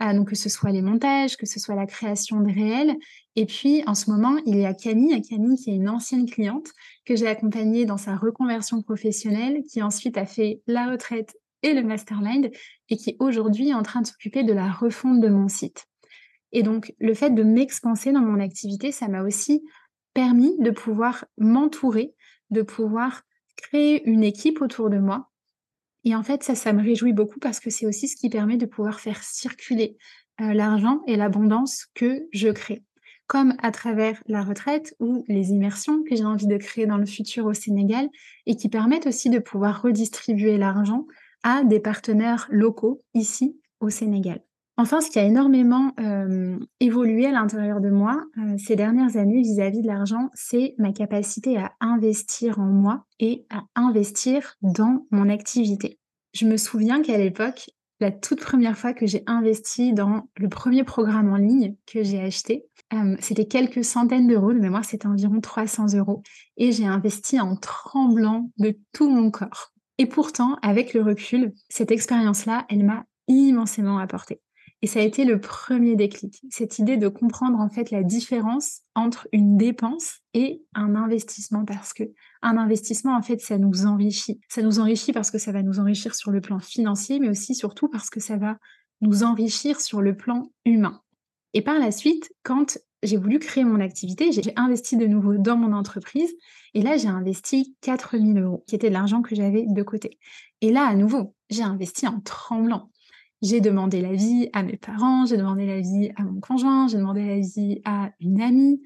euh, 0.03 0.13
donc 0.13 0.31
que 0.31 0.37
ce 0.37 0.49
soit 0.49 0.71
les 0.71 0.83
montages, 0.83 1.37
que 1.37 1.47
ce 1.47 1.59
soit 1.59 1.75
la 1.75 1.87
création 1.87 2.41
de 2.41 2.53
réels. 2.53 2.97
Et 3.35 3.47
puis 3.47 3.83
en 3.87 3.95
ce 3.95 4.11
moment, 4.11 4.37
il 4.47 4.59
y 4.59 4.67
a 4.67 4.75
Camille, 4.75 5.21
Camille 5.23 5.57
qui 5.57 5.71
est 5.71 5.77
une 5.77 5.89
ancienne 5.89 6.27
cliente 6.29 6.69
que 7.05 7.17
j'ai 7.17 7.27
accompagnée 7.27 7.85
dans 7.85 7.97
sa 7.97 8.17
reconversion 8.17 8.83
professionnelle, 8.83 9.63
qui 9.65 9.83
ensuite 9.83 10.19
a 10.19 10.27
fait 10.27 10.63
la 10.67 10.91
retraite 10.91 11.37
et 11.63 11.73
le 11.73 11.83
mastermind 11.83 12.51
et 12.91 12.97
qui 12.97 13.17
aujourd'hui 13.19 13.71
est 13.71 13.75
en 13.75 13.83
train 13.83 14.03
de 14.03 14.07
s'occuper 14.07 14.43
de 14.43 14.53
la 14.53 14.71
refonte 14.71 15.21
de 15.21 15.29
mon 15.29 15.49
site. 15.49 15.87
Et 16.53 16.63
donc 16.63 16.95
le 16.99 17.15
fait 17.15 17.31
de 17.31 17.43
m'expanser 17.43 18.13
dans 18.13 18.21
mon 18.21 18.41
activité, 18.41 18.93
ça 18.93 19.09
m'a 19.09 19.23
aussi 19.23 19.63
permis 20.15 20.57
de 20.59 20.71
pouvoir 20.71 21.25
m'entourer, 21.39 22.15
de 22.51 22.63
pouvoir 22.63 23.23
créer 23.57 24.07
une 24.09 24.23
équipe 24.23 24.61
autour 24.61 24.91
de 24.91 24.99
moi 24.99 25.31
et 26.07 26.15
en 26.15 26.23
fait, 26.23 26.45
ça, 26.45 26.55
ça 26.55 26.73
me 26.73 26.85
réjouit 26.85 27.13
beaucoup 27.13 27.41
parce 27.41 27.59
que 27.59 27.69
c'est 27.69 27.85
aussi 27.85 28.07
ce 28.07 28.15
qui 28.15 28.31
permet 28.31 28.57
de 28.57 28.65
pouvoir 28.65 29.01
faire 29.01 29.25
circuler 29.25 29.99
euh, 30.41 30.55
l'argent 30.55 31.03
et 31.09 31.17
l'abondance 31.17 31.87
que 31.97 32.29
je 32.33 32.49
crée. 32.49 32.85
Comme 33.27 33.55
à 33.61 33.73
travers 33.73 34.23
la 34.29 34.45
retraite 34.45 34.95
ou 35.01 35.25
les 35.27 35.51
immersions 35.51 36.05
que 36.05 36.15
j'ai 36.15 36.25
envie 36.25 36.47
de 36.47 36.59
créer 36.59 36.87
dans 36.87 36.97
le 36.97 37.07
futur 37.07 37.47
au 37.47 37.55
Sénégal 37.55 38.09
et 38.47 38.55
qui 38.55 38.69
permettent 38.69 39.09
aussi 39.09 39.31
de 39.31 39.41
pouvoir 39.41 39.83
redistribuer 39.83 40.59
l'argent 40.59 41.09
à 41.43 41.65
des 41.65 41.81
partenaires 41.81 42.47
locaux 42.51 43.03
ici 43.13 43.59
au 43.81 43.91
Sénégal. 43.91 44.41
Enfin, 44.79 45.01
ce 45.01 45.09
qui 45.09 45.18
a 45.18 45.24
énormément 45.24 45.93
euh, 46.01 46.59
évolué 46.81 47.24
à 47.27 47.33
l'intérieur 47.33 47.81
de 47.81 47.89
moi 47.89 48.22
euh, 48.37 48.57
ces 48.59 48.77
dernières 48.77 49.16
années 49.16 49.41
vis-à-vis 49.41 49.81
de 49.81 49.87
l'argent, 49.87 50.29
c'est 50.35 50.74
ma 50.77 50.93
capacité 50.93 51.57
à 51.57 51.72
investir 51.81 52.59
en 52.61 52.66
moi 52.66 53.07
et 53.18 53.47
à 53.49 53.62
investir 53.74 54.57
dans 54.61 55.07
mon 55.11 55.31
activité. 55.31 55.99
Je 56.35 56.45
me 56.45 56.59
souviens 56.59 57.01
qu'à 57.01 57.16
l'époque, 57.16 57.70
la 58.01 58.11
toute 58.11 58.41
première 58.41 58.77
fois 58.77 58.93
que 58.93 59.07
j'ai 59.07 59.22
investi 59.27 59.95
dans 59.95 60.29
le 60.37 60.49
premier 60.51 60.85
programme 60.85 61.33
en 61.33 61.37
ligne 61.37 61.74
que 61.87 62.03
j'ai 62.03 62.20
acheté, 62.20 62.66
euh, 62.93 63.16
c'était 63.18 63.47
quelques 63.47 63.83
centaines 63.83 64.29
d'euros, 64.29 64.53
de 64.53 64.59
mémoire 64.59 64.85
c'était 64.85 65.07
environ 65.07 65.41
300 65.41 65.95
euros, 65.95 66.22
et 66.59 66.72
j'ai 66.72 66.87
investi 66.87 67.41
en 67.41 67.57
tremblant 67.57 68.51
de 68.59 68.77
tout 68.93 69.09
mon 69.09 69.31
corps. 69.31 69.72
Et 69.97 70.05
pourtant, 70.05 70.59
avec 70.61 70.93
le 70.93 71.01
recul, 71.01 71.55
cette 71.70 71.91
expérience-là, 71.91 72.66
elle 72.68 72.85
m'a 72.85 73.07
immensément 73.29 73.99
apporté. 73.99 74.43
Et 74.83 74.87
ça 74.87 75.01
a 75.01 75.03
été 75.03 75.24
le 75.24 75.41
premier 75.41 75.97
déclic, 75.97 76.43
cette 76.51 76.79
idée 76.79 76.99
de 76.99 77.09
comprendre 77.09 77.59
en 77.59 77.70
fait 77.70 77.91
la 77.91 78.03
différence 78.03 78.83
entre 78.95 79.27
une 79.33 79.57
dépense 79.57 80.20
et 80.35 80.62
un 80.74 80.95
investissement 80.95 81.64
parce 81.64 81.95
que 81.95 82.05
un 82.43 82.59
investissement 82.59 83.16
en 83.16 83.22
fait 83.22 83.41
ça 83.41 83.57
nous 83.57 83.87
enrichit. 83.87 84.39
Ça 84.49 84.61
nous 84.61 84.79
enrichit 84.79 85.12
parce 85.12 85.31
que 85.31 85.39
ça 85.39 85.51
va 85.51 85.62
nous 85.62 85.81
enrichir 85.81 86.14
sur 86.14 86.31
le 86.31 86.43
plan 86.43 86.59
financier 86.59 87.18
mais 87.20 87.31
aussi 87.31 87.55
surtout 87.55 87.89
parce 87.89 88.11
que 88.11 88.20
ça 88.20 88.37
va 88.37 88.59
nous 89.01 89.22
enrichir 89.22 89.81
sur 89.81 90.03
le 90.03 90.14
plan 90.14 90.51
humain. 90.66 91.01
Et 91.55 91.62
par 91.62 91.79
la 91.79 91.91
suite, 91.91 92.31
quand 92.43 92.79
j'ai 93.03 93.16
voulu 93.16 93.39
créer 93.39 93.64
mon 93.64 93.81
activité, 93.81 94.31
j'ai 94.31 94.53
investi 94.57 94.99
de 94.99 95.07
nouveau 95.07 95.39
dans 95.39 95.57
mon 95.57 95.72
entreprise 95.72 96.35
et 96.74 96.83
là 96.83 96.99
j'ai 96.99 97.09
investi 97.09 97.74
4000 97.81 98.39
euros 98.39 98.62
qui 98.66 98.74
était 98.74 98.89
de 98.89 98.95
l'argent 98.95 99.22
que 99.22 99.35
j'avais 99.35 99.64
de 99.66 99.83
côté. 99.83 100.18
Et 100.61 100.70
là 100.70 100.87
à 100.87 100.95
nouveau, 100.95 101.35
j'ai 101.49 101.62
investi 101.62 102.07
en 102.07 102.20
tremblant 102.20 102.91
j'ai 103.43 103.61
demandé 103.61 104.01
l'avis 104.01 104.49
à 104.53 104.62
mes 104.62 104.76
parents, 104.76 105.26
j'ai 105.26 105.37
demandé 105.37 105.66
l'avis 105.66 106.11
à 106.16 106.22
mon 106.22 106.41
conjoint, 106.41 106.89
j'ai 106.89 106.99
demandé 106.99 107.24
l'avis 107.24 107.80
à 107.84 108.11
une 108.20 108.41
amie. 108.41 108.82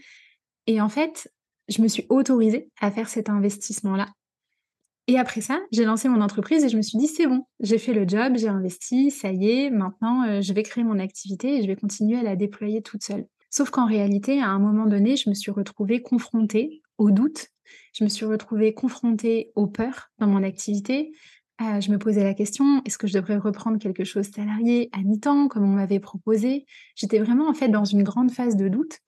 Et 0.67 0.81
en 0.81 0.89
fait, 0.89 1.33
je 1.69 1.83
me 1.83 1.89
suis 1.89 2.07
autorisée 2.09 2.71
à 2.81 2.91
faire 2.91 3.09
cet 3.09 3.29
investissement-là. 3.29 4.09
Et 5.07 5.19
après 5.19 5.41
ça, 5.41 5.61
j'ai 5.73 5.85
lancé 5.85 6.09
mon 6.09 6.21
entreprise 6.21 6.65
et 6.65 6.69
je 6.69 6.77
me 6.77 6.83
suis 6.83 6.99
dit, 6.99 7.09
c'est 7.09 7.27
bon, 7.27 7.45
j'ai 7.59 7.79
fait 7.79 7.93
le 7.93 8.07
job, 8.07 8.35
j'ai 8.37 8.49
investi, 8.49 9.11
ça 9.11 9.33
y 9.33 9.51
est, 9.51 9.71
maintenant 9.71 10.23
euh, 10.25 10.41
je 10.41 10.53
vais 10.53 10.63
créer 10.63 10.85
mon 10.85 10.99
activité 10.99 11.57
et 11.57 11.63
je 11.63 11.67
vais 11.67 11.75
continuer 11.75 12.19
à 12.19 12.23
la 12.23 12.37
déployer 12.37 12.81
toute 12.81 13.03
seule. 13.03 13.27
Sauf 13.51 13.71
qu'en 13.71 13.87
réalité, 13.87 14.41
à 14.41 14.49
un 14.49 14.61
moment 14.61 14.87
donné, 14.87 15.17
je 15.17 15.29
me 15.29 15.35
suis 15.35 15.51
retrouvée 15.51 16.01
confrontée 16.01 16.81
au 16.99 17.11
doute, 17.11 17.49
je 17.93 18.05
me 18.05 18.09
suis 18.09 18.25
retrouvée 18.25 18.73
confrontée 18.73 19.51
aux 19.57 19.67
peurs 19.67 20.11
dans 20.19 20.29
mon 20.29 20.45
activité, 20.45 21.13
ah, 21.63 21.79
je 21.79 21.91
me 21.91 21.99
posais 21.99 22.25
la 22.25 22.33
question, 22.33 22.81
est-ce 22.87 22.97
que 22.97 23.07
je 23.07 23.13
devrais 23.13 23.37
reprendre 23.37 23.79
quelque 23.79 24.03
chose 24.03 24.31
salarié 24.35 24.89
à 24.93 25.03
mi-temps, 25.03 25.49
comme 25.49 25.65
on 25.65 25.75
m'avait 25.75 26.01
proposé? 26.01 26.65
J'étais 26.95 27.19
vraiment 27.19 27.51
en 27.51 27.53
fait 27.53 27.69
dans 27.69 27.85
une 27.85 28.03
grande 28.03 28.31
phase 28.31 28.57
de 28.57 28.69
doute. 28.69 29.01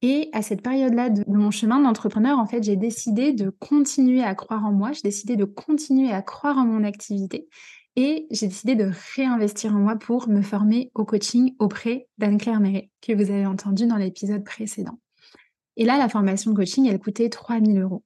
Et 0.00 0.30
à 0.32 0.40
cette 0.40 0.62
période-là 0.62 1.10
de, 1.10 1.22
mon 1.28 1.50
chemin 1.50 1.80
d'entrepreneur, 1.80 2.38
en 2.38 2.46
fait, 2.46 2.62
j'ai 2.62 2.76
décidé 2.76 3.34
de 3.34 3.50
continuer 3.50 4.22
à 4.22 4.34
croire 4.34 4.64
en 4.64 4.72
moi, 4.72 4.92
j'ai 4.92 5.02
décidé 5.02 5.36
de 5.36 5.44
continuer 5.44 6.10
à 6.10 6.22
croire 6.22 6.56
en 6.56 6.64
mon 6.64 6.82
activité 6.82 7.46
et 7.94 8.26
j'ai 8.30 8.46
décidé 8.46 8.74
de 8.74 8.90
réinvestir 9.14 9.76
en 9.76 9.80
moi 9.80 9.96
pour 9.96 10.30
me 10.30 10.40
former 10.40 10.90
au 10.94 11.04
coaching 11.04 11.54
auprès 11.58 12.08
d'Anne-Claire 12.16 12.60
Méret, 12.60 12.90
que 13.02 13.12
vous 13.12 13.30
avez 13.30 13.44
entendu 13.44 13.86
dans 13.86 13.98
l'épisode 13.98 14.44
précédent. 14.44 14.98
Et 15.76 15.84
là, 15.84 15.98
la 15.98 16.08
formation 16.08 16.54
coaching, 16.54 16.86
elle 16.88 16.98
coûtait 16.98 17.28
3000 17.28 17.78
euros. 17.80 18.02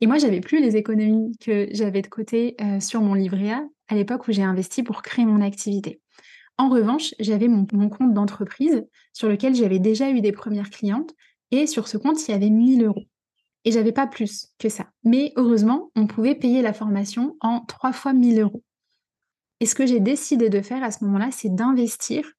Et 0.00 0.06
moi, 0.06 0.18
j'avais 0.18 0.40
plus 0.40 0.60
les 0.60 0.76
économies 0.76 1.36
que 1.38 1.68
j'avais 1.72 2.02
de 2.02 2.06
côté 2.06 2.56
euh, 2.60 2.80
sur 2.80 3.02
mon 3.02 3.14
livret 3.14 3.52
A 3.52 3.64
à 3.88 3.94
l'époque 3.94 4.28
où 4.28 4.32
j'ai 4.32 4.42
investi 4.42 4.82
pour 4.82 5.02
créer 5.02 5.26
mon 5.26 5.42
activité. 5.42 6.00
En 6.56 6.68
revanche, 6.68 7.14
j'avais 7.18 7.48
mon, 7.48 7.66
compte 7.66 8.14
d'entreprise 8.14 8.86
sur 9.12 9.28
lequel 9.28 9.54
j'avais 9.54 9.78
déjà 9.78 10.10
eu 10.10 10.20
des 10.20 10.32
premières 10.32 10.70
clientes 10.70 11.12
et 11.50 11.66
sur 11.66 11.88
ce 11.88 11.96
compte, 11.96 12.26
il 12.28 12.32
y 12.32 12.34
avait 12.34 12.50
1000 12.50 12.84
euros. 12.84 13.04
Et 13.64 13.72
j'avais 13.72 13.92
pas 13.92 14.06
plus 14.06 14.48
que 14.58 14.68
ça. 14.68 14.86
Mais 15.04 15.32
heureusement, 15.36 15.90
on 15.96 16.06
pouvait 16.06 16.34
payer 16.34 16.62
la 16.62 16.72
formation 16.72 17.36
en 17.40 17.60
trois 17.60 17.92
fois 17.92 18.12
1000 18.12 18.40
euros. 18.40 18.62
Et 19.60 19.66
ce 19.66 19.74
que 19.74 19.86
j'ai 19.86 20.00
décidé 20.00 20.48
de 20.48 20.62
faire 20.62 20.82
à 20.82 20.90
ce 20.90 21.04
moment-là, 21.04 21.30
c'est 21.30 21.54
d'investir 21.54 22.30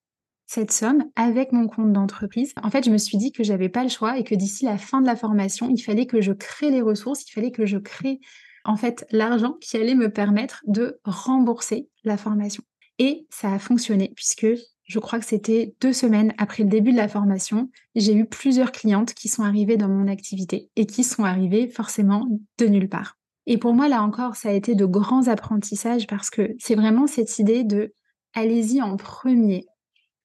cette 0.54 0.74
somme 0.74 1.06
avec 1.16 1.54
mon 1.54 1.68
compte 1.68 1.94
d'entreprise. 1.94 2.54
En 2.62 2.70
fait, 2.70 2.84
je 2.84 2.92
me 2.92 2.98
suis 2.98 3.18
dit 3.18 3.32
que 3.32 3.42
j'avais 3.42 3.70
pas 3.70 3.84
le 3.84 3.90
choix 3.90 4.18
et 4.18 4.26
que 4.26 4.36
d'ici 4.36 4.66
la 4.66 4.78
fin 4.78 5.00
de 5.00 5.06
la 5.06 5.16
formation, 5.16 5.70
il 5.70 5.80
fallait 5.80 6.08
que 6.08 6.20
je 6.20 6.34
crée 6.34 6.70
les 6.70 6.82
ressources, 6.82 7.24
il 7.26 7.32
fallait 7.32 7.52
que 7.52 7.66
je 7.66 7.78
crée 7.78 8.20
en 8.66 8.76
fait 8.76 9.06
l'argent 9.12 9.56
qui 9.62 9.78
allait 9.78 9.96
me 9.96 10.12
permettre 10.12 10.62
de 10.68 11.00
rembourser 11.06 11.88
la 12.04 12.18
formation. 12.18 12.64
Et 13.00 13.26
ça 13.30 13.54
a 13.54 13.60
fonctionné 13.60 14.12
puisque 14.14 14.48
je 14.84 15.00
crois 15.00 15.20
que 15.20 15.26
c'était 15.26 15.74
deux 15.80 15.94
semaines 15.94 16.34
après 16.38 16.64
le 16.64 16.70
début 16.70 16.92
de 16.92 16.98
la 16.98 17.08
formation, 17.08 17.70
j'ai 17.96 18.14
eu 18.14 18.26
plusieurs 18.26 18.74
clientes 18.74 19.14
qui 19.14 19.30
sont 19.30 19.44
arrivées 19.44 19.78
dans 19.78 19.88
mon 19.88 20.10
activité 20.10 20.70
et 20.76 20.86
qui 20.86 21.06
sont 21.06 21.24
arrivées 21.24 21.70
forcément 21.70 22.28
de 22.58 22.66
nulle 22.66 22.90
part. 22.90 23.18
Et 23.46 23.58
pour 23.58 23.74
moi, 23.74 23.88
là 23.88 24.04
encore, 24.04 24.36
ça 24.36 24.50
a 24.50 24.52
été 24.52 24.76
de 24.76 24.86
grands 24.86 25.30
apprentissages 25.30 26.08
parce 26.08 26.30
que 26.30 26.56
c'est 26.60 26.76
vraiment 26.76 27.08
cette 27.08 27.40
idée 27.40 27.64
de 27.64 27.94
allez-y 28.34 28.82
en 28.82 28.98
premier, 28.98 29.66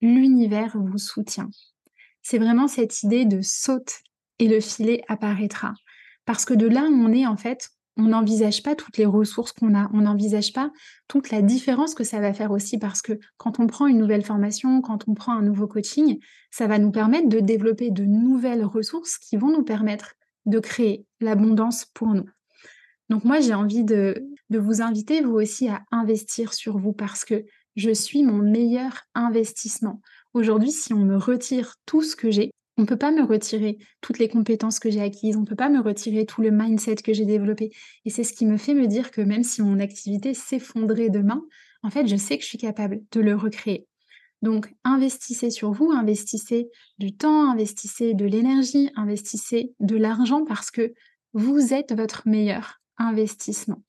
l'univers 0.00 0.76
vous 0.78 0.98
soutient. 0.98 1.50
C'est 2.22 2.38
vraiment 2.38 2.68
cette 2.68 3.02
idée 3.02 3.24
de 3.24 3.40
saute 3.40 3.94
et 4.38 4.48
le 4.48 4.60
filet 4.60 5.02
apparaîtra. 5.08 5.74
Parce 6.24 6.44
que 6.44 6.54
de 6.54 6.66
là 6.66 6.82
où 6.82 6.92
on 6.92 7.12
est, 7.12 7.26
en 7.26 7.36
fait, 7.36 7.70
on 7.96 8.04
n'envisage 8.04 8.62
pas 8.62 8.74
toutes 8.74 8.98
les 8.98 9.06
ressources 9.06 9.52
qu'on 9.52 9.74
a, 9.74 9.88
on 9.94 10.02
n'envisage 10.02 10.52
pas 10.52 10.70
toute 11.08 11.30
la 11.30 11.40
différence 11.40 11.94
que 11.94 12.04
ça 12.04 12.20
va 12.20 12.34
faire 12.34 12.50
aussi, 12.50 12.78
parce 12.78 13.00
que 13.00 13.18
quand 13.38 13.58
on 13.58 13.66
prend 13.66 13.86
une 13.86 13.98
nouvelle 13.98 14.24
formation, 14.24 14.82
quand 14.82 15.08
on 15.08 15.14
prend 15.14 15.32
un 15.32 15.42
nouveau 15.42 15.66
coaching, 15.66 16.18
ça 16.50 16.66
va 16.66 16.78
nous 16.78 16.90
permettre 16.90 17.28
de 17.28 17.40
développer 17.40 17.90
de 17.90 18.04
nouvelles 18.04 18.64
ressources 18.64 19.18
qui 19.18 19.36
vont 19.36 19.50
nous 19.50 19.64
permettre 19.64 20.14
de 20.44 20.58
créer 20.58 21.06
l'abondance 21.20 21.86
pour 21.86 22.08
nous. 22.08 22.28
Donc 23.08 23.24
moi, 23.24 23.40
j'ai 23.40 23.54
envie 23.54 23.84
de, 23.84 24.28
de 24.50 24.58
vous 24.58 24.82
inviter, 24.82 25.22
vous 25.22 25.34
aussi, 25.34 25.68
à 25.68 25.82
investir 25.90 26.52
sur 26.52 26.76
vous, 26.76 26.92
parce 26.92 27.24
que 27.24 27.44
je 27.76 27.90
suis 27.90 28.22
mon 28.22 28.38
meilleur 28.38 29.02
investissement. 29.14 30.00
Aujourd'hui, 30.34 30.72
si 30.72 30.92
on 30.92 31.04
me 31.04 31.16
retire 31.16 31.74
tout 31.86 32.02
ce 32.02 32.16
que 32.16 32.30
j'ai, 32.30 32.50
on 32.78 32.82
ne 32.82 32.86
peut 32.86 32.96
pas 32.96 33.10
me 33.10 33.22
retirer 33.22 33.78
toutes 34.00 34.18
les 34.18 34.28
compétences 34.28 34.78
que 34.78 34.90
j'ai 34.90 35.00
acquises, 35.00 35.36
on 35.36 35.40
ne 35.40 35.46
peut 35.46 35.56
pas 35.56 35.70
me 35.70 35.80
retirer 35.80 36.26
tout 36.26 36.42
le 36.42 36.50
mindset 36.50 36.96
que 36.96 37.14
j'ai 37.14 37.24
développé. 37.24 37.70
Et 38.04 38.10
c'est 38.10 38.24
ce 38.24 38.34
qui 38.34 38.44
me 38.44 38.58
fait 38.58 38.74
me 38.74 38.86
dire 38.86 39.10
que 39.10 39.22
même 39.22 39.44
si 39.44 39.62
mon 39.62 39.78
activité 39.78 40.34
s'effondrait 40.34 41.08
demain, 41.08 41.42
en 41.82 41.90
fait, 41.90 42.06
je 42.06 42.16
sais 42.16 42.36
que 42.36 42.42
je 42.42 42.48
suis 42.48 42.58
capable 42.58 43.00
de 43.12 43.20
le 43.20 43.34
recréer. 43.34 43.86
Donc, 44.42 44.74
investissez 44.84 45.50
sur 45.50 45.72
vous, 45.72 45.90
investissez 45.90 46.68
du 46.98 47.16
temps, 47.16 47.50
investissez 47.50 48.12
de 48.12 48.26
l'énergie, 48.26 48.90
investissez 48.94 49.72
de 49.80 49.96
l'argent 49.96 50.44
parce 50.44 50.70
que 50.70 50.92
vous 51.32 51.72
êtes 51.72 51.94
votre 51.94 52.28
meilleur 52.28 52.80
investissement. 52.98 53.82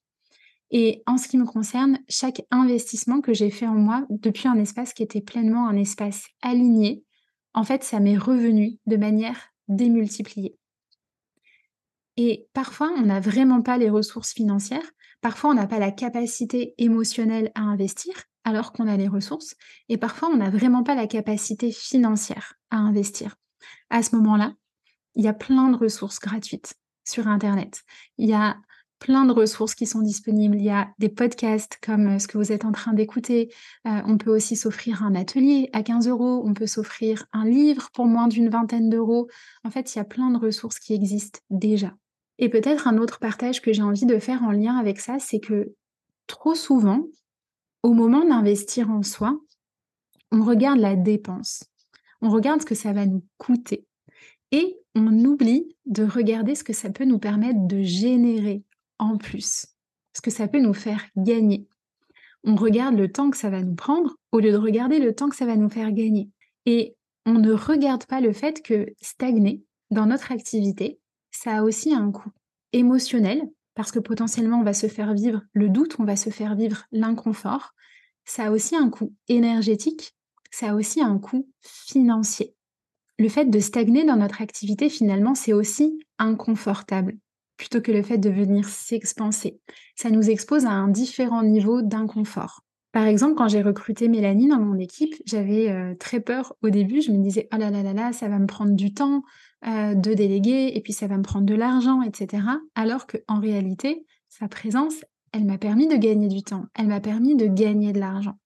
Et 0.72 1.02
en 1.06 1.18
ce 1.18 1.28
qui 1.28 1.38
me 1.38 1.46
concerne, 1.46 2.00
chaque 2.10 2.42
investissement 2.52 3.22
que 3.22 3.34
j'ai 3.34 3.52
fait 3.52 3.68
en 3.68 3.76
moi 3.76 4.06
depuis 4.10 4.48
un 4.48 4.60
espace 4.60 4.94
qui 4.94 5.04
était 5.04 5.22
pleinement 5.22 5.68
un 5.68 5.78
espace 5.78 6.26
aligné, 6.42 7.04
en 7.54 7.64
fait, 7.64 7.84
ça 7.84 8.00
m'est 8.00 8.18
revenu 8.18 8.78
de 8.86 8.98
manière 8.98 9.40
démultipliée. 9.68 10.58
Et 12.18 12.48
parfois, 12.54 12.92
on 12.98 13.04
n'a 13.04 13.20
vraiment 13.20 13.62
pas 13.62 13.78
les 13.78 13.90
ressources 13.90 14.34
financières, 14.34 14.92
parfois 15.22 15.52
on 15.52 15.54
n'a 15.54 15.68
pas 15.68 15.80
la 15.80 15.92
capacité 15.92 16.74
émotionnelle 16.78 17.52
à 17.56 17.62
investir 17.62 18.24
alors 18.44 18.72
qu'on 18.72 18.88
a 18.88 18.96
les 18.96 19.08
ressources, 19.10 19.56
et 19.90 19.98
parfois 19.98 20.30
on 20.30 20.38
n'a 20.38 20.50
vraiment 20.50 20.82
pas 20.82 20.96
la 20.96 21.06
capacité 21.06 21.72
financière 21.72 22.54
à 22.72 22.78
investir. 22.78 23.36
À 23.90 24.02
ce 24.02 24.16
moment-là, 24.16 24.54
il 25.16 25.26
y 25.26 25.28
a 25.28 25.34
plein 25.34 25.70
de 25.70 25.76
ressources 25.76 26.20
gratuites 26.20 26.76
sur 27.04 27.28
Internet. 27.28 27.84
Il 28.18 28.30
y 28.30 28.34
a 28.34 28.58
plein 29.00 29.26
de 29.26 29.32
ressources 29.32 29.76
qui 29.76 29.86
sont 29.86 30.02
disponibles. 30.02 30.56
Il 30.56 30.64
y 30.64 30.70
a 30.70 30.90
des 31.00 31.10
podcasts 31.10 31.78
comme 31.82 32.08
euh, 32.08 32.20
ce 32.20 32.28
que 32.28 32.38
vous 32.38 32.52
êtes 32.52 32.66
en 32.66 32.72
train 32.72 32.94
d'écouter. 32.94 33.54
Euh, 33.86 34.02
on 34.06 34.18
peut 34.18 34.36
aussi 34.36 34.56
s'offrir 34.56 35.04
un 35.04 35.16
atelier 35.16 35.70
à 35.74 35.84
15 35.84 36.08
euros. 36.08 36.44
On 36.46 36.54
peut 36.54 36.68
s'offrir 36.68 37.26
un 37.34 37.46
livre 37.46 37.90
pour 37.94 38.06
moins 38.06 38.28
d'une 38.28 38.50
vingtaine 38.50 38.90
d'euros. 38.90 39.28
En 39.64 39.72
fait, 39.72 39.94
il 39.94 39.98
y 39.98 40.02
a 40.02 40.06
plein 40.06 40.32
de 40.32 40.38
ressources 40.38 40.80
qui 40.80 40.94
existent 40.94 41.40
déjà. 41.50 41.94
Et 42.40 42.50
peut-être 42.50 42.88
un 42.88 42.98
autre 42.98 43.20
partage 43.20 43.62
que 43.62 43.74
j'ai 43.74 43.82
envie 43.82 44.06
de 44.06 44.20
faire 44.20 44.44
en 44.44 44.52
lien 44.52 44.78
avec 44.78 45.00
ça, 45.00 45.18
c'est 45.20 45.40
que 45.40 45.74
trop 46.28 46.56
souvent, 46.56 47.08
au 47.84 47.94
moment 47.94 48.26
d'investir 48.26 48.90
en 48.92 49.02
soi, 49.02 49.40
on 50.32 50.44
regarde 50.44 50.80
la 50.80 50.96
dépense. 50.96 51.64
On 52.22 52.30
regarde 52.30 52.62
ce 52.62 52.66
que 52.66 52.76
ça 52.76 52.94
va 52.94 53.06
nous 53.06 53.24
coûter. 53.38 53.86
Et 54.52 54.78
on 54.96 55.08
oublie 55.26 55.76
de 55.86 56.04
regarder 56.04 56.56
ce 56.56 56.64
que 56.64 56.74
ça 56.74 56.90
peut 56.90 57.06
nous 57.06 57.20
permettre 57.20 57.68
de 57.68 57.82
générer 57.82 58.64
en 59.00 59.18
plus, 59.18 59.68
ce 60.16 60.22
que 60.22 60.32
ça 60.32 60.48
peut 60.48 60.60
nous 60.60 60.74
faire 60.74 61.06
gagner. 61.16 61.68
On 62.44 62.56
regarde 62.56 62.96
le 62.96 63.12
temps 63.12 63.30
que 63.30 63.38
ça 63.38 63.50
va 63.50 63.62
nous 63.62 63.76
prendre 63.76 64.16
au 64.32 64.40
lieu 64.40 64.52
de 64.52 64.58
regarder 64.58 65.00
le 65.00 65.14
temps 65.14 65.30
que 65.30 65.36
ça 65.36 65.46
va 65.46 65.56
nous 65.56 65.70
faire 65.70 65.92
gagner. 65.92 66.30
Et 66.66 66.96
on 67.26 67.34
ne 67.34 67.54
regarde 67.54 68.06
pas 68.06 68.22
le 68.22 68.34
fait 68.34 68.62
que 68.62 68.88
stagner 69.02 69.64
dans 69.92 70.06
notre 70.06 70.32
activité, 70.32 71.00
ça 71.32 71.58
a 71.58 71.64
aussi 71.64 71.94
un 71.94 72.12
coût 72.12 72.32
émotionnel, 72.74 73.42
parce 73.76 73.92
que 73.92 74.00
potentiellement 74.00 74.60
on 74.60 74.64
va 74.64 74.74
se 74.74 74.88
faire 74.88 75.14
vivre 75.14 75.42
le 75.54 75.70
doute, 75.70 75.98
on 76.00 76.04
va 76.04 76.16
se 76.16 76.30
faire 76.30 76.56
vivre 76.56 76.86
l'inconfort. 76.92 77.74
Ça 78.26 78.48
a 78.48 78.52
aussi 78.52 78.76
un 78.76 78.90
coût 78.90 79.14
énergétique, 79.28 80.14
ça 80.52 80.72
a 80.72 80.76
aussi 80.76 81.02
un 81.02 81.20
coût 81.20 81.48
financier. 81.62 82.56
Le 83.20 83.30
fait 83.30 83.46
de 83.46 83.60
stagner 83.60 84.04
dans 84.04 84.18
notre 84.18 84.42
activité, 84.42 84.90
finalement, 84.90 85.36
c'est 85.36 85.54
aussi 85.54 86.00
inconfortable 86.20 87.18
plutôt 87.58 87.82
que 87.82 87.92
le 87.92 88.04
fait 88.04 88.18
de 88.18 88.30
venir 88.30 88.68
s'expanser. 88.68 89.60
Ça 89.96 90.10
nous 90.10 90.30
expose 90.30 90.66
à 90.66 90.72
un 90.72 90.88
différent 90.88 91.44
niveau 91.44 91.82
d'inconfort. 91.82 92.64
Par 92.92 93.06
exemple, 93.06 93.36
quand 93.36 93.48
j'ai 93.48 93.62
recruté 93.62 94.08
Mélanie 94.08 94.48
dans 94.48 94.60
mon 94.60 94.80
équipe, 94.80 95.14
j'avais 95.26 95.70
euh, 95.70 95.94
très 95.96 96.20
peur 96.20 96.56
au 96.64 96.70
début. 96.70 97.02
Je 97.02 97.12
me 97.12 97.22
disais, 97.22 97.48
oh 97.54 97.58
là 97.58 97.70
là 97.70 97.84
là 97.84 97.94
là, 97.94 98.14
ça 98.14 98.28
va 98.28 98.40
me 98.40 98.48
prendre 98.48 98.74
du 98.74 98.94
temps 98.94 99.24
euh, 99.68 99.94
de 99.94 100.14
déléguer 100.14 100.72
et 100.74 100.82
puis 100.82 100.94
ça 100.94 101.08
va 101.08 101.18
me 101.18 101.24
prendre 101.24 101.46
de 101.46 101.54
l'argent, 101.54 102.02
etc. 102.02 102.44
Alors 102.76 103.06
qu'en 103.06 103.40
réalité, 103.40 104.06
sa 104.30 104.48
présence, 104.48 104.96
elle 105.32 105.46
m'a 105.46 105.58
permis 105.58 105.88
de 105.88 105.96
gagner 105.96 106.28
du 106.28 106.42
temps. 106.44 106.66
Elle 106.76 106.88
m'a 106.88 107.00
permis 107.00 107.36
de 107.36 107.48
gagner 107.48 107.92
de 107.92 108.00
l'argent. 108.00 108.38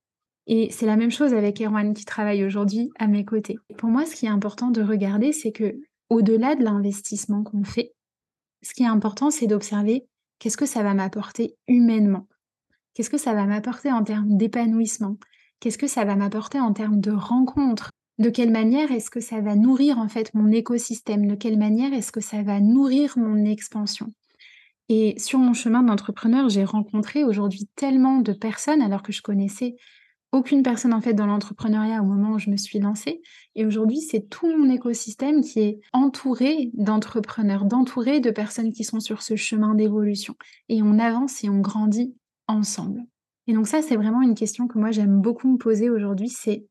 Et 0.47 0.69
c'est 0.71 0.85
la 0.85 0.97
même 0.97 1.11
chose 1.11 1.33
avec 1.33 1.61
Erwan 1.61 1.93
qui 1.93 2.03
travaille 2.03 2.43
aujourd'hui 2.43 2.89
à 2.99 3.07
mes 3.07 3.23
côtés. 3.23 3.57
Pour 3.77 3.89
moi, 3.89 4.05
ce 4.05 4.15
qui 4.15 4.25
est 4.25 4.29
important 4.29 4.71
de 4.71 4.81
regarder, 4.81 5.31
c'est 5.31 5.51
que 5.51 5.75
au-delà 6.09 6.55
de 6.55 6.63
l'investissement 6.63 7.43
qu'on 7.43 7.63
fait, 7.63 7.93
ce 8.61 8.73
qui 8.73 8.83
est 8.83 8.87
important, 8.87 9.31
c'est 9.31 9.47
d'observer 9.47 10.05
qu'est-ce 10.39 10.57
que 10.57 10.65
ça 10.65 10.83
va 10.83 10.93
m'apporter 10.93 11.55
humainement. 11.67 12.27
Qu'est-ce 12.93 13.09
que 13.09 13.17
ça 13.17 13.33
va 13.33 13.45
m'apporter 13.45 13.91
en 13.91 14.03
termes 14.03 14.37
d'épanouissement? 14.37 15.17
Qu'est-ce 15.59 15.77
que 15.77 15.87
ça 15.87 16.05
va 16.05 16.15
m'apporter 16.15 16.59
en 16.59 16.73
termes 16.73 16.99
de 16.99 17.11
rencontres? 17.11 17.91
De 18.17 18.29
quelle 18.29 18.51
manière 18.51 18.91
est-ce 18.91 19.09
que 19.09 19.21
ça 19.21 19.41
va 19.41 19.55
nourrir 19.55 19.97
en 19.97 20.09
fait 20.09 20.33
mon 20.33 20.51
écosystème? 20.51 21.27
De 21.27 21.35
quelle 21.35 21.57
manière 21.57 21.93
est-ce 21.93 22.11
que 22.11 22.21
ça 22.21 22.43
va 22.43 22.59
nourrir 22.59 23.17
mon 23.17 23.45
expansion? 23.45 24.13
Et 24.89 25.17
sur 25.17 25.39
mon 25.39 25.53
chemin 25.53 25.83
d'entrepreneur, 25.83 26.49
j'ai 26.49 26.65
rencontré 26.65 27.23
aujourd'hui 27.23 27.69
tellement 27.75 28.19
de 28.19 28.33
personnes 28.33 28.81
alors 28.81 29.03
que 29.03 29.13
je 29.13 29.21
connaissais 29.21 29.75
aucune 30.31 30.63
personne 30.63 30.93
en 30.93 31.01
fait 31.01 31.13
dans 31.13 31.25
l'entrepreneuriat 31.25 32.01
au 32.01 32.05
moment 32.05 32.33
où 32.33 32.39
je 32.39 32.49
me 32.49 32.57
suis 32.57 32.79
lancée. 32.79 33.21
Et 33.55 33.65
aujourd'hui, 33.65 33.99
c'est 33.99 34.29
tout 34.29 34.47
mon 34.55 34.69
écosystème 34.71 35.41
qui 35.41 35.59
est 35.59 35.79
entouré 35.93 36.71
d'entrepreneurs, 36.73 37.65
d'entouré 37.65 38.19
de 38.19 38.31
personnes 38.31 38.71
qui 38.71 38.83
sont 38.83 38.99
sur 38.99 39.21
ce 39.21 39.35
chemin 39.35 39.75
d'évolution. 39.75 40.35
Et 40.69 40.81
on 40.81 40.99
avance 40.99 41.43
et 41.43 41.49
on 41.49 41.59
grandit 41.59 42.15
ensemble. 42.47 43.03
Et 43.47 43.53
donc 43.53 43.67
ça, 43.67 43.81
c'est 43.81 43.95
vraiment 43.95 44.21
une 44.21 44.35
question 44.35 44.67
que 44.67 44.77
moi 44.77 44.91
j'aime 44.91 45.19
beaucoup 45.19 45.51
me 45.51 45.57
poser 45.57 45.89
aujourd'hui, 45.89 46.29
c'est 46.29 46.65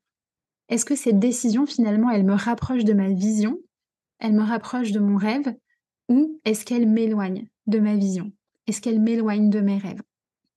est-ce 0.68 0.84
que 0.84 0.94
cette 0.94 1.18
décision 1.18 1.66
finalement, 1.66 2.10
elle 2.10 2.24
me 2.24 2.34
rapproche 2.34 2.84
de 2.84 2.92
ma 2.92 3.08
vision, 3.08 3.58
elle 4.20 4.32
me 4.32 4.42
rapproche 4.42 4.92
de 4.92 5.00
mon 5.00 5.16
rêve, 5.16 5.52
ou 6.08 6.40
est-ce 6.44 6.64
qu'elle 6.64 6.88
m'éloigne 6.88 7.48
de 7.66 7.80
ma 7.80 7.96
vision? 7.96 8.32
Est-ce 8.66 8.80
qu'elle 8.80 9.00
m'éloigne 9.00 9.50
de 9.50 9.60
mes 9.60 9.78
rêves? 9.78 10.00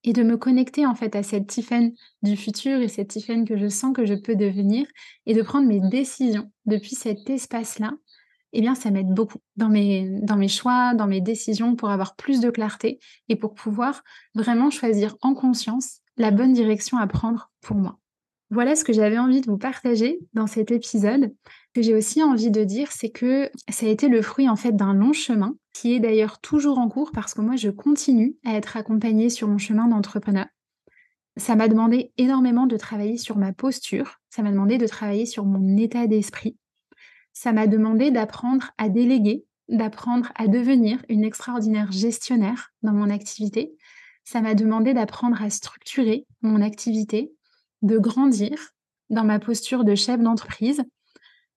Et 0.04 0.14
de 0.14 0.24
me 0.24 0.38
connecter 0.38 0.86
en 0.86 0.96
fait 0.96 1.16
à 1.16 1.24
cette 1.24 1.48
Tiffany 1.48 1.96
du 2.22 2.36
futur 2.36 2.80
et 2.80 2.88
cette 2.88 3.10
Tiffany 3.10 3.46
que 3.46 3.58
je 3.58 3.68
sens 3.68 3.94
que 3.94 4.06
je 4.06 4.14
peux 4.14 4.36
devenir 4.36 4.86
et 5.26 5.34
de 5.34 5.42
prendre 5.42 5.68
mes 5.68 5.80
décisions 5.80 6.52
depuis 6.66 6.96
cet 6.96 7.30
espace-là, 7.30 7.94
eh 8.54 8.62
bien 8.62 8.76
ça 8.76 8.92
m'aide 8.92 9.14
beaucoup 9.14 9.40
dans 9.56 9.70
mes, 9.70 10.10
dans 10.22 10.38
mes 10.38 10.48
choix, 10.48 10.94
dans 10.94 11.08
mes 11.08 11.22
décisions 11.22 11.76
pour 11.76 11.90
avoir 11.90 12.16
plus 12.16 12.40
de 12.40 12.50
clarté 12.50 13.00
et 13.30 13.36
pour 13.36 13.54
pouvoir 13.54 14.04
vraiment 14.36 14.70
choisir 14.70 15.16
en 15.22 15.34
conscience 15.34 16.00
la 16.18 16.32
bonne 16.32 16.54
direction 16.54 16.98
à 16.98 17.08
prendre 17.08 17.52
pour 17.62 17.76
moi. 17.76 18.00
Voilà 18.52 18.76
ce 18.76 18.84
que 18.84 18.94
j'avais 18.94 19.18
envie 19.18 19.42
de 19.42 19.50
vous 19.50 19.58
partager 19.58 20.20
dans 20.34 20.46
cet 20.46 20.70
épisode. 20.70 21.34
Que 21.74 21.82
j'ai 21.82 21.96
aussi 21.96 22.22
envie 22.22 22.52
de 22.52 22.64
dire, 22.64 22.92
c'est 22.92 23.10
que 23.10 23.50
ça 23.68 23.88
a 23.88 23.90
été 23.90 24.10
le 24.10 24.22
fruit 24.22 24.48
en 24.48 24.56
fait 24.56 24.76
d'un 24.76 24.94
long 24.94 25.12
chemin 25.12 25.56
qui 25.74 25.94
est 25.94 26.00
d'ailleurs 26.00 26.40
toujours 26.40 26.78
en 26.78 26.88
cours 26.88 27.12
parce 27.12 27.34
que 27.34 27.42
moi 27.42 27.56
je 27.56 27.70
continue 27.70 28.36
à 28.46 28.56
être 28.56 28.78
accompagnée 28.78 29.30
sur 29.30 29.48
mon 29.48 29.58
chemin 29.58 29.88
d'entrepreneur. 29.88 30.46
Ça 31.36 31.56
m'a 31.56 31.68
demandé 31.68 32.14
énormément 32.18 32.68
de 32.68 32.78
travailler 32.78 33.18
sur 33.18 33.38
ma 33.38 33.54
posture, 33.54 34.20
ça 34.30 34.44
m'a 34.44 34.52
demandé 34.52 34.78
de 34.78 34.86
travailler 34.86 35.26
sur 35.26 35.46
mon 35.46 35.78
état 35.78 36.06
d'esprit, 36.06 36.58
ça 37.34 37.52
m'a 37.52 37.66
demandé 37.66 38.12
d'apprendre 38.12 38.72
à 38.78 38.88
déléguer, 38.88 39.44
d'apprendre 39.68 40.32
à 40.36 40.48
devenir 40.48 41.04
une 41.10 41.24
extraordinaire 41.24 41.92
gestionnaire 41.92 42.72
dans 42.84 42.94
mon 42.94 43.10
activité, 43.10 43.76
ça 44.24 44.42
m'a 44.42 44.54
demandé 44.54 44.94
d'apprendre 44.94 45.42
à 45.42 45.50
structurer 45.50 46.28
mon 46.42 46.62
activité, 46.62 47.34
de 47.82 47.98
grandir 47.98 48.74
dans 49.10 49.24
ma 49.24 49.40
posture 49.40 49.84
de 49.84 49.96
chef 49.96 50.20
d'entreprise, 50.20 50.84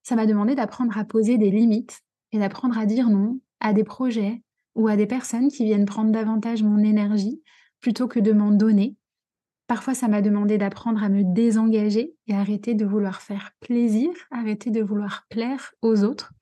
ça 0.02 0.16
m'a 0.16 0.26
demandé 0.26 0.54
d'apprendre 0.54 0.96
à 0.96 1.04
poser 1.04 1.36
des 1.36 1.50
limites 1.50 2.00
et 2.32 2.38
d'apprendre 2.38 2.78
à 2.78 2.86
dire 2.86 3.08
non 3.08 3.40
à 3.66 3.72
des 3.72 3.84
projets 3.84 4.42
ou 4.74 4.88
à 4.88 4.96
des 4.96 5.06
personnes 5.06 5.48
qui 5.48 5.64
viennent 5.64 5.86
prendre 5.86 6.12
davantage 6.12 6.62
mon 6.62 6.78
énergie 6.78 7.42
plutôt 7.80 8.06
que 8.06 8.20
de 8.20 8.32
m'en 8.32 8.52
donner. 8.52 8.96
Parfois, 9.66 9.94
ça 9.94 10.06
m'a 10.06 10.22
demandé 10.22 10.58
d'apprendre 10.58 11.02
à 11.02 11.08
me 11.08 11.22
désengager 11.24 12.14
et 12.28 12.34
arrêter 12.34 12.74
de 12.74 12.86
vouloir 12.86 13.20
faire 13.20 13.50
plaisir, 13.60 14.10
arrêter 14.30 14.70
de 14.70 14.82
vouloir 14.82 15.26
plaire 15.28 15.72
aux 15.82 16.04
autres. 16.04 16.32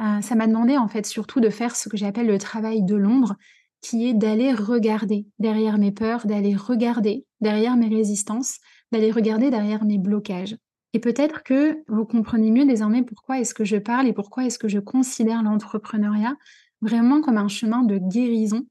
Euh, 0.00 0.20
ça 0.20 0.34
m'a 0.34 0.48
demandé 0.48 0.76
en 0.76 0.88
fait 0.88 1.06
surtout 1.06 1.40
de 1.40 1.50
faire 1.50 1.76
ce 1.76 1.88
que 1.88 1.96
j'appelle 1.96 2.26
le 2.26 2.38
travail 2.38 2.82
de 2.82 2.96
l'ombre, 2.96 3.36
qui 3.82 4.08
est 4.08 4.14
d'aller 4.14 4.52
regarder 4.52 5.26
derrière 5.38 5.78
mes 5.78 5.92
peurs, 5.92 6.26
d'aller 6.26 6.56
regarder 6.56 7.24
derrière 7.40 7.76
mes 7.76 7.88
résistances, 7.88 8.58
d'aller 8.90 9.12
regarder 9.12 9.50
derrière 9.50 9.84
mes 9.84 9.98
blocages. 9.98 10.56
Et 10.92 10.98
peut-être 10.98 11.42
que 11.42 11.82
vous 11.88 12.04
comprenez 12.04 12.50
mieux 12.50 12.66
désormais 12.66 13.02
pourquoi 13.02 13.38
est-ce 13.38 13.54
que 13.54 13.64
je 13.64 13.76
parle 13.76 14.08
et 14.08 14.12
pourquoi 14.12 14.44
est-ce 14.44 14.58
que 14.58 14.68
je 14.68 14.78
considère 14.78 15.42
l'entrepreneuriat 15.42 16.36
vraiment 16.80 17.20
comme 17.20 17.38
un 17.38 17.48
chemin 17.48 17.82
de 17.82 17.98
guérison 17.98 18.66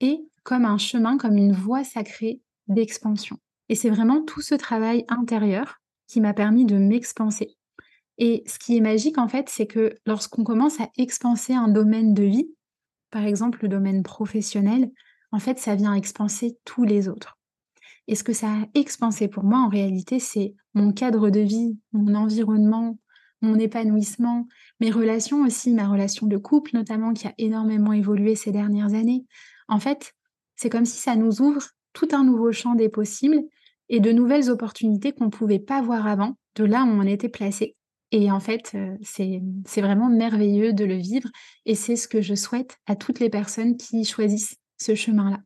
et 0.00 0.20
comme 0.42 0.64
un 0.64 0.78
chemin, 0.78 1.16
comme 1.16 1.36
une 1.36 1.52
voie 1.52 1.84
sacrée 1.84 2.40
d'expansion. 2.68 3.36
Et 3.68 3.74
c'est 3.74 3.90
vraiment 3.90 4.22
tout 4.22 4.40
ce 4.40 4.54
travail 4.54 5.04
intérieur 5.08 5.80
qui 6.08 6.20
m'a 6.20 6.34
permis 6.34 6.64
de 6.64 6.76
m'expanser. 6.76 7.56
Et 8.18 8.42
ce 8.46 8.58
qui 8.58 8.76
est 8.76 8.80
magique 8.80 9.18
en 9.18 9.28
fait, 9.28 9.48
c'est 9.48 9.66
que 9.66 9.94
lorsqu'on 10.06 10.44
commence 10.44 10.80
à 10.80 10.90
expanser 10.96 11.54
un 11.54 11.68
domaine 11.68 12.14
de 12.14 12.24
vie, 12.24 12.50
par 13.10 13.24
exemple 13.24 13.60
le 13.62 13.68
domaine 13.68 14.02
professionnel, 14.02 14.90
en 15.32 15.38
fait, 15.38 15.58
ça 15.58 15.76
vient 15.76 15.94
expanser 15.94 16.58
tous 16.64 16.84
les 16.84 17.08
autres. 17.08 17.39
Et 18.10 18.16
ce 18.16 18.24
que 18.24 18.32
ça 18.32 18.48
a 18.48 18.66
expansé 18.74 19.28
pour 19.28 19.44
moi, 19.44 19.60
en 19.60 19.68
réalité, 19.68 20.18
c'est 20.18 20.56
mon 20.74 20.92
cadre 20.92 21.30
de 21.30 21.38
vie, 21.38 21.78
mon 21.92 22.16
environnement, 22.16 22.98
mon 23.40 23.56
épanouissement, 23.56 24.48
mes 24.80 24.90
relations 24.90 25.44
aussi, 25.44 25.72
ma 25.72 25.86
relation 25.86 26.26
de 26.26 26.36
couple 26.36 26.72
notamment, 26.74 27.12
qui 27.12 27.28
a 27.28 27.34
énormément 27.38 27.92
évolué 27.92 28.34
ces 28.34 28.50
dernières 28.50 28.94
années. 28.94 29.24
En 29.68 29.78
fait, 29.78 30.12
c'est 30.56 30.68
comme 30.68 30.86
si 30.86 30.98
ça 30.98 31.14
nous 31.14 31.40
ouvre 31.40 31.62
tout 31.92 32.08
un 32.10 32.24
nouveau 32.24 32.50
champ 32.50 32.74
des 32.74 32.88
possibles 32.88 33.44
et 33.88 34.00
de 34.00 34.10
nouvelles 34.10 34.50
opportunités 34.50 35.12
qu'on 35.12 35.26
ne 35.26 35.30
pouvait 35.30 35.60
pas 35.60 35.80
voir 35.80 36.08
avant, 36.08 36.36
de 36.56 36.64
là 36.64 36.82
où 36.82 36.88
on 36.88 37.02
était 37.02 37.28
placé. 37.28 37.76
Et 38.10 38.32
en 38.32 38.40
fait, 38.40 38.72
euh, 38.74 38.96
c'est 39.02 39.80
vraiment 39.82 40.08
merveilleux 40.08 40.72
de 40.72 40.84
le 40.84 40.96
vivre 40.96 41.28
et 41.64 41.76
c'est 41.76 41.94
ce 41.94 42.08
que 42.08 42.22
je 42.22 42.34
souhaite 42.34 42.76
à 42.86 42.96
toutes 42.96 43.20
les 43.20 43.30
personnes 43.30 43.76
qui 43.76 44.04
choisissent 44.04 44.56
ce 44.78 44.96
chemin-là. 44.96 45.38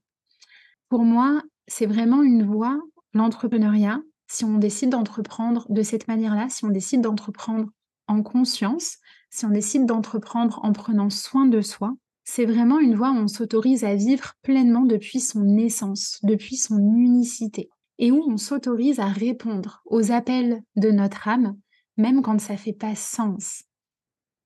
Pour 0.89 1.05
moi, 1.05 1.43
c'est 1.67 1.87
vraiment 1.87 2.23
une 2.23 2.45
voie, 2.45 2.81
l'entrepreneuriat, 3.13 4.01
si 4.27 4.45
on 4.45 4.59
décide 4.59 4.91
d'entreprendre 4.91 5.67
de 5.69 5.83
cette 5.83 6.09
manière-là, 6.09 6.49
si 6.49 6.65
on 6.65 6.71
décide 6.71 7.03
d'entreprendre 7.03 7.69
en 8.09 8.23
conscience, 8.23 8.99
si 9.31 9.45
on 9.45 9.51
décide 9.51 9.87
d'entreprendre 9.87 10.61
en 10.63 10.73
prenant 10.73 11.11
soin 11.11 11.47
de 11.47 11.61
soi, 11.61 11.95
c'est 12.25 12.47
vraiment 12.47 12.79
une 12.79 12.95
voie 12.95 13.11
où 13.11 13.17
on 13.17 13.29
s'autorise 13.29 13.85
à 13.85 13.95
vivre 13.95 14.33
pleinement 14.43 14.85
depuis 14.85 15.21
son 15.21 15.57
essence, 15.57 16.19
depuis 16.23 16.57
son 16.57 16.79
unicité, 16.79 17.69
et 17.99 18.11
où 18.11 18.25
on 18.29 18.37
s'autorise 18.39 18.99
à 18.99 19.07
répondre 19.07 19.83
aux 19.85 20.11
appels 20.11 20.63
de 20.77 20.91
notre 20.91 21.29
âme, 21.29 21.57
même 21.97 22.23
quand 22.23 22.41
ça 22.41 22.55
ne 22.55 22.59
fait 22.59 22.73
pas 22.73 22.95
sens. 22.95 23.65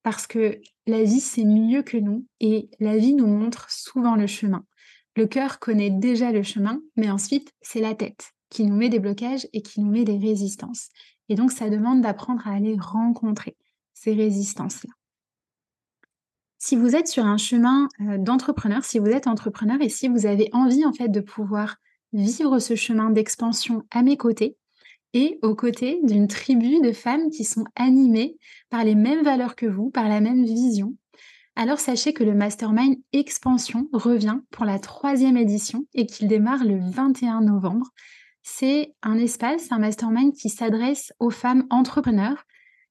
parce 0.02 0.26
que 0.26 0.60
la 0.86 1.02
vie, 1.02 1.20
c'est 1.20 1.44
mieux 1.44 1.82
que 1.82 1.98
nous 1.98 2.26
et 2.40 2.70
la 2.80 2.96
vie 2.96 3.14
nous 3.14 3.26
montre 3.26 3.70
souvent 3.70 4.16
le 4.16 4.26
chemin. 4.26 4.64
Le 5.18 5.26
cœur 5.26 5.58
connaît 5.58 5.90
déjà 5.90 6.30
le 6.30 6.44
chemin, 6.44 6.80
mais 6.94 7.10
ensuite, 7.10 7.52
c'est 7.60 7.80
la 7.80 7.96
tête 7.96 8.34
qui 8.50 8.64
nous 8.64 8.76
met 8.76 8.88
des 8.88 9.00
blocages 9.00 9.48
et 9.52 9.62
qui 9.62 9.80
nous 9.80 9.90
met 9.90 10.04
des 10.04 10.16
résistances. 10.16 10.90
Et 11.28 11.34
donc, 11.34 11.50
ça 11.50 11.68
demande 11.68 12.02
d'apprendre 12.02 12.46
à 12.46 12.52
aller 12.52 12.76
rencontrer 12.78 13.56
ces 13.94 14.12
résistances-là. 14.12 14.92
Si 16.58 16.76
vous 16.76 16.94
êtes 16.94 17.08
sur 17.08 17.26
un 17.26 17.36
chemin 17.36 17.88
euh, 18.00 18.16
d'entrepreneur, 18.16 18.84
si 18.84 19.00
vous 19.00 19.08
êtes 19.08 19.26
entrepreneur 19.26 19.78
et 19.80 19.88
si 19.88 20.06
vous 20.06 20.24
avez 20.24 20.50
envie 20.52 20.84
en 20.84 20.92
fait 20.92 21.08
de 21.08 21.20
pouvoir 21.20 21.78
vivre 22.12 22.60
ce 22.60 22.76
chemin 22.76 23.10
d'expansion 23.10 23.82
à 23.90 24.04
mes 24.04 24.16
côtés 24.16 24.56
et 25.14 25.40
aux 25.42 25.56
côtés 25.56 25.98
d'une 26.04 26.28
tribu 26.28 26.80
de 26.80 26.92
femmes 26.92 27.30
qui 27.30 27.42
sont 27.42 27.64
animées 27.74 28.36
par 28.70 28.84
les 28.84 28.94
mêmes 28.94 29.24
valeurs 29.24 29.56
que 29.56 29.66
vous, 29.66 29.90
par 29.90 30.08
la 30.08 30.20
même 30.20 30.44
vision, 30.44 30.94
alors 31.58 31.80
sachez 31.80 32.12
que 32.12 32.22
le 32.22 32.34
Mastermind 32.34 32.98
Expansion 33.12 33.88
revient 33.92 34.38
pour 34.52 34.64
la 34.64 34.78
troisième 34.78 35.36
édition 35.36 35.86
et 35.92 36.06
qu'il 36.06 36.28
démarre 36.28 36.64
le 36.64 36.78
21 36.78 37.40
novembre. 37.40 37.88
C'est 38.44 38.94
un 39.02 39.18
espace, 39.18 39.72
un 39.72 39.80
mastermind 39.80 40.32
qui 40.32 40.50
s'adresse 40.50 41.12
aux 41.18 41.30
femmes 41.30 41.66
entrepreneurs 41.68 42.44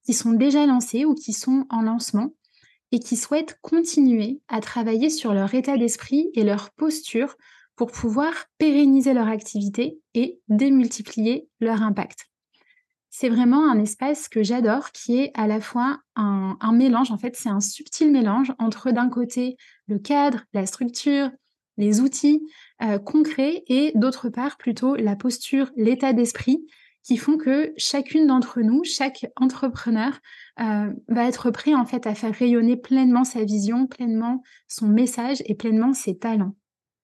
qui 0.05 0.13
sont 0.13 0.33
déjà 0.33 0.65
lancées 0.65 1.05
ou 1.05 1.15
qui 1.15 1.31
sont 1.31 1.65
en 1.69 1.81
lancement 1.81 2.33
et 2.91 2.99
qui 2.99 3.15
souhaitent 3.15 3.57
continuer 3.61 4.41
à 4.49 4.59
travailler 4.59 5.09
sur 5.09 5.33
leur 5.33 5.53
état 5.53 5.77
d'esprit 5.77 6.29
et 6.33 6.43
leur 6.43 6.71
posture 6.71 7.37
pour 7.77 7.89
pouvoir 7.89 8.33
pérenniser 8.57 9.13
leur 9.13 9.29
activité 9.29 9.97
et 10.13 10.41
démultiplier 10.49 11.47
leur 11.61 11.83
impact. 11.83 12.27
C'est 13.19 13.29
vraiment 13.29 13.67
un 13.67 13.79
espace 13.79 14.29
que 14.29 14.43
j'adore 14.43 14.91
qui 14.91 15.17
est 15.17 15.31
à 15.33 15.47
la 15.47 15.59
fois 15.59 16.01
un, 16.15 16.71
mélange, 16.71 17.09
en 17.09 17.17
fait 17.17 17.35
c'est 17.35 17.49
un 17.49 17.61
subtil 17.61 18.11
mélange 18.11 18.53
entre 18.59 18.91
d'un 18.91 19.09
côté 19.09 19.57
le 19.87 19.97
cadre, 19.97 20.41
la 20.53 20.67
structure, 20.67 21.31
les 21.77 21.99
outils 21.99 22.43
euh, 22.83 22.99
concrets 22.99 23.63
et 23.65 23.91
d'autre 23.95 24.29
part 24.29 24.57
plutôt 24.57 24.95
la 24.95 25.15
posture, 25.15 25.71
l'état 25.75 26.13
d'esprit 26.13 26.63
qui 27.01 27.17
font 27.17 27.37
que 27.37 27.73
chacune 27.75 28.27
d'entre 28.27 28.61
nous, 28.61 28.83
chaque 28.83 29.25
entrepreneur 29.35 30.19
euh, 30.59 30.93
va 31.07 31.27
être 31.27 31.49
prêt 31.49 31.73
en 31.73 31.87
fait 31.87 32.05
à 32.05 32.13
faire 32.13 32.35
rayonner 32.35 32.77
pleinement 32.77 33.23
sa 33.23 33.43
vision, 33.43 33.87
pleinement 33.87 34.43
son 34.67 34.89
message 34.89 35.41
et 35.47 35.55
pleinement 35.55 35.93
ses 35.93 36.19
talents. 36.19 36.53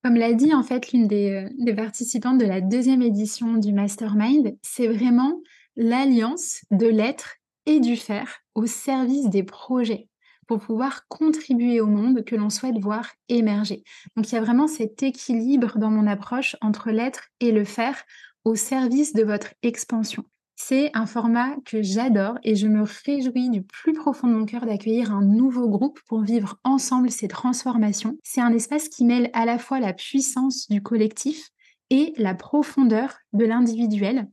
Comme 0.04 0.18
l'a 0.18 0.34
dit 0.34 0.54
en 0.54 0.62
fait 0.62 0.92
l'une 0.92 1.08
des, 1.08 1.32
euh, 1.32 1.50
des, 1.58 1.74
participantes 1.74 2.38
de 2.38 2.46
la 2.46 2.62
deuxième 2.62 3.02
édition 3.02 3.56
du 3.56 3.74
Mastermind, 3.74 4.56
c'est 4.62 4.88
vraiment 4.88 5.42
l'alliance 5.76 6.62
de 6.72 6.88
l'être 6.88 7.36
et 7.66 7.80
du 7.80 7.96
faire 7.96 8.40
au 8.56 8.66
service 8.66 9.30
des 9.30 9.44
projets 9.44 10.08
pour 10.48 10.60
pouvoir 10.60 11.08
contribuer 11.08 11.80
au 11.80 11.88
monde 11.88 12.24
que 12.26 12.36
l'on 12.36 12.50
souhaite 12.50 12.78
voir 12.78 13.10
émerger. 13.30 13.84
Donc 14.16 14.30
il 14.30 14.36
y 14.36 14.38
a 14.38 14.42
vraiment 14.42 14.68
cet 14.68 15.02
équilibre 15.04 15.78
dans 15.78 15.90
mon 15.90 16.08
approche 16.08 16.56
entre 16.62 16.92
l'être 16.92 17.30
et 17.40 17.52
le 17.52 17.64
faire 17.64 18.04
au 18.44 18.56
service 18.56 19.14
de 19.14 19.24
votre 19.24 19.54
expansion. 19.62 20.26
C'est 20.56 20.92
un 20.94 21.06
format 21.06 21.56
que 21.66 21.82
j'adore 21.82 22.38
et 22.44 22.56
je 22.56 22.68
me 22.68 22.84
réjouis 22.84 23.50
du 23.50 23.64
plus 23.64 23.94
profond 23.94 24.28
de 24.28 24.34
mon 24.34 24.46
cœur 24.46 24.66
d'accueillir 24.66 25.12
un 25.12 25.24
nouveau 25.24 25.68
groupe 25.68 26.00
pour 26.08 26.22
vivre 26.22 26.60
ensemble 26.64 27.10
ces 27.10 27.28
transformations. 27.28 28.18
C'est 28.24 28.42
un 28.42 28.54
espace 28.54 28.88
qui 28.88 29.04
mêle 29.04 29.30
à 29.34 29.46
la 29.46 29.58
fois 29.58 29.80
la 29.80 29.94
puissance 29.94 30.68
du 30.70 30.82
collectif 30.82 31.50
et 31.90 32.14
la 32.18 32.36
profondeur 32.36 33.16
de 33.34 33.46
l'individuel 33.46 34.28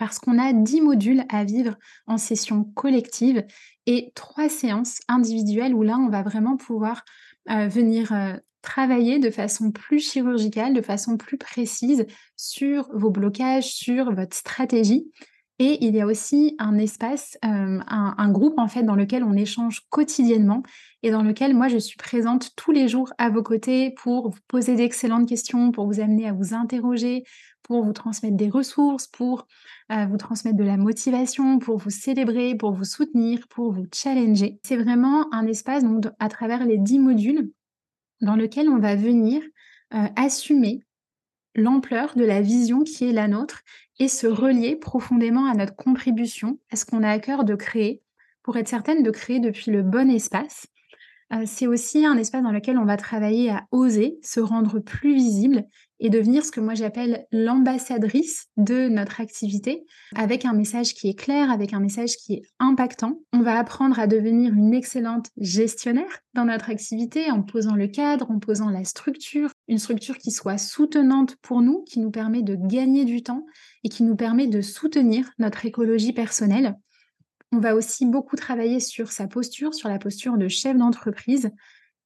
parce 0.00 0.18
qu'on 0.18 0.38
a 0.38 0.54
10 0.54 0.80
modules 0.80 1.24
à 1.28 1.44
vivre 1.44 1.76
en 2.06 2.16
session 2.16 2.64
collective 2.64 3.44
et 3.84 4.12
trois 4.14 4.48
séances 4.48 5.00
individuelles 5.08 5.74
où 5.74 5.82
là, 5.82 5.98
on 5.98 6.08
va 6.08 6.22
vraiment 6.22 6.56
pouvoir 6.56 7.04
euh, 7.50 7.68
venir 7.68 8.10
euh, 8.14 8.32
travailler 8.62 9.18
de 9.18 9.30
façon 9.30 9.70
plus 9.70 10.00
chirurgicale, 10.00 10.72
de 10.72 10.80
façon 10.80 11.18
plus 11.18 11.36
précise 11.36 12.06
sur 12.34 12.88
vos 12.94 13.10
blocages, 13.10 13.74
sur 13.74 14.14
votre 14.14 14.34
stratégie. 14.34 15.10
Et 15.62 15.84
il 15.84 15.94
y 15.94 16.00
a 16.00 16.06
aussi 16.06 16.56
un 16.58 16.78
espace, 16.78 17.36
euh, 17.44 17.80
un, 17.86 18.32
groupe 18.32 18.58
en 18.58 18.66
fait 18.66 18.82
dans 18.82 18.94
lequel 18.94 19.22
on 19.22 19.34
échange 19.34 19.82
quotidiennement 19.90 20.62
et 21.02 21.10
dans 21.10 21.22
lequel 21.22 21.54
moi 21.54 21.68
je 21.68 21.76
suis 21.76 21.98
présente 21.98 22.56
tous 22.56 22.72
les 22.72 22.88
jours 22.88 23.12
à 23.18 23.28
vos 23.28 23.42
côtés 23.42 23.90
pour 23.90 24.30
vous 24.30 24.38
poser 24.48 24.74
d'excellentes 24.74 25.28
questions, 25.28 25.70
pour 25.70 25.86
vous 25.86 26.00
amener 26.00 26.26
à 26.26 26.32
vous 26.32 26.54
interroger, 26.54 27.24
pour 27.62 27.84
vous 27.84 27.92
transmettre 27.92 28.38
des 28.38 28.48
ressources, 28.48 29.06
pour 29.06 29.46
euh, 29.92 30.06
vous 30.06 30.16
transmettre 30.16 30.56
de 30.56 30.64
la 30.64 30.78
motivation, 30.78 31.58
pour 31.58 31.76
vous 31.76 31.90
célébrer, 31.90 32.54
pour 32.54 32.72
vous 32.72 32.84
soutenir, 32.84 33.46
pour 33.48 33.70
vous 33.70 33.84
challenger. 33.92 34.58
C'est 34.62 34.78
vraiment 34.78 35.30
un 35.30 35.46
espace 35.46 35.84
à 36.18 36.30
travers 36.30 36.64
les 36.64 36.78
10 36.78 37.00
modules 37.00 37.52
dans 38.22 38.34
lequel 38.34 38.70
on 38.70 38.78
va 38.78 38.96
venir 38.96 39.42
euh, 39.92 40.06
assumer 40.16 40.80
l'ampleur 41.54 42.14
de 42.16 42.24
la 42.24 42.40
vision 42.40 42.82
qui 42.82 43.04
est 43.04 43.12
la 43.12 43.28
nôtre 43.28 43.60
et 44.00 44.08
se 44.08 44.26
relier 44.26 44.74
profondément 44.74 45.46
à 45.46 45.54
notre 45.54 45.76
contribution, 45.76 46.58
à 46.70 46.76
ce 46.76 46.84
qu'on 46.84 47.04
a 47.04 47.10
à 47.10 47.18
cœur 47.20 47.44
de 47.44 47.54
créer, 47.54 48.02
pour 48.42 48.56
être 48.56 48.66
certaine 48.66 49.02
de 49.02 49.10
créer 49.10 49.38
depuis 49.38 49.70
le 49.70 49.82
bon 49.82 50.10
espace. 50.10 50.66
Euh, 51.32 51.44
c'est 51.46 51.66
aussi 51.66 52.04
un 52.04 52.16
espace 52.16 52.42
dans 52.42 52.50
lequel 52.50 52.78
on 52.78 52.84
va 52.84 52.96
travailler 52.96 53.50
à 53.50 53.66
oser 53.70 54.18
se 54.22 54.40
rendre 54.40 54.80
plus 54.80 55.14
visible 55.14 55.64
et 56.00 56.08
devenir 56.08 56.44
ce 56.44 56.50
que 56.50 56.60
moi 56.60 56.74
j'appelle 56.74 57.26
l'ambassadrice 57.30 58.48
de 58.56 58.88
notre 58.88 59.20
activité, 59.20 59.84
avec 60.16 60.44
un 60.44 60.54
message 60.54 60.94
qui 60.94 61.08
est 61.08 61.18
clair, 61.18 61.50
avec 61.50 61.74
un 61.74 61.80
message 61.80 62.16
qui 62.16 62.34
est 62.34 62.42
impactant. 62.58 63.20
On 63.32 63.42
va 63.42 63.58
apprendre 63.58 63.98
à 64.00 64.06
devenir 64.06 64.52
une 64.54 64.74
excellente 64.74 65.28
gestionnaire 65.36 66.20
dans 66.34 66.46
notre 66.46 66.70
activité 66.70 67.30
en 67.30 67.42
posant 67.42 67.74
le 67.74 67.86
cadre, 67.86 68.30
en 68.30 68.38
posant 68.38 68.70
la 68.70 68.84
structure, 68.84 69.50
une 69.68 69.78
structure 69.78 70.16
qui 70.16 70.30
soit 70.30 70.58
soutenante 70.58 71.36
pour 71.42 71.60
nous, 71.60 71.84
qui 71.84 72.00
nous 72.00 72.10
permet 72.10 72.42
de 72.42 72.56
gagner 72.56 73.04
du 73.04 73.22
temps 73.22 73.44
et 73.84 73.90
qui 73.90 74.02
nous 74.02 74.16
permet 74.16 74.46
de 74.46 74.62
soutenir 74.62 75.30
notre 75.38 75.66
écologie 75.66 76.12
personnelle. 76.12 76.76
On 77.52 77.58
va 77.58 77.74
aussi 77.74 78.06
beaucoup 78.06 78.36
travailler 78.36 78.80
sur 78.80 79.12
sa 79.12 79.26
posture, 79.26 79.74
sur 79.74 79.88
la 79.88 79.98
posture 79.98 80.38
de 80.38 80.48
chef 80.48 80.76
d'entreprise 80.76 81.50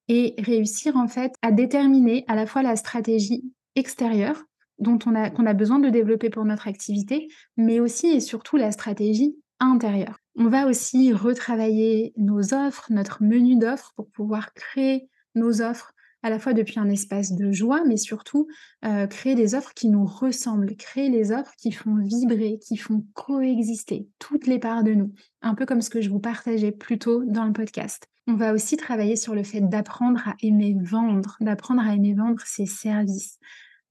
et 0.07 0.35
réussir 0.39 0.97
en 0.97 1.07
fait 1.07 1.33
à 1.41 1.51
déterminer 1.51 2.25
à 2.27 2.35
la 2.35 2.45
fois 2.45 2.61
la 2.61 2.75
stratégie 2.75 3.43
extérieure 3.75 4.43
dont 4.79 4.99
on 5.05 5.15
a, 5.15 5.29
qu'on 5.29 5.45
a 5.45 5.53
besoin 5.53 5.79
de 5.79 5.89
développer 5.89 6.29
pour 6.29 6.45
notre 6.45 6.67
activité, 6.67 7.27
mais 7.57 7.79
aussi 7.79 8.07
et 8.07 8.19
surtout 8.19 8.57
la 8.57 8.71
stratégie 8.71 9.35
intérieure. 9.59 10.19
On 10.35 10.49
va 10.49 10.67
aussi 10.67 11.13
retravailler 11.13 12.13
nos 12.17 12.53
offres, 12.53 12.87
notre 12.89 13.23
menu 13.23 13.55
d'offres 13.55 13.93
pour 13.95 14.09
pouvoir 14.11 14.53
créer 14.53 15.09
nos 15.33 15.61
offres 15.61 15.93
à 16.23 16.29
la 16.31 16.39
fois 16.39 16.53
depuis 16.53 16.79
un 16.79 16.89
espace 16.89 17.33
de 17.33 17.51
joie, 17.51 17.83
mais 17.85 17.97
surtout 17.97 18.47
euh, 18.83 19.05
créer 19.05 19.35
des 19.35 19.53
offres 19.53 19.73
qui 19.75 19.89
nous 19.89 20.05
ressemblent, 20.05 20.75
créer 20.75 21.09
les 21.09 21.31
offres 21.31 21.53
qui 21.55 21.71
font 21.71 21.97
vibrer, 21.97 22.57
qui 22.57 22.77
font 22.77 23.05
coexister 23.13 24.07
toutes 24.17 24.47
les 24.47 24.57
parts 24.57 24.83
de 24.83 24.95
nous, 24.95 25.13
un 25.43 25.53
peu 25.53 25.67
comme 25.67 25.81
ce 25.81 25.91
que 25.91 26.01
je 26.01 26.09
vous 26.09 26.19
partageais 26.19 26.71
plus 26.71 26.97
tôt 26.97 27.23
dans 27.25 27.45
le 27.45 27.53
podcast. 27.53 28.07
On 28.25 28.33
va 28.33 28.53
aussi 28.53 28.75
travailler 28.75 29.17
sur 29.17 29.35
le 29.35 29.43
fait 29.43 29.61
d'apprendre 29.61 30.27
à 30.27 30.33
aimer 30.41 30.75
vendre, 30.81 31.37
d'apprendre 31.41 31.83
à 31.83 31.93
aimer 31.93 32.15
vendre 32.15 32.41
ses 32.43 32.65
services, 32.65 33.37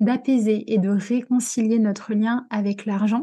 d'apaiser 0.05 0.73
et 0.73 0.79
de 0.79 0.91
réconcilier 0.91 1.79
notre 1.79 2.15
lien 2.15 2.47
avec 2.51 2.87
l'argent 2.87 3.23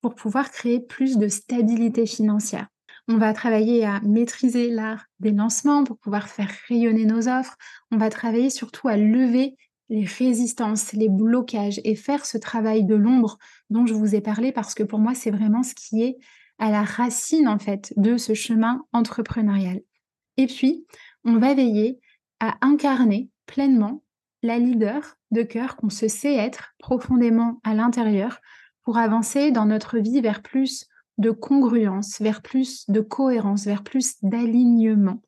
pour 0.00 0.14
pouvoir 0.14 0.50
créer 0.50 0.80
plus 0.80 1.18
de 1.18 1.28
stabilité 1.28 2.06
financière. 2.06 2.68
On 3.08 3.18
va 3.18 3.32
travailler 3.32 3.84
à 3.84 4.00
maîtriser 4.02 4.70
l'art 4.70 5.04
des 5.18 5.32
lancements 5.32 5.84
pour 5.84 5.98
pouvoir 5.98 6.28
faire 6.28 6.50
rayonner 6.68 7.04
nos 7.04 7.28
offres. 7.28 7.56
On 7.90 7.96
va 7.96 8.08
travailler 8.08 8.50
surtout 8.50 8.88
à 8.88 8.96
lever 8.96 9.56
les 9.88 10.04
résistances, 10.04 10.92
les 10.92 11.08
blocages 11.08 11.80
et 11.84 11.96
faire 11.96 12.24
ce 12.24 12.38
travail 12.38 12.84
de 12.84 12.94
l'ombre 12.94 13.38
dont 13.68 13.86
je 13.86 13.94
vous 13.94 14.14
ai 14.14 14.20
parlé 14.20 14.52
parce 14.52 14.74
que 14.74 14.84
pour 14.84 15.00
moi, 15.00 15.14
c'est 15.14 15.32
vraiment 15.32 15.64
ce 15.64 15.74
qui 15.74 16.02
est 16.02 16.18
à 16.58 16.70
la 16.70 16.84
racine 16.84 17.48
en 17.48 17.58
fait 17.58 17.92
de 17.96 18.16
ce 18.16 18.34
chemin 18.34 18.82
entrepreneurial. 18.92 19.80
Et 20.36 20.46
puis, 20.46 20.86
on 21.24 21.38
va 21.38 21.54
veiller 21.54 21.98
à 22.38 22.56
incarner 22.60 23.28
pleinement 23.46 24.04
la 24.42 24.58
leader 24.58 25.16
de 25.30 25.42
cœur 25.42 25.76
qu'on 25.76 25.90
se 25.90 26.08
sait 26.08 26.34
être 26.34 26.74
profondément 26.78 27.60
à 27.64 27.74
l'intérieur 27.74 28.40
pour 28.84 28.98
avancer 28.98 29.50
dans 29.50 29.66
notre 29.66 29.98
vie 29.98 30.20
vers 30.20 30.42
plus 30.42 30.86
de 31.18 31.30
congruence, 31.30 32.20
vers 32.20 32.42
plus 32.42 32.88
de 32.88 33.00
cohérence, 33.00 33.64
vers 33.64 33.82
plus 33.82 34.16
d'alignement. 34.22 35.22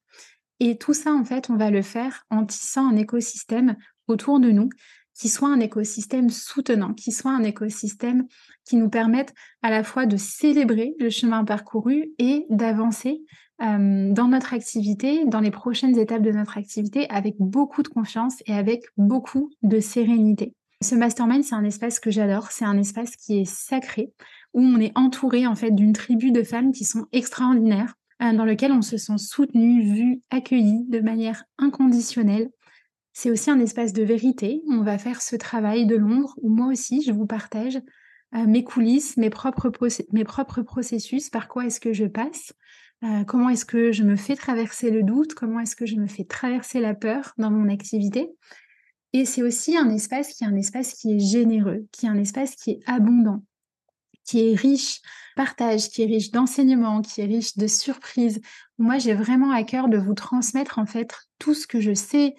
Et 0.61 0.79
tout 0.79 0.95
ça, 0.95 1.13
en 1.13 1.25
fait, 1.25 1.51
on 1.51 1.57
va 1.57 1.71
le 1.71 1.83
faire 1.83 2.25
en 2.31 2.47
tissant 2.47 2.89
un 2.89 2.97
écosystème 2.97 3.77
autour 4.09 4.41
de 4.41 4.51
nous 4.51 4.71
qui 5.15 5.29
soit 5.29 5.49
un 5.49 5.61
écosystème 5.61 6.31
soutenant, 6.31 6.95
qui 6.95 7.13
soit 7.13 7.33
un 7.33 7.43
écosystème 7.43 8.27
qui 8.65 8.77
nous 8.77 8.89
permette 8.89 9.35
à 9.63 9.71
la 9.71 9.85
fois 9.85 10.07
de 10.07 10.17
célébrer 10.17 10.95
le 10.99 11.11
chemin 11.11 11.45
parcouru 11.45 12.13
et 12.19 12.47
d'avancer 12.49 13.23
euh, 13.63 14.13
dans 14.13 14.29
notre 14.29 14.55
activité, 14.55 15.25
dans 15.25 15.41
les 15.41 15.51
prochaines 15.51 15.97
étapes 15.99 16.23
de 16.23 16.33
notre 16.33 16.59
activité, 16.59 17.09
avec 17.11 17.37
beaucoup 17.39 17.83
de 17.83 17.89
confiance 17.89 18.43
et 18.47 18.55
avec 18.55 18.85
beaucoup 18.97 19.51
de 19.63 19.79
sérénité. 19.79 20.53
Ce 20.83 20.97
mastermind, 20.97 21.45
c'est 21.45 21.55
un 21.55 21.65
espace 21.65 22.01
que 22.01 22.11
j'adore, 22.11 22.51
c'est 22.51 22.65
un 22.65 22.77
espace 22.77 23.15
qui 23.15 23.41
est 23.41 23.45
sacré, 23.45 24.13
où 24.53 24.61
on 24.61 24.81
est 24.81 24.91
entouré 24.97 25.47
en 25.47 25.55
fait 25.55 25.71
d'une 25.71 25.93
tribu 25.93 26.33
de 26.33 26.43
femmes 26.43 26.73
qui 26.73 26.85
sont 26.85 27.07
extraordinaires, 27.13 27.95
dans 28.21 28.45
lequel 28.45 28.71
on 28.71 28.83
se 28.83 28.97
sent 28.97 29.19
soutenu, 29.19 29.83
vu, 29.83 30.21
accueilli 30.31 30.85
de 30.89 31.01
manière 31.01 31.45
inconditionnelle. 31.59 32.51
C'est 33.13 33.33
aussi 33.33 33.51
un 33.51 33.59
espace 33.59 33.93
de 33.93 34.05
vérité. 34.05 34.63
On 34.69 34.83
va 34.83 34.97
faire 34.97 35.21
ce 35.21 35.35
travail 35.35 35.87
de 35.87 35.97
l'ombre 35.97 36.35
où 36.41 36.49
moi 36.49 36.69
aussi, 36.69 37.03
je 37.03 37.11
vous 37.11 37.27
partage 37.27 37.81
mes 38.33 38.65
coulisses, 38.65 39.17
mes 39.17 39.31
propres, 39.31 39.71
mes 40.13 40.25
propres 40.25 40.63
processus, 40.63 41.31
par 41.31 41.49
quoi 41.49 41.67
est-ce 41.67 41.81
que 41.81 41.93
je 41.93 42.07
passe, 42.07 42.53
comment 43.27 43.49
est-ce 43.49 43.65
que 43.65 43.93
je 43.93 44.05
me 44.05 44.17
fais 44.17 44.37
traverser 44.37 44.91
le 44.91 45.03
doute, 45.03 45.35
comment 45.35 45.61
est-ce 45.61 45.77
que 45.77 45.87
je 45.87 45.97
me 45.97 46.07
fais 46.07 46.25
traverser 46.25 46.81
la 46.81 46.95
peur 46.95 47.35
dans 47.39 47.51
mon 47.51 47.69
activité? 47.69 48.31
Et 49.13 49.25
c'est 49.25 49.43
aussi 49.43 49.77
un 49.77 49.91
espace 49.91 50.33
qui 50.33 50.45
est 50.45 50.47
un 50.47 50.57
espace 50.57 50.95
qui 50.95 51.15
est 51.15 51.19
généreux, 51.19 51.87
qui 51.93 52.07
est 52.07 52.09
un 52.09 52.19
espace 52.19 52.57
qui 52.57 52.71
est 52.71 52.81
abondant, 52.87 53.43
qui 54.25 54.49
est 54.49 54.55
riche 54.55 55.01
partage, 55.37 55.89
qui 55.89 56.03
est 56.03 56.07
riche 56.07 56.31
d'enseignements, 56.31 57.03
qui 57.03 57.21
est 57.21 57.27
riche 57.27 57.57
de 57.57 57.67
surprises. 57.67 58.41
Moi, 58.79 58.99
j'ai 58.99 59.15
vraiment 59.15 59.51
à 59.51 59.65
cœur 59.65 59.89
de 59.89 59.99
vous 59.99 60.15
transmettre 60.15 60.79
en 60.79 60.87
fait 60.87 61.15
tout 61.39 61.55
ce 61.55 61.67
que 61.67 61.81
je 61.81 61.95
sais, 61.95 62.35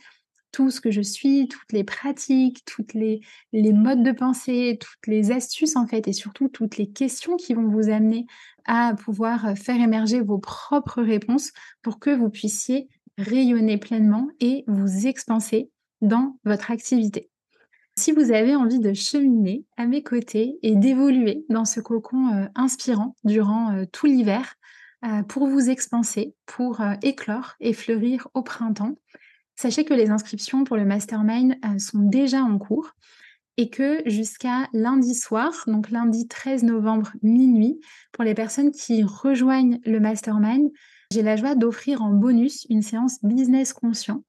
tout 0.53 0.69
ce 0.69 0.79
que 0.79 0.91
je 0.91 1.01
suis, 1.01 1.49
toutes 1.49 1.73
les 1.73 1.83
pratiques, 1.83 2.63
toutes 2.65 2.93
les, 2.93 3.19
modes 3.51 4.03
de 4.03 4.13
pensée, 4.13 4.77
toutes 4.79 5.07
les 5.07 5.31
astuces 5.31 5.75
en 5.75 5.87
fait, 5.87 6.07
et 6.07 6.13
surtout 6.13 6.47
toutes 6.47 6.77
les 6.77 6.89
questions 6.89 7.35
qui 7.35 7.53
vont 7.53 7.67
vous 7.67 7.89
amener 7.89 8.25
à 8.63 8.93
pouvoir 8.93 9.57
faire 9.57 9.81
émerger 9.81 10.21
vos 10.21 10.37
propres 10.37 11.01
réponses 11.01 11.51
pour 11.81 11.99
que 11.99 12.11
vous 12.11 12.29
puissiez 12.29 12.87
rayonner 13.17 13.77
pleinement 13.77 14.29
et 14.39 14.63
vous 14.67 15.07
expanser 15.07 15.69
dans 16.01 16.37
votre 16.45 16.71
activité. 16.71 17.29
Si 17.95 18.11
vous 18.11 18.31
avez 18.31 18.55
envie 18.55 18.79
de 18.79 18.93
cheminer 18.93 19.65
à 19.77 19.85
mes 19.85 20.01
côtés 20.01 20.57
et 20.63 20.75
d'évoluer 20.75 21.45
dans 21.49 21.65
ce 21.65 21.79
cocon 21.79 22.33
euh, 22.33 22.45
inspirant 22.55 23.15
durant 23.23 23.71
euh, 23.71 23.85
tout 23.91 24.07
l'hiver, 24.07 24.55
euh, 25.05 25.21
pour 25.21 25.47
vous 25.47 25.69
expanser, 25.69 26.33
pour 26.45 26.81
éclore 27.01 27.53
et 27.59 27.73
fleurir 27.73 28.27
au 28.33 28.41
printemps, 28.41 28.95
sachez 29.55 29.85
que 29.85 29.93
les 29.93 30.09
inscriptions 30.09 30.63
pour 30.63 30.77
le 30.77 30.85
mastermind 30.85 31.55
sont 31.79 31.99
déjà 31.99 32.41
en 32.41 32.57
cours 32.57 32.91
et 33.57 33.69
que 33.69 34.01
jusqu'à 34.05 34.67
lundi 34.73 35.13
soir, 35.13 35.53
donc 35.67 35.91
lundi 35.91 36.27
13 36.27 36.63
novembre 36.63 37.11
minuit, 37.21 37.79
pour 38.11 38.23
les 38.23 38.33
personnes 38.33 38.71
qui 38.71 39.03
rejoignent 39.03 39.79
le 39.85 39.99
mastermind, 39.99 40.71
j'ai 41.11 41.21
la 41.21 41.35
joie 41.35 41.53
d'offrir 41.53 42.01
en 42.01 42.09
bonus 42.09 42.65
une 42.69 42.81
séance 42.81 43.23
business 43.23 43.73
conscient 43.73 44.23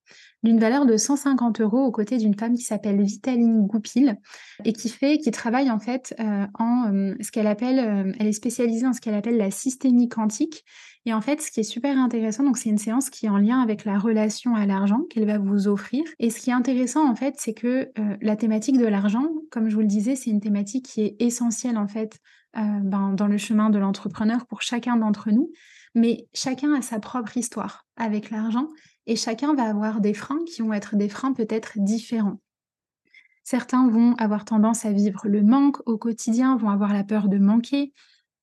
d'une 0.45 0.61
valeur 0.61 0.85
de 0.85 0.97
150 0.97 1.63
euros 1.63 1.85
aux 1.85 1.91
côtés 1.91 2.19
d'une 2.19 2.39
femme 2.39 2.55
qui 2.55 2.63
s'appelle 2.63 3.03
Vitaline 3.03 3.67
Goupil 3.67 4.19
et 4.65 4.75
qui 4.75 4.91
fait, 4.91 5.17
qui 5.17 5.31
travaille 5.31 5.71
en 5.71 5.79
fait 5.79 6.15
euh, 6.21 6.47
en 6.59 6.93
euh, 6.93 7.15
ce 7.21 7.33
qu'elle 7.33 7.47
appelle, 7.47 7.79
euh, 7.79 8.13
elle 8.21 8.27
est 8.27 8.33
spécialisée 8.33 8.87
en 8.87 8.93
ce 8.93 9.01
qu'elle 9.01 9.15
appelle 9.15 9.39
la 9.39 9.51
systémie 9.51 10.09
quantique. 10.09 10.63
Et 11.07 11.15
en 11.15 11.23
fait, 11.23 11.41
ce 11.41 11.51
qui 11.51 11.61
est 11.61 11.65
super 11.65 11.99
intéressant, 11.99 12.45
donc 12.45 12.59
c'est 12.59 12.69
une 12.69 12.79
séance 12.79 13.11
qui 13.11 13.27
est 13.27 13.31
en 13.31 13.39
lien 13.39 13.61
avec 13.61 13.87
la 13.87 13.99
relation 13.99 14.55
à 14.55 14.67
l'argent 14.67 15.01
qu'elle 15.11 15.27
va 15.27 15.39
vous 15.39 15.67
offrir. 15.67 16.05
Et 16.19 16.29
ce 16.29 16.41
qui 16.41 16.51
est 16.51 16.55
intéressant 16.55 17.09
en 17.09 17.15
fait, 17.15 17.35
c'est 17.39 17.53
que 17.53 17.91
la 18.23 18.37
thématique 18.37 18.79
de 18.79 18.87
l'argent, 18.87 19.27
comme 19.51 19.69
je 19.69 19.75
vous 19.75 19.83
le 19.83 19.87
disais, 19.87 20.17
c'est 20.17 20.31
une 20.31 20.41
thématique 20.41 20.87
qui 20.87 21.03
est 21.03 21.17
essentielle 21.21 21.77
en 21.77 21.89
fait 21.89 22.19
ben, 22.55 23.13
dans 23.13 23.27
le 23.27 23.37
chemin 23.37 23.69
de 23.69 23.79
l'entrepreneur 23.79 24.47
pour 24.47 24.63
chacun 24.63 24.97
d'entre 24.97 25.31
nous. 25.31 25.51
Mais 25.95 26.27
chacun 26.33 26.73
a 26.73 26.81
sa 26.81 26.99
propre 26.99 27.37
histoire 27.37 27.87
avec 27.97 28.31
l'argent 28.31 28.69
et 29.07 29.17
chacun 29.17 29.55
va 29.55 29.65
avoir 29.65 30.01
des 30.01 30.15
freins 30.15 30.45
qui 30.47 30.63
vont 30.63 30.73
être 30.73 30.97
des 30.97 31.09
freins 31.09 31.33
peut-être 31.33 31.73
différents. 31.77 32.41
Certains 33.43 33.89
vont 33.89 34.15
avoir 34.15 34.45
tendance 34.45 34.87
à 34.87 34.93
vivre 34.93 35.29
le 35.29 35.43
manque 35.43 35.87
au 35.87 35.99
quotidien, 35.99 36.57
vont 36.57 36.71
avoir 36.71 36.93
la 36.93 37.05
peur 37.05 37.29
de 37.29 37.39
manquer. 37.39 37.93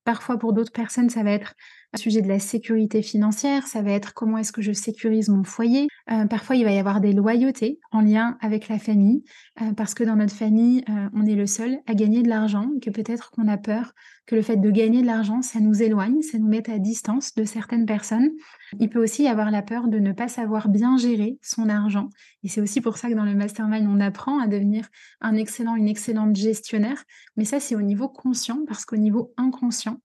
Parfois, 0.04 0.38
pour 0.38 0.52
d'autres 0.52 0.72
personnes, 0.72 1.10
ça 1.10 1.24
va 1.24 1.32
être 1.32 1.54
un 1.94 1.98
sujet 1.98 2.22
de 2.22 2.28
la 2.28 2.38
sécurité 2.38 3.02
financière, 3.02 3.66
ça 3.66 3.82
va 3.82 3.90
être 3.90 4.14
comment 4.14 4.38
est-ce 4.38 4.52
que 4.52 4.62
je 4.62 4.72
sécurise 4.72 5.28
mon 5.28 5.44
foyer. 5.44 5.88
Euh, 6.10 6.26
parfois, 6.26 6.56
il 6.56 6.64
va 6.64 6.72
y 6.72 6.78
avoir 6.78 7.00
des 7.00 7.12
loyautés 7.12 7.78
en 7.90 8.00
lien 8.00 8.38
avec 8.40 8.68
la 8.68 8.78
famille, 8.78 9.24
euh, 9.60 9.72
parce 9.74 9.92
que 9.92 10.02
dans 10.02 10.16
notre 10.16 10.34
famille, 10.34 10.84
euh, 10.88 11.08
on 11.14 11.26
est 11.26 11.34
le 11.34 11.46
seul 11.46 11.78
à 11.86 11.94
gagner 11.94 12.22
de 12.22 12.28
l'argent, 12.28 12.70
que 12.80 12.90
peut-être 12.90 13.30
qu'on 13.30 13.46
a 13.46 13.58
peur 13.58 13.92
que 14.26 14.36
le 14.36 14.42
fait 14.42 14.56
de 14.56 14.70
gagner 14.70 15.02
de 15.02 15.06
l'argent, 15.06 15.42
ça 15.42 15.60
nous 15.60 15.82
éloigne, 15.82 16.22
ça 16.22 16.38
nous 16.38 16.48
met 16.48 16.70
à 16.70 16.78
distance 16.78 17.34
de 17.34 17.44
certaines 17.44 17.86
personnes. 17.86 18.30
Il 18.78 18.88
peut 18.88 19.02
aussi 19.02 19.24
y 19.24 19.28
avoir 19.28 19.50
la 19.50 19.62
peur 19.62 19.88
de 19.88 19.98
ne 19.98 20.12
pas 20.12 20.28
savoir 20.28 20.68
bien 20.68 20.96
gérer 20.96 21.38
son 21.42 21.68
argent. 21.68 22.08
Et 22.44 22.48
c'est 22.48 22.60
aussi 22.60 22.80
pour 22.80 22.96
ça 22.96 23.08
que 23.10 23.14
dans 23.14 23.24
le 23.24 23.34
mastermind, 23.34 23.86
on 23.88 24.00
apprend 24.00 24.38
à 24.38 24.46
devenir 24.46 24.88
un 25.20 25.34
excellent, 25.34 25.74
une 25.74 25.88
excellente 25.88 26.36
gestionnaire. 26.36 27.02
Mais 27.36 27.44
ça, 27.44 27.60
c'est 27.60 27.74
au 27.74 27.82
niveau 27.82 28.08
conscient, 28.08 28.60
parce 28.66 28.84
qu'au 28.84 28.96
niveau 28.96 29.34
inconscient, 29.36 29.98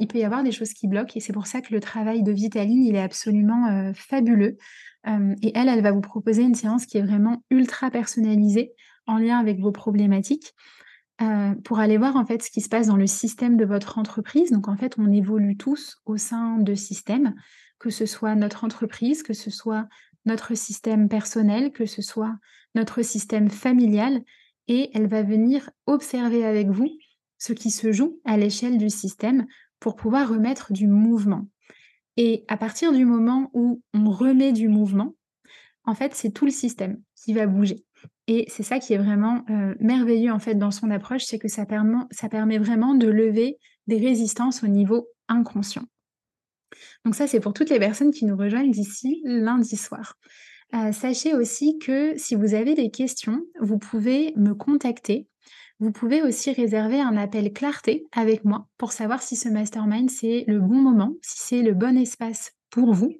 il 0.00 0.06
peut 0.08 0.18
y 0.18 0.24
avoir 0.24 0.42
des 0.42 0.52
choses 0.52 0.72
qui 0.72 0.88
bloquent. 0.88 1.12
Et 1.14 1.20
c'est 1.20 1.32
pour 1.32 1.46
ça 1.46 1.60
que 1.60 1.72
le 1.72 1.80
travail 1.80 2.22
de 2.22 2.32
Vitaline, 2.32 2.84
il 2.84 2.96
est 2.96 3.02
absolument 3.02 3.68
euh, 3.68 3.92
fabuleux. 3.94 4.56
Et 5.42 5.52
elle, 5.54 5.68
elle 5.68 5.82
va 5.82 5.92
vous 5.92 6.00
proposer 6.00 6.40
une 6.40 6.54
séance 6.54 6.86
qui 6.86 6.96
est 6.96 7.02
vraiment 7.02 7.44
ultra 7.50 7.90
personnalisée 7.90 8.72
en 9.06 9.18
lien 9.18 9.38
avec 9.38 9.60
vos 9.60 9.70
problématiques. 9.70 10.54
Euh, 11.22 11.54
pour 11.62 11.78
aller 11.78 11.96
voir 11.96 12.16
en 12.16 12.26
fait 12.26 12.42
ce 12.42 12.50
qui 12.50 12.60
se 12.60 12.68
passe 12.68 12.88
dans 12.88 12.96
le 12.96 13.06
système 13.06 13.56
de 13.56 13.64
votre 13.64 13.98
entreprise. 13.98 14.50
Donc 14.50 14.66
en 14.66 14.76
fait, 14.76 14.96
on 14.98 15.12
évolue 15.12 15.56
tous 15.56 16.00
au 16.06 16.16
sein 16.16 16.58
de 16.58 16.74
systèmes, 16.74 17.34
que 17.78 17.88
ce 17.90 18.04
soit 18.04 18.34
notre 18.34 18.64
entreprise, 18.64 19.22
que 19.22 19.32
ce 19.32 19.48
soit 19.48 19.86
notre 20.26 20.56
système 20.56 21.08
personnel, 21.08 21.70
que 21.70 21.86
ce 21.86 22.02
soit 22.02 22.34
notre 22.74 23.02
système 23.02 23.48
familial, 23.48 24.22
et 24.66 24.90
elle 24.94 25.06
va 25.06 25.22
venir 25.22 25.70
observer 25.86 26.44
avec 26.44 26.68
vous 26.68 26.90
ce 27.38 27.52
qui 27.52 27.70
se 27.70 27.92
joue 27.92 28.18
à 28.24 28.36
l'échelle 28.36 28.78
du 28.78 28.90
système 28.90 29.46
pour 29.84 29.96
pouvoir 29.96 30.30
remettre 30.30 30.72
du 30.72 30.86
mouvement. 30.86 31.46
Et 32.16 32.46
à 32.48 32.56
partir 32.56 32.90
du 32.90 33.04
moment 33.04 33.50
où 33.52 33.82
on 33.92 34.08
remet 34.08 34.50
du 34.50 34.66
mouvement, 34.66 35.14
en 35.84 35.94
fait, 35.94 36.14
c'est 36.14 36.30
tout 36.30 36.46
le 36.46 36.50
système 36.50 37.02
qui 37.14 37.34
va 37.34 37.46
bouger. 37.46 37.84
Et 38.26 38.46
c'est 38.48 38.62
ça 38.62 38.78
qui 38.78 38.94
est 38.94 38.96
vraiment 38.96 39.44
euh, 39.50 39.74
merveilleux 39.80 40.32
en 40.32 40.38
fait 40.38 40.54
dans 40.54 40.70
son 40.70 40.90
approche, 40.90 41.24
c'est 41.24 41.38
que 41.38 41.48
ça 41.48 41.66
permet, 41.66 41.98
ça 42.10 42.30
permet 42.30 42.56
vraiment 42.56 42.94
de 42.94 43.08
lever 43.08 43.58
des 43.86 43.98
résistances 43.98 44.64
au 44.64 44.68
niveau 44.68 45.06
inconscient. 45.28 45.84
Donc 47.04 47.14
ça, 47.14 47.26
c'est 47.26 47.40
pour 47.40 47.52
toutes 47.52 47.68
les 47.68 47.78
personnes 47.78 48.10
qui 48.10 48.24
nous 48.24 48.38
rejoignent 48.38 48.70
d'ici 48.70 49.20
lundi 49.26 49.76
soir. 49.76 50.14
Euh, 50.74 50.92
sachez 50.92 51.34
aussi 51.34 51.78
que 51.78 52.16
si 52.16 52.36
vous 52.36 52.54
avez 52.54 52.74
des 52.74 52.90
questions, 52.90 53.42
vous 53.60 53.76
pouvez 53.76 54.32
me 54.36 54.54
contacter. 54.54 55.28
Vous 55.84 55.92
pouvez 55.92 56.22
aussi 56.22 56.50
réserver 56.50 56.98
un 57.02 57.14
appel 57.18 57.52
clarté 57.52 58.06
avec 58.10 58.46
moi 58.46 58.68
pour 58.78 58.92
savoir 58.92 59.20
si 59.20 59.36
ce 59.36 59.50
mastermind, 59.50 60.08
c'est 60.08 60.44
le 60.48 60.58
bon 60.58 60.76
moment, 60.76 61.12
si 61.20 61.40
c'est 61.40 61.60
le 61.60 61.74
bon 61.74 61.98
espace 61.98 62.52
pour 62.70 62.94
vous. 62.94 63.12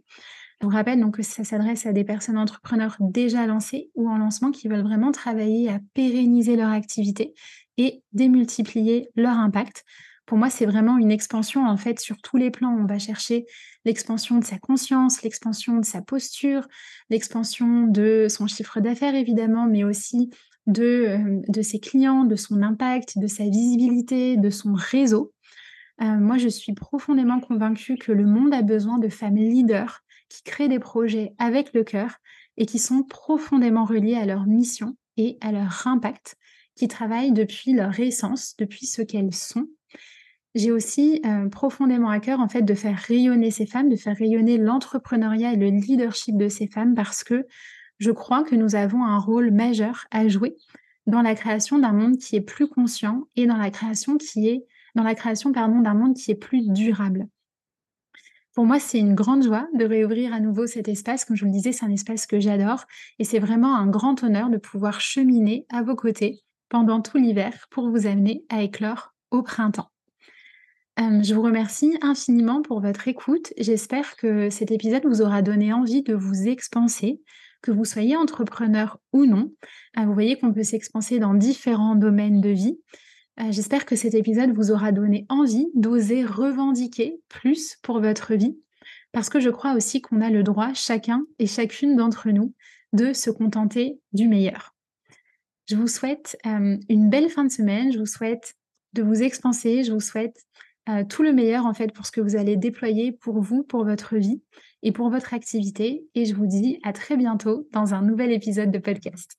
Je 0.63 0.67
vous 0.67 0.73
rappelle 0.73 0.99
donc 0.99 1.19
que 1.19 1.23
ça 1.23 1.45
s'adresse 1.45 1.85
à 1.85 1.93
des 1.93 2.05
personnes 2.05 2.39
entrepreneurs 2.39 2.97
déjà 3.01 3.47
lancées 3.47 3.91
ou 3.97 4.09
en 4.09 4.17
lancement 4.17 4.51
qui 4.51 4.69
veulent 4.69 4.81
vraiment 4.81 5.13
travailler 5.13 5.69
à 5.69 5.79
pérenniser 5.93 6.57
leur 6.57 6.71
activité 6.71 7.35
et 7.77 8.03
démultiplier 8.15 9.11
leur 9.15 9.37
impact. 9.37 9.85
Pour 10.25 10.39
moi, 10.39 10.49
c'est 10.49 10.65
vraiment 10.65 10.97
une 10.97 11.11
expansion 11.11 11.67
en 11.67 11.77
fait 11.77 12.01
sur 12.01 12.17
tous 12.23 12.39
les 12.39 12.51
plans. 12.51 12.75
On 12.75 12.87
va 12.87 12.99
chercher 12.99 13.45
l'expansion 13.85 14.39
de 14.39 14.45
sa 14.45 14.57
conscience, 14.59 15.21
l'expansion 15.21 15.77
de 15.77 15.85
sa 15.85 16.01
posture, 16.01 16.67
l'expansion 17.11 17.83
de 17.87 18.29
son 18.31 18.47
chiffre 18.47 18.81
d'affaires 18.81 19.15
évidemment, 19.15 19.67
mais 19.67 19.85
aussi 19.85 20.31
de, 20.67 20.83
euh, 20.83 21.41
de 21.49 21.63
ses 21.63 21.79
clients, 21.79 22.25
de 22.25 22.37
son 22.37 22.63
impact, 22.63 23.19
de 23.19 23.27
sa 23.27 23.45
visibilité, 23.45 24.37
de 24.37 24.51
son 24.51 24.75
réseau. 24.75 25.33
Euh, 26.03 26.17
moi, 26.17 26.39
je 26.39 26.49
suis 26.49 26.75
profondément 26.75 27.41
convaincue 27.41 27.97
que 27.97 28.13
le 28.13 28.27
monde 28.27 28.53
a 28.53 28.63
besoin 28.63 28.99
de 28.99 29.09
femmes 29.09 29.37
leaders 29.37 30.01
qui 30.29 30.43
créent 30.43 30.69
des 30.69 30.79
projets 30.79 31.35
avec 31.39 31.73
le 31.75 31.85
cœur 31.85 32.17
et 32.57 32.67
qui 32.67 32.79
sont 32.79 33.03
profondément 33.03 33.85
reliés 33.85 34.17
à 34.17 34.27
leur 34.27 34.47
mission 34.47 34.97
et 35.17 35.39
à 35.41 35.53
leur 35.53 35.87
impact, 35.87 36.37
qui 36.75 36.89
travaillent 36.89 37.33
depuis 37.33 37.73
leur 37.73 37.99
essence, 38.01 38.57
depuis 38.57 38.87
ce 38.87 39.03
qu'elles 39.03 39.35
sont. 39.35 39.69
J'ai 40.55 40.71
aussi 40.71 41.21
euh, 41.27 41.49
profondément 41.49 42.11
à 42.11 42.21
cœur 42.21 42.41
en 42.41 42.49
fait 42.49 42.63
de 42.63 42.75
faire 42.75 42.97
rayonner 42.97 43.51
ces 43.51 43.67
femmes, 43.67 43.89
de 43.89 43.97
faire 43.97 44.17
rayonner 44.17 44.57
l'entrepreneuriat 44.57 45.53
et 45.53 45.57
le 45.57 45.69
leadership 45.69 46.37
de 46.37 46.49
ces 46.49 46.69
femmes 46.69 46.95
parce 46.95 47.25
que 47.25 47.47
je 47.99 48.11
crois 48.11 48.45
que 48.45 48.55
nous 48.55 48.75
avons 48.75 49.05
un 49.05 49.19
rôle 49.19 49.51
majeur 49.51 50.07
à 50.11 50.29
jouer 50.29 50.57
dans 51.07 51.23
la 51.23 51.35
création 51.35 51.79
d'un 51.79 51.93
monde 51.93 52.19
qui 52.19 52.37
est 52.37 52.41
plus 52.41 52.69
conscient 52.69 53.29
et 53.37 53.47
dans 53.47 53.57
la 53.57 53.71
création 53.71 54.17
qui 54.17 54.49
est 54.49 54.65
dans 54.95 55.03
la 55.03 55.15
création 55.15 55.53
pardon 55.53 55.81
d'un 55.81 55.95
monde 55.95 56.15
qui 56.15 56.31
est 56.31 56.37
plus 56.37 56.69
durable. 56.69 57.27
Pour 58.55 58.67
moi, 58.67 58.79
c'est 58.79 59.01
une 59.01 59.17
grande 59.17 59.43
joie 59.43 59.67
de 59.75 59.85
réouvrir 59.85 60.33
à 60.33 60.39
nouveau 60.39 60.69
cet 60.69 60.87
espace. 60.87 61.25
Comme 61.25 61.35
je 61.35 61.45
vous 61.45 61.51
le 61.51 61.57
disais, 61.57 61.73
c'est 61.73 61.85
un 61.85 61.91
espace 61.91 62.27
que 62.27 62.39
j'adore 62.39 62.85
et 63.19 63.25
c'est 63.25 63.41
vraiment 63.41 63.75
un 63.75 63.89
grand 63.89 64.23
honneur 64.23 64.49
de 64.49 64.59
pouvoir 64.59 65.01
cheminer 65.01 65.67
à 65.71 65.83
vos 65.83 65.97
côtés 65.97 66.41
pendant 66.69 67.03
tout 67.03 67.19
l'hiver 67.19 67.67
pour 67.71 67.91
vous 67.91 68.07
amener 68.07 68.45
à 68.49 68.63
éclore 68.63 69.13
au 69.33 69.43
printemps. 69.43 69.91
Euh, 71.01 71.23
je 71.25 71.35
vous 71.35 71.43
remercie 71.43 71.99
infiniment 72.01 72.63
pour 72.63 72.81
votre 72.81 73.09
écoute. 73.09 73.53
J'espère 73.59 74.15
que 74.15 74.49
cet 74.51 74.71
épisode 74.71 75.05
vous 75.05 75.23
aura 75.23 75.43
donné 75.43 75.73
envie 75.73 76.05
de 76.05 76.15
vous 76.15 76.47
expanser, 76.47 77.21
que 77.65 77.71
vous 77.71 77.87
soyez 77.87 78.15
entrepreneur 78.15 78.99
ou 79.15 79.25
non. 79.25 79.51
Euh, 79.99 80.05
vous 80.05 80.13
voyez 80.13 80.39
qu'on 80.39 80.53
peut 80.53 80.63
s'expanser 80.63 81.19
dans 81.19 81.33
différents 81.33 81.97
domaines 81.97 82.43
de 82.43 82.51
vie. 82.51 82.79
Euh, 83.41 83.51
j'espère 83.51 83.87
que 83.87 83.97
cet 83.97 84.13
épisode 84.13 84.55
vous 84.55 84.71
aura 84.71 84.93
donné 84.93 85.25
envie 85.31 85.67
d'oser 85.75 86.25
revendiquer 86.25 87.19
plus 87.31 87.77
pour 87.83 88.01
votre 88.01 88.35
vie, 88.35 88.59
parce 89.13 89.31
que 89.31 89.41
je 89.41 89.49
crois 89.49 89.73
aussi 89.73 90.03
qu'on 90.03 90.21
a 90.21 90.29
le 90.29 90.43
droit, 90.43 90.75
chacun 90.75 91.25
et 91.39 91.47
chacune 91.47 91.97
d'entre 91.97 92.29
nous, 92.29 92.53
de 92.93 93.15
se 93.15 93.31
contenter 93.31 93.99
du 94.13 94.29
meilleur. 94.29 94.75
Je 95.67 95.77
vous 95.77 95.89
souhaite 95.89 96.37
euh, 96.45 96.77
une 96.91 97.09
belle 97.09 97.31
fin 97.31 97.45
de 97.45 97.51
semaine, 97.51 97.91
je 97.93 97.99
vous 97.99 98.07
souhaite 98.07 98.55
de 98.93 99.03
vous 99.03 99.23
expanser, 99.23 99.85
je 99.85 99.93
vous 99.93 100.01
souhaite 100.01 100.37
tout 101.09 101.23
le 101.23 101.33
meilleur 101.33 101.65
en 101.65 101.73
fait 101.73 101.95
pour 101.95 102.05
ce 102.05 102.13
que 102.13 102.21
vous 102.21 102.37
allez 102.37 102.59
déployer 102.59 103.11
pour 103.11 103.41
vous, 103.41 103.63
pour 103.63 103.87
votre 103.87 104.17
vie 104.17 104.43
et 104.85 104.93
pour 104.93 105.11
votre 105.11 105.35
activité. 105.35 106.07
Et 106.15 106.27
je 106.27 106.35
vous 106.35 106.47
dis 106.47 106.79
à 106.85 106.93
très 106.93 107.17
bientôt 107.17 107.67
dans 107.73 107.95
un 107.95 108.03
nouvel 108.03 108.31
épisode 108.31 108.71
de 108.71 108.79
podcast. 108.79 109.33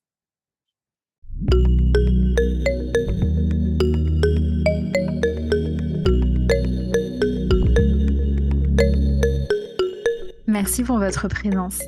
Merci 10.47 10.83
pour 10.83 10.97
votre 10.97 11.27
présence. 11.27 11.79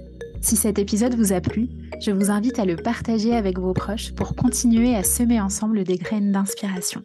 Si 0.41 0.55
cet 0.55 0.77
épisode 0.77 1.15
vous 1.15 1.33
a 1.33 1.41
plu, 1.41 1.67
je 1.99 2.11
vous 2.11 2.29
invite 2.29 2.59
à 2.59 2.65
le 2.65 2.75
partager 2.75 3.35
avec 3.35 3.57
vos 3.57 3.73
proches 3.73 4.13
pour 4.13 4.35
continuer 4.35 4.95
à 4.95 5.03
semer 5.03 5.41
ensemble 5.41 5.83
des 5.83 5.97
graines 5.97 6.31
d'inspiration. 6.31 7.01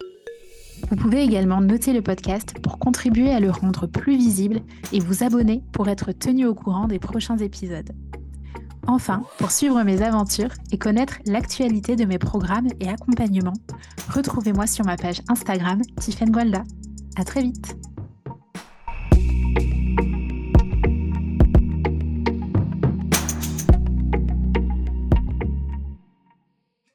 Vous 0.91 0.97
pouvez 0.97 1.22
également 1.22 1.61
noter 1.61 1.93
le 1.93 2.03
podcast 2.03 2.55
pour 2.62 2.78
contribuer 2.78 3.30
à 3.30 3.41
le 3.41 3.51
rendre 3.51 3.87
plus 3.87 4.16
visible 4.16 4.61
et 4.93 5.01
vous 5.01 5.24
abonner 5.24 5.62
pour 5.72 5.89
être 5.89 6.12
tenu 6.12 6.47
au 6.47 6.55
courant 6.55 6.87
des 6.87 6.99
prochains 6.99 7.39
épisodes. 7.39 7.91
Enfin, 8.87 9.22
pour 9.39 9.51
suivre 9.51 9.83
mes 9.85 10.03
aventures 10.03 10.53
et 10.72 10.78
connaître 10.78 11.18
l'actualité 11.26 11.97
de 11.97 12.05
mes 12.05 12.18
programmes 12.18 12.68
et 12.80 12.89
accompagnements, 12.89 13.53
retrouvez-moi 14.09 14.66
sur 14.66 14.85
ma 14.85 14.97
page 14.97 15.22
Instagram 15.28 15.80
Tiffen 16.01 16.30
Gualda. 16.30 16.64
À 17.16 17.24
très 17.24 17.43
vite! 17.43 17.76